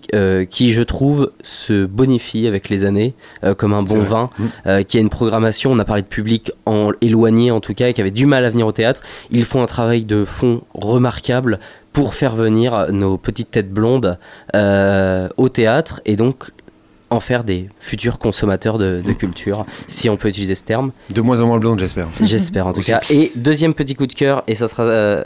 qui 0.49 0.74
je 0.74 0.82
trouve 0.84 1.32
se 1.43 1.86
bonifie 1.86 2.47
avec 2.47 2.69
les 2.69 2.84
années 2.84 3.13
comme 3.57 3.74
un 3.74 3.84
bon 3.84 3.99
vin 3.99 4.30
mmh. 4.38 4.84
qui 4.84 4.97
a 4.97 5.01
une 5.01 5.09
programmation, 5.09 5.72
on 5.72 5.80
a 5.80 5.86
parlé 5.86 6.01
de 6.01 6.07
public 6.07 6.51
en 6.65 6.91
éloigné 7.01 7.51
en 7.51 7.59
tout 7.59 7.74
cas 7.74 7.88
et 7.88 7.93
qui 7.93 8.01
avait 8.01 8.11
du 8.11 8.26
mal 8.26 8.45
à 8.45 8.49
venir 8.49 8.67
au 8.67 8.72
théâtre. 8.72 9.01
Ils 9.30 9.45
font 9.45 9.61
un 9.61 9.67
travail 9.67 10.03
de 10.03 10.26
fond 10.26 10.61
remarquable 10.74 11.59
pour 11.93 12.13
faire 12.13 12.36
venir 12.36 12.88
nos 12.91 13.17
petites 13.17 13.51
têtes 13.51 13.72
blondes 13.72 14.17
au 14.53 15.49
théâtre 15.49 16.01
et 16.05 16.15
donc 16.15 16.51
en 17.12 17.20
faire 17.20 17.43
des 17.43 17.68
futurs 17.80 18.18
consommateurs 18.18 18.78
de, 18.78 19.03
mm. 19.05 19.16
culture, 19.16 19.66
si 19.88 20.09
on 20.09 20.18
peut 20.18 20.30
utiliser 20.30 20.55
ce 20.55 20.64
terme. 20.64 20.91
De 21.09 21.22
moins 21.22 21.41
en 21.41 21.47
moins 21.47 21.59
blonde, 21.59 21.80
j'espère. 21.80 22.07
J'espère 22.22 22.66
en 22.68 22.74
tout 22.74 22.82
cas. 22.82 23.01
Et 23.12 23.32
deuxième 23.36 23.74
petit 23.74 23.95
coup 23.95 24.07
de 24.07 24.14
cœur, 24.14 24.43
et 24.47 24.55
ça 24.55 24.68
sera 24.68 24.84
euh, 24.84 25.24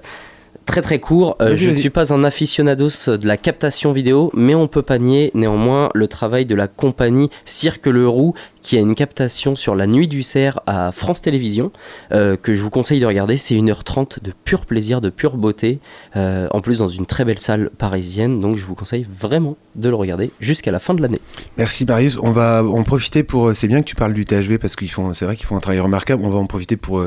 Très 0.65 0.81
très 0.81 0.99
court, 0.99 1.37
euh, 1.41 1.55
je 1.55 1.69
ne 1.69 1.75
suis 1.75 1.91
pas 1.91 2.11
un 2.11 2.23
aficionados 2.23 3.17
de 3.17 3.27
la 3.27 3.37
captation 3.37 3.91
vidéo, 3.91 4.31
mais 4.33 4.55
on 4.55 4.67
peut 4.67 4.81
pas 4.81 4.97
nier 4.97 5.29
néanmoins 5.35 5.91
le 5.93 6.07
travail 6.07 6.47
de 6.47 6.55
la 6.55 6.67
compagnie 6.67 7.29
Cirque 7.45 7.85
Le 7.85 8.07
Roux 8.07 8.33
qui 8.63 8.75
a 8.75 8.79
une 8.79 8.95
captation 8.95 9.55
sur 9.55 9.75
la 9.75 9.85
nuit 9.85 10.07
du 10.07 10.23
cerf 10.23 10.59
à 10.65 10.91
France 10.91 11.21
Télévisions 11.21 11.71
euh, 12.11 12.35
que 12.35 12.55
je 12.55 12.63
vous 12.63 12.71
conseille 12.71 12.99
de 12.99 13.05
regarder. 13.05 13.37
C'est 13.37 13.53
1h30 13.53 14.23
de 14.23 14.33
pur 14.43 14.65
plaisir, 14.65 15.01
de 15.01 15.11
pure 15.11 15.37
beauté, 15.37 15.79
euh, 16.15 16.47
en 16.49 16.61
plus 16.61 16.79
dans 16.79 16.89
une 16.89 17.05
très 17.05 17.25
belle 17.25 17.37
salle 17.37 17.69
parisienne, 17.77 18.39
donc 18.39 18.55
je 18.55 18.65
vous 18.65 18.73
conseille 18.73 19.05
vraiment 19.07 19.57
de 19.75 19.89
le 19.89 19.95
regarder 19.95 20.31
jusqu'à 20.39 20.71
la 20.71 20.79
fin 20.79 20.95
de 20.95 21.01
l'année. 21.03 21.21
Merci 21.57 21.85
Marius. 21.85 22.17
On 22.19 22.31
va 22.31 22.63
en 22.63 22.83
profiter 22.83 23.21
pour. 23.21 23.55
C'est 23.55 23.67
bien 23.67 23.81
que 23.81 23.87
tu 23.87 23.95
parles 23.95 24.13
du 24.13 24.25
THV 24.25 24.57
parce 24.57 24.75
qu'ils 24.75 24.89
font. 24.89 25.13
C'est 25.13 25.25
vrai 25.25 25.35
qu'ils 25.35 25.45
font 25.45 25.57
un 25.57 25.61
travail 25.61 25.79
remarquable. 25.79 26.23
On 26.25 26.29
va 26.29 26.39
en 26.39 26.47
profiter 26.47 26.75
pour. 26.75 27.05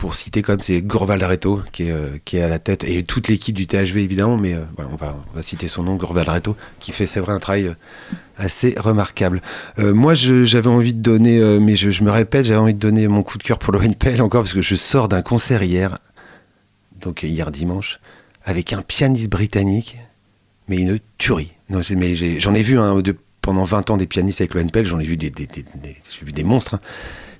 Pour 0.00 0.14
citer 0.14 0.42
même, 0.48 0.60
c'est 0.60 0.80
Gorval 0.80 1.22
Reto 1.22 1.60
qui 1.72 1.84
est, 1.84 1.90
euh, 1.90 2.16
qui 2.24 2.38
est 2.38 2.42
à 2.42 2.48
la 2.48 2.58
tête, 2.58 2.84
et 2.84 3.02
toute 3.02 3.28
l'équipe 3.28 3.54
du 3.54 3.66
THV 3.66 3.98
évidemment, 4.02 4.38
mais 4.38 4.54
euh, 4.54 4.62
on, 4.78 4.96
va, 4.96 5.14
citer 5.42 5.68
son 5.68 5.82
nom, 5.82 5.96
Gorval 5.96 6.28
Reto, 6.28 6.56
qui 6.80 6.92
fait, 6.92 7.04
c'est 7.04 7.20
vrai, 7.20 7.34
un 7.34 7.38
travail 7.38 7.66
euh, 7.66 7.74
assez 8.38 8.74
remarquable. 8.78 9.42
Moi, 9.76 10.14
j'avais 10.14 10.70
envie 10.70 10.94
de 10.94 11.02
donner, 11.02 11.38
mais 11.60 11.76
je, 11.76 12.02
me 12.02 12.10
répète, 12.10 12.46
j'avais 12.46 12.58
envie 12.58 12.72
de 12.72 12.78
donner 12.78 13.06
mon 13.08 13.22
coup 13.22 13.36
de 13.36 13.42
cœur 13.42 13.58
pour 13.58 13.74
l'ONPL 13.74 14.22
encore, 14.22 14.44
parce 14.44 14.54
que 14.54 14.62
je 14.62 14.74
sors 14.74 15.08
d'un 15.08 15.20
concert 15.20 15.62
hier, 15.62 15.98
donc 16.98 17.22
hier 17.22 17.50
dimanche, 17.50 18.00
avec 18.46 18.72
un 18.72 18.80
pianiste 18.80 19.28
britannique, 19.28 19.98
mais 20.68 20.78
une 20.78 20.98
tuerie. 21.18 21.52
Non, 21.68 21.80
mais 21.94 22.40
j'en 22.40 22.54
ai, 22.54 22.62
vu 22.62 22.76
de, 23.02 23.14
pendant 23.42 23.64
20 23.64 23.90
ans 23.90 23.96
des 23.98 24.06
pianistes 24.06 24.40
avec 24.40 24.54
l'ONPL, 24.54 24.86
j'en 24.86 24.98
ai 25.00 25.04
vu 25.04 25.18
des, 25.18 25.28
des- 25.28 25.46
des- 25.46 26.32
des 26.32 26.44
monstres. 26.44 26.74
hein. 26.76 26.80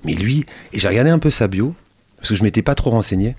Mais 0.03 0.13
lui, 0.13 0.45
et 0.73 0.79
j'ai 0.79 0.87
regardé 0.87 1.09
un 1.09 1.19
peu 1.19 1.31
sa 1.31 1.47
bio, 1.47 1.73
parce 2.21 2.29
que 2.29 2.35
je 2.35 2.43
m'étais 2.43 2.61
pas 2.61 2.75
trop 2.75 2.91
renseigné. 2.91 3.35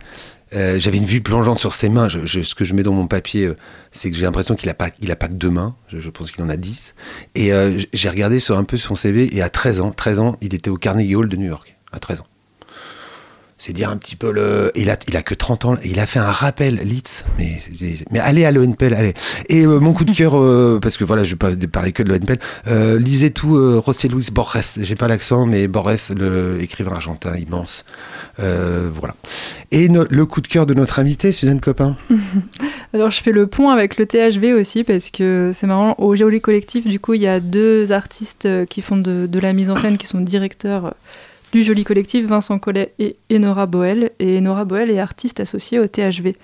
Euh, 0.54 0.78
J'avais 0.78 0.98
une 0.98 1.06
vue 1.06 1.20
plongeante 1.20 1.60
sur 1.60 1.72
ses 1.74 1.88
mains. 1.88 2.08
Ce 2.08 2.54
que 2.54 2.64
je 2.64 2.74
mets 2.74 2.82
dans 2.82 2.92
mon 2.92 3.06
papier, 3.06 3.46
euh, 3.46 3.56
c'est 3.92 4.10
que 4.10 4.16
j'ai 4.16 4.24
l'impression 4.24 4.56
qu'il 4.56 4.68
a 4.68 4.74
pas, 4.74 4.90
il 5.00 5.10
a 5.10 5.16
pas 5.16 5.28
que 5.28 5.34
deux 5.34 5.50
mains. 5.50 5.76
Je, 5.88 6.10
pense 6.10 6.30
qu'il 6.32 6.42
en 6.42 6.48
a 6.48 6.56
dix. 6.56 6.94
Et 7.34 7.52
euh, 7.52 7.80
j'ai 7.92 8.10
regardé 8.10 8.40
sur 8.40 8.58
un 8.58 8.64
peu 8.64 8.76
son 8.76 8.96
CV. 8.96 9.34
Et 9.34 9.40
à 9.40 9.48
13 9.48 9.80
ans, 9.80 9.90
13 9.92 10.18
ans, 10.18 10.36
il 10.40 10.52
était 10.54 10.68
au 10.68 10.76
Carnegie 10.76 11.14
Hall 11.14 11.28
de 11.28 11.36
New 11.36 11.46
York. 11.46 11.76
À 11.92 12.00
13 12.00 12.20
ans. 12.20 12.26
C'est 13.64 13.72
dire 13.72 13.90
un 13.90 13.96
petit 13.96 14.16
peu 14.16 14.32
le. 14.32 14.72
Il 14.74 14.90
a, 14.90 14.96
que 14.96 15.34
30 15.34 15.64
ans. 15.66 15.76
Il 15.84 16.00
a 16.00 16.06
fait 16.06 16.18
un 16.18 16.32
rappel 16.32 16.80
Litz. 16.82 17.22
Mais, 17.38 17.58
mais 18.10 18.18
allez 18.18 18.44
à 18.44 18.50
l'ONPL, 18.50 18.92
allez. 18.92 19.14
Et 19.48 19.64
euh, 19.64 19.78
mon 19.78 19.92
coup 19.92 20.02
de 20.02 20.10
cœur, 20.10 20.36
euh, 20.36 20.80
parce 20.82 20.96
que 20.96 21.04
voilà, 21.04 21.22
je 21.22 21.30
vais 21.30 21.36
pas 21.36 21.50
parler 21.70 21.92
que 21.92 22.02
de 22.02 22.08
l'ONPL. 22.08 22.40
Euh, 22.66 22.98
lisez 22.98 23.30
tout 23.30 23.56
José 23.86 24.08
Luis 24.08 24.30
Borges. 24.32 24.80
J'ai 24.80 24.96
pas 24.96 25.06
l'accent, 25.06 25.46
mais 25.46 25.68
Borges, 25.68 26.10
le 26.10 26.60
écrivain 26.60 26.90
argentin 26.90 27.36
immense. 27.36 27.84
Voilà. 28.36 29.14
Et 29.70 29.86
le 29.86 30.26
coup 30.26 30.40
de 30.40 30.48
cœur 30.48 30.66
de 30.66 30.74
notre 30.74 30.98
invité, 30.98 31.30
Suzanne 31.30 31.60
Copin. 31.60 31.94
Alors 32.94 33.12
je 33.12 33.22
fais 33.22 33.30
le 33.30 33.46
pont 33.46 33.70
avec 33.70 33.96
le 33.96 34.06
THV 34.06 34.54
aussi 34.54 34.82
parce 34.82 35.10
que 35.10 35.52
c'est 35.54 35.68
marrant, 35.68 35.94
au 35.98 36.16
Géolie 36.16 36.40
Collectif, 36.40 36.88
du 36.88 36.98
coup, 36.98 37.14
il 37.14 37.22
y 37.22 37.28
a 37.28 37.38
deux 37.38 37.92
artistes 37.92 38.48
qui 38.68 38.82
font 38.82 38.96
de, 38.96 39.38
la 39.38 39.52
mise 39.52 39.70
en 39.70 39.76
scène, 39.76 39.98
qui 39.98 40.08
sont 40.08 40.20
directeurs 40.20 40.94
du 41.52 41.62
Joli 41.62 41.84
Collectif, 41.84 42.26
Vincent 42.26 42.58
Collet 42.58 42.94
et 42.98 43.16
Enora 43.32 43.66
Boel. 43.66 44.10
Et 44.18 44.38
Enora 44.38 44.64
Boel 44.64 44.90
est 44.90 44.98
artiste 44.98 45.38
associée 45.40 45.78
au 45.78 45.86
THV. 45.86 46.34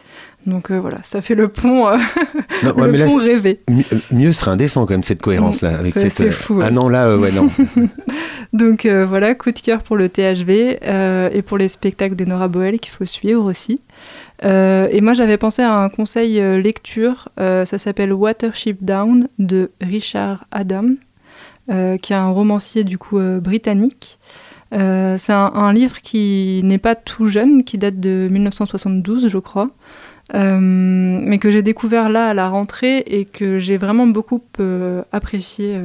Donc 0.47 0.71
euh, 0.71 0.79
voilà, 0.79 0.99
ça 1.03 1.21
fait 1.21 1.35
le 1.35 1.49
pont, 1.49 1.89
euh, 1.89 1.97
Non, 2.63 2.73
ouais, 2.75 2.87
le 2.87 2.93
mais 2.93 2.99
là, 2.99 3.07
pont 3.07 3.17
rêvé. 3.17 3.61
euh, 3.71 3.75
mieux 4.11 4.33
serait 4.33 4.51
indécent 4.53 4.87
quand 4.87 4.95
même 4.95 5.03
cette 5.03 5.21
cohérence 5.21 5.63
là. 5.63 5.77
Avec 5.79 5.95
C'est- 5.95 6.11
cette, 6.11 6.29
euh, 6.29 6.31
fou, 6.31 6.55
ouais. 6.57 6.65
Ah 6.67 6.71
non, 6.71 6.89
là, 6.89 7.17
ouais, 7.17 7.33
non. 7.33 7.49
Donc 8.53 8.87
voilà, 8.87 9.35
coup 9.35 9.51
de 9.53 9.59
cœur 9.59 9.83
pour 9.83 9.97
le 9.97 10.09
THV 10.09 10.79
et 11.35 11.43
pour 11.43 11.59
les 11.59 11.69
spectacles 11.69 12.15
d'Enora 12.15 12.49
Boel 12.49 12.79
qu'il 12.81 12.93
faut 12.93 13.05
suivre 13.05 13.45
aussi. 13.45 13.83
Et 14.43 15.01
moi 15.03 15.13
j'avais 15.13 15.37
pensé 15.37 15.61
à 15.63 15.75
un 15.77 15.89
conseil 15.91 16.41
lecture, 16.63 17.29
ça 17.37 17.67
s'appelle 17.79 18.13
Watership 18.15 18.79
Down 18.83 19.29
de 19.39 19.71
Richard 19.83 20.47
Adam, 20.51 20.85
qui 21.69 22.13
est 22.13 22.17
un 22.17 22.31
romancier 22.31 22.85
du 22.85 22.97
coup 22.97 23.21
britannique. 23.41 24.19
Euh, 24.75 25.17
c'est 25.19 25.33
un, 25.33 25.73
livre 25.73 26.01
qui 26.03 26.61
n'est 26.65 26.79
pas 26.79 26.95
tout 26.95 27.27
jeune, 27.27 27.65
qui 27.65 27.79
date 27.79 28.01
de 28.01 28.29
1972 28.31 29.29
je 29.29 29.39
crois, 29.39 29.69
euh, 30.35 30.59
mais 30.61 31.39
que 31.39 31.51
j'ai 31.51 31.63
découvert 31.63 32.11
là 32.11 32.29
à 32.29 32.35
la 32.35 32.49
rentrée 32.49 32.99
et 32.99 33.25
que 33.25 33.59
j'ai 33.59 33.79
vraiment 33.79 34.07
beaucoup 34.07 34.43
euh, 34.61 35.03
apprécié 35.13 35.79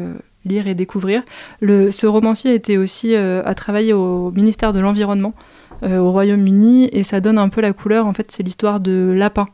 lire 0.45 0.67
et 0.67 0.75
découvrir. 0.75 1.23
Ce 1.61 2.05
romancier 2.05 2.53
était 2.53 2.77
aussi 2.77 3.15
à 3.15 3.55
travailler 3.55 3.93
au 3.93 4.31
ministère 4.31 4.73
de 4.73 4.79
l'Environnement 4.79 5.33
au 5.83 6.11
Royaume-Uni 6.11 6.89
et 6.93 7.03
ça 7.03 7.19
donne 7.19 7.37
un 7.37 7.49
peu 7.49 7.61
la 7.61 7.73
couleur. 7.73 8.05
En 8.05 8.13
fait, 8.13 8.31
c'est 8.31 8.43
l'histoire 8.43 8.79
de 8.79 9.13
lapins. 9.15 9.47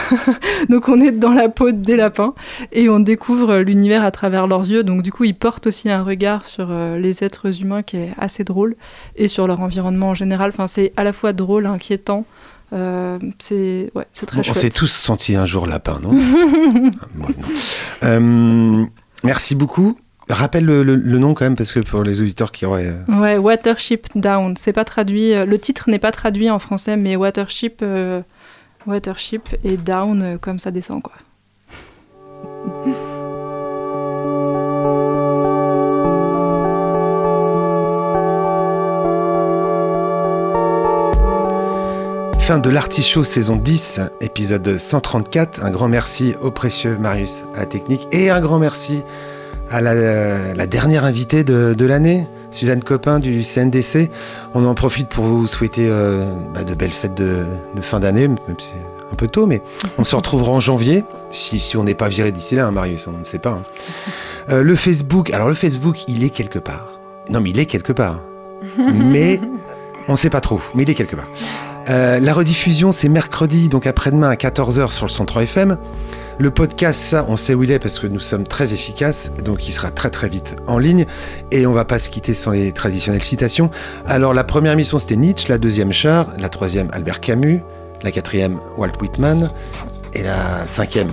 donc 0.68 0.88
on 0.88 1.00
est 1.00 1.12
dans 1.12 1.32
la 1.32 1.48
peau 1.48 1.70
des 1.72 1.96
lapins 1.96 2.34
et 2.72 2.88
on 2.88 3.00
découvre 3.00 3.58
l'univers 3.58 4.04
à 4.04 4.10
travers 4.10 4.46
leurs 4.46 4.68
yeux. 4.70 4.82
Donc 4.84 5.02
du 5.02 5.12
coup, 5.12 5.24
ils 5.24 5.34
portent 5.34 5.66
aussi 5.66 5.90
un 5.90 6.02
regard 6.02 6.46
sur 6.46 6.68
euh, 6.70 6.98
les 6.98 7.22
êtres 7.24 7.60
humains 7.62 7.82
qui 7.82 7.96
est 7.98 8.10
assez 8.18 8.44
drôle 8.44 8.74
et 9.16 9.28
sur 9.28 9.46
leur 9.46 9.60
environnement 9.60 10.10
en 10.10 10.14
général. 10.14 10.50
Enfin, 10.52 10.66
c'est 10.66 10.92
à 10.96 11.04
la 11.04 11.12
fois 11.12 11.32
drôle, 11.32 11.66
inquiétant. 11.66 12.24
Euh, 12.72 13.18
c'est 13.38 13.90
ouais, 13.94 14.06
c'est 14.14 14.24
très 14.26 14.40
Bon, 14.40 14.48
on 14.48 14.54
s'est 14.54 14.60
chouette. 14.62 14.74
tous 14.74 14.86
senti 14.90 15.36
un 15.36 15.44
jour 15.46 15.66
lapin, 15.66 16.00
non 16.02 16.10
Ah, 17.02 17.06
moi, 17.14 17.28
non. 17.28 17.44
Euh, 18.04 18.84
Merci 19.24 19.54
beaucoup. 19.54 19.96
Rappelle 20.28 20.64
le, 20.64 20.82
le- 20.82 20.96
le 20.96 21.18
nom 21.18 21.34
quand 21.34 21.44
même, 21.44 21.56
parce 21.56 21.72
que 21.72 21.80
pour 21.80 22.02
les 22.02 22.20
auditeurs 22.20 22.50
qui 22.52 22.64
auraient. 22.64 22.94
Ouais, 23.08 23.36
Watership 23.36 24.06
Down. 24.14 24.54
C'est 24.56 24.72
pas 24.72 24.84
traduit. 24.84 25.32
Le 25.44 25.58
titre 25.58 25.90
n'est 25.90 25.98
pas 25.98 26.12
traduit 26.12 26.48
en 26.48 26.58
français, 26.58 26.96
mais 26.96 27.14
Watership, 27.16 27.80
euh, 27.82 28.22
Watership 28.86 29.48
et 29.64 29.76
Down 29.76 30.22
euh, 30.22 30.38
comme 30.38 30.58
ça 30.58 30.70
descend 30.70 31.02
quoi. 31.02 31.14
Fin 42.40 42.58
de 42.58 42.70
l'Artichaut 42.70 43.22
saison 43.22 43.54
10, 43.54 44.00
épisode 44.20 44.76
134. 44.76 45.62
Un 45.64 45.70
grand 45.70 45.86
merci 45.86 46.34
au 46.42 46.50
précieux 46.50 46.96
Marius 46.98 47.44
à 47.54 47.66
technique 47.66 48.08
et 48.10 48.30
un 48.30 48.40
grand 48.40 48.58
merci 48.58 49.02
à 49.70 49.80
la, 49.80 50.52
la 50.52 50.66
dernière 50.66 51.04
invitée 51.04 51.44
de 51.44 51.84
l'année, 51.84 52.26
Suzanne 52.52 52.82
Copin 52.82 53.18
du 53.18 53.42
CNDC. 53.42 54.10
On 54.54 54.64
en 54.66 54.74
profite 54.74 55.08
pour 55.08 55.24
vous 55.24 55.46
souhaiter 55.46 55.86
euh, 55.88 56.24
bah, 56.54 56.62
de 56.64 56.74
belles 56.74 56.92
fêtes 56.92 57.14
de, 57.14 57.44
de 57.74 57.80
fin 57.80 57.98
d'année, 58.00 58.28
même 58.28 58.38
si 58.58 58.68
c'est 58.68 59.12
un 59.12 59.14
peu 59.16 59.28
tôt, 59.28 59.46
mais 59.46 59.60
on 59.98 60.04
se 60.04 60.16
retrouvera 60.16 60.52
en 60.52 60.60
janvier, 60.60 61.04
si, 61.30 61.60
si 61.60 61.76
on 61.76 61.84
n'est 61.84 61.94
pas 61.94 62.08
viré 62.08 62.32
d'ici 62.32 62.54
là, 62.56 62.66
hein, 62.66 62.70
Marius, 62.70 63.06
on 63.06 63.12
ne 63.18 63.24
sait 63.24 63.38
pas. 63.38 63.50
hein. 63.50 63.62
Euh, 64.50 64.62
le 64.62 64.74
Facebook, 64.76 65.30
alors 65.30 65.48
le 65.48 65.54
Facebook, 65.54 66.04
il 66.08 66.24
est 66.24 66.30
quelque 66.30 66.58
part. 66.58 66.88
Non, 67.28 67.40
mais 67.40 67.50
il 67.50 67.58
est 67.58 67.66
quelque 67.66 67.92
part. 67.92 68.20
mais 68.78 69.40
on 70.08 70.12
ne 70.12 70.16
sait 70.16 70.30
pas 70.30 70.40
trop, 70.40 70.60
mais 70.74 70.82
il 70.84 70.90
est 70.90 70.94
quelque 70.94 71.16
part. 71.16 71.28
Euh, 71.88 72.20
la 72.20 72.32
rediffusion, 72.32 72.92
c'est 72.92 73.08
mercredi, 73.08 73.68
donc 73.68 73.86
après-demain 73.86 74.28
à 74.28 74.34
14h 74.34 74.92
sur 74.92 75.06
le 75.06 75.10
103 75.10 75.42
FM. 75.42 75.78
Le 76.38 76.50
podcast, 76.50 77.00
ça, 77.00 77.24
on 77.28 77.36
sait 77.36 77.54
où 77.54 77.62
il 77.62 77.70
est 77.72 77.78
parce 77.78 77.98
que 77.98 78.06
nous 78.06 78.20
sommes 78.20 78.46
très 78.46 78.72
efficaces, 78.72 79.32
donc 79.44 79.68
il 79.68 79.72
sera 79.72 79.90
très 79.90 80.10
très 80.10 80.28
vite 80.28 80.56
en 80.66 80.78
ligne. 80.78 81.06
Et 81.50 81.66
on 81.66 81.72
va 81.72 81.84
pas 81.84 81.98
se 81.98 82.08
quitter 82.08 82.34
sans 82.34 82.52
les 82.52 82.72
traditionnelles 82.72 83.22
citations. 83.22 83.70
Alors 84.06 84.32
la 84.32 84.44
première 84.44 84.72
émission, 84.72 84.98
c'était 84.98 85.16
Nietzsche, 85.16 85.48
la 85.48 85.58
deuxième 85.58 85.92
Char, 85.92 86.28
la 86.38 86.48
troisième 86.48 86.88
Albert 86.92 87.20
Camus, 87.20 87.62
la 88.02 88.10
quatrième 88.10 88.58
Walt 88.76 88.92
Whitman, 89.00 89.50
et 90.14 90.22
la 90.22 90.64
cinquième 90.64 91.10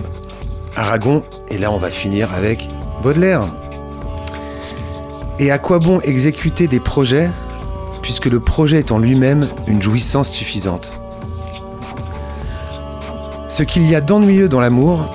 Aragon. 0.76 1.22
Et 1.48 1.58
là, 1.58 1.70
on 1.70 1.78
va 1.78 1.90
finir 1.90 2.32
avec 2.34 2.68
Baudelaire. 3.02 3.42
Et 5.38 5.50
à 5.50 5.58
quoi 5.58 5.78
bon 5.78 6.00
exécuter 6.00 6.66
des 6.66 6.80
projets 6.80 7.30
puisque 8.10 8.26
le 8.26 8.40
projet 8.40 8.80
est 8.80 8.90
en 8.90 8.98
lui-même 8.98 9.46
une 9.68 9.80
jouissance 9.80 10.30
suffisante. 10.30 11.00
Ce 13.48 13.62
qu'il 13.62 13.88
y 13.88 13.94
a 13.94 14.00
d'ennuyeux 14.00 14.48
dans 14.48 14.58
l'amour, 14.58 15.08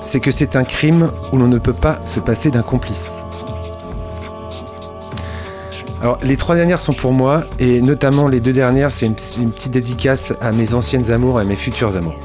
c'est 0.00 0.20
que 0.20 0.30
c'est 0.30 0.56
un 0.56 0.64
crime 0.64 1.10
où 1.34 1.36
l'on 1.36 1.48
ne 1.48 1.58
peut 1.58 1.74
pas 1.74 2.00
se 2.06 2.18
passer 2.18 2.50
d'un 2.50 2.62
complice. 2.62 3.10
Alors, 6.00 6.16
les 6.22 6.38
trois 6.38 6.56
dernières 6.56 6.80
sont 6.80 6.94
pour 6.94 7.12
moi, 7.12 7.44
et 7.58 7.82
notamment 7.82 8.26
les 8.26 8.40
deux 8.40 8.54
dernières, 8.54 8.90
c'est 8.90 9.04
une, 9.04 9.16
petite 9.16 9.72
dédicace 9.72 10.32
à 10.40 10.50
mes 10.52 10.72
anciennes 10.72 11.12
amours 11.12 11.40
et 11.40 11.42
à 11.42 11.46
mes 11.46 11.56
futurs 11.56 11.94
amours. 11.94 12.16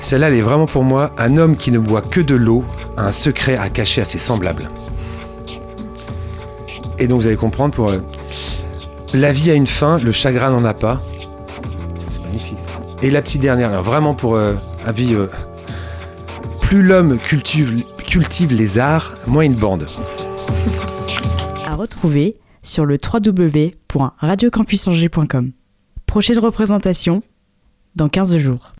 Celle-là, 0.00 0.28
elle 0.28 0.36
est 0.36 0.40
vraiment 0.40 0.64
pour 0.64 0.84
moi. 0.84 1.10
Un 1.18 1.36
homme 1.36 1.56
qui 1.56 1.70
ne 1.70 1.78
boit 1.78 2.00
que 2.00 2.22
de 2.22 2.34
l'eau 2.34 2.64
a 2.96 3.08
un 3.08 3.12
secret 3.12 3.58
à 3.58 3.68
cacher 3.68 4.00
à 4.00 4.06
ses 4.06 4.16
semblables. 4.16 4.70
Et 6.98 7.08
donc, 7.08 7.20
vous 7.20 7.26
allez 7.26 7.36
comprendre 7.36 7.74
pour. 7.74 7.92
La 9.16 9.32
vie 9.32 9.50
a 9.50 9.54
une 9.54 9.66
fin, 9.66 9.98
le 9.98 10.12
chagrin 10.12 10.50
n'en 10.50 10.64
a 10.64 10.74
pas. 10.74 11.02
C'est 11.98 12.20
magnifique. 12.22 12.58
ça. 12.58 12.80
Et 13.02 13.10
la 13.10 13.20
petite 13.22 13.40
dernière, 13.42 13.70
alors 13.70 13.82
vraiment 13.82 14.14
pour 14.14 14.36
euh, 14.36 14.54
avis. 14.84 15.14
euh, 15.14 15.26
plus 16.60 16.82
l'homme 16.82 17.16
cultive, 17.18 17.82
cultive 18.06 18.52
les 18.52 18.78
arts, 18.78 19.14
moins 19.28 19.44
il 19.44 19.54
bande. 19.54 19.86
À 21.64 21.76
retrouver 21.76 22.36
sur 22.64 22.84
le 22.84 22.98
www.radiocampusangers.com. 23.00 25.52
Prochaine 26.06 26.38
représentation 26.38 27.22
dans 27.94 28.08
15 28.08 28.36
jours. 28.38 28.72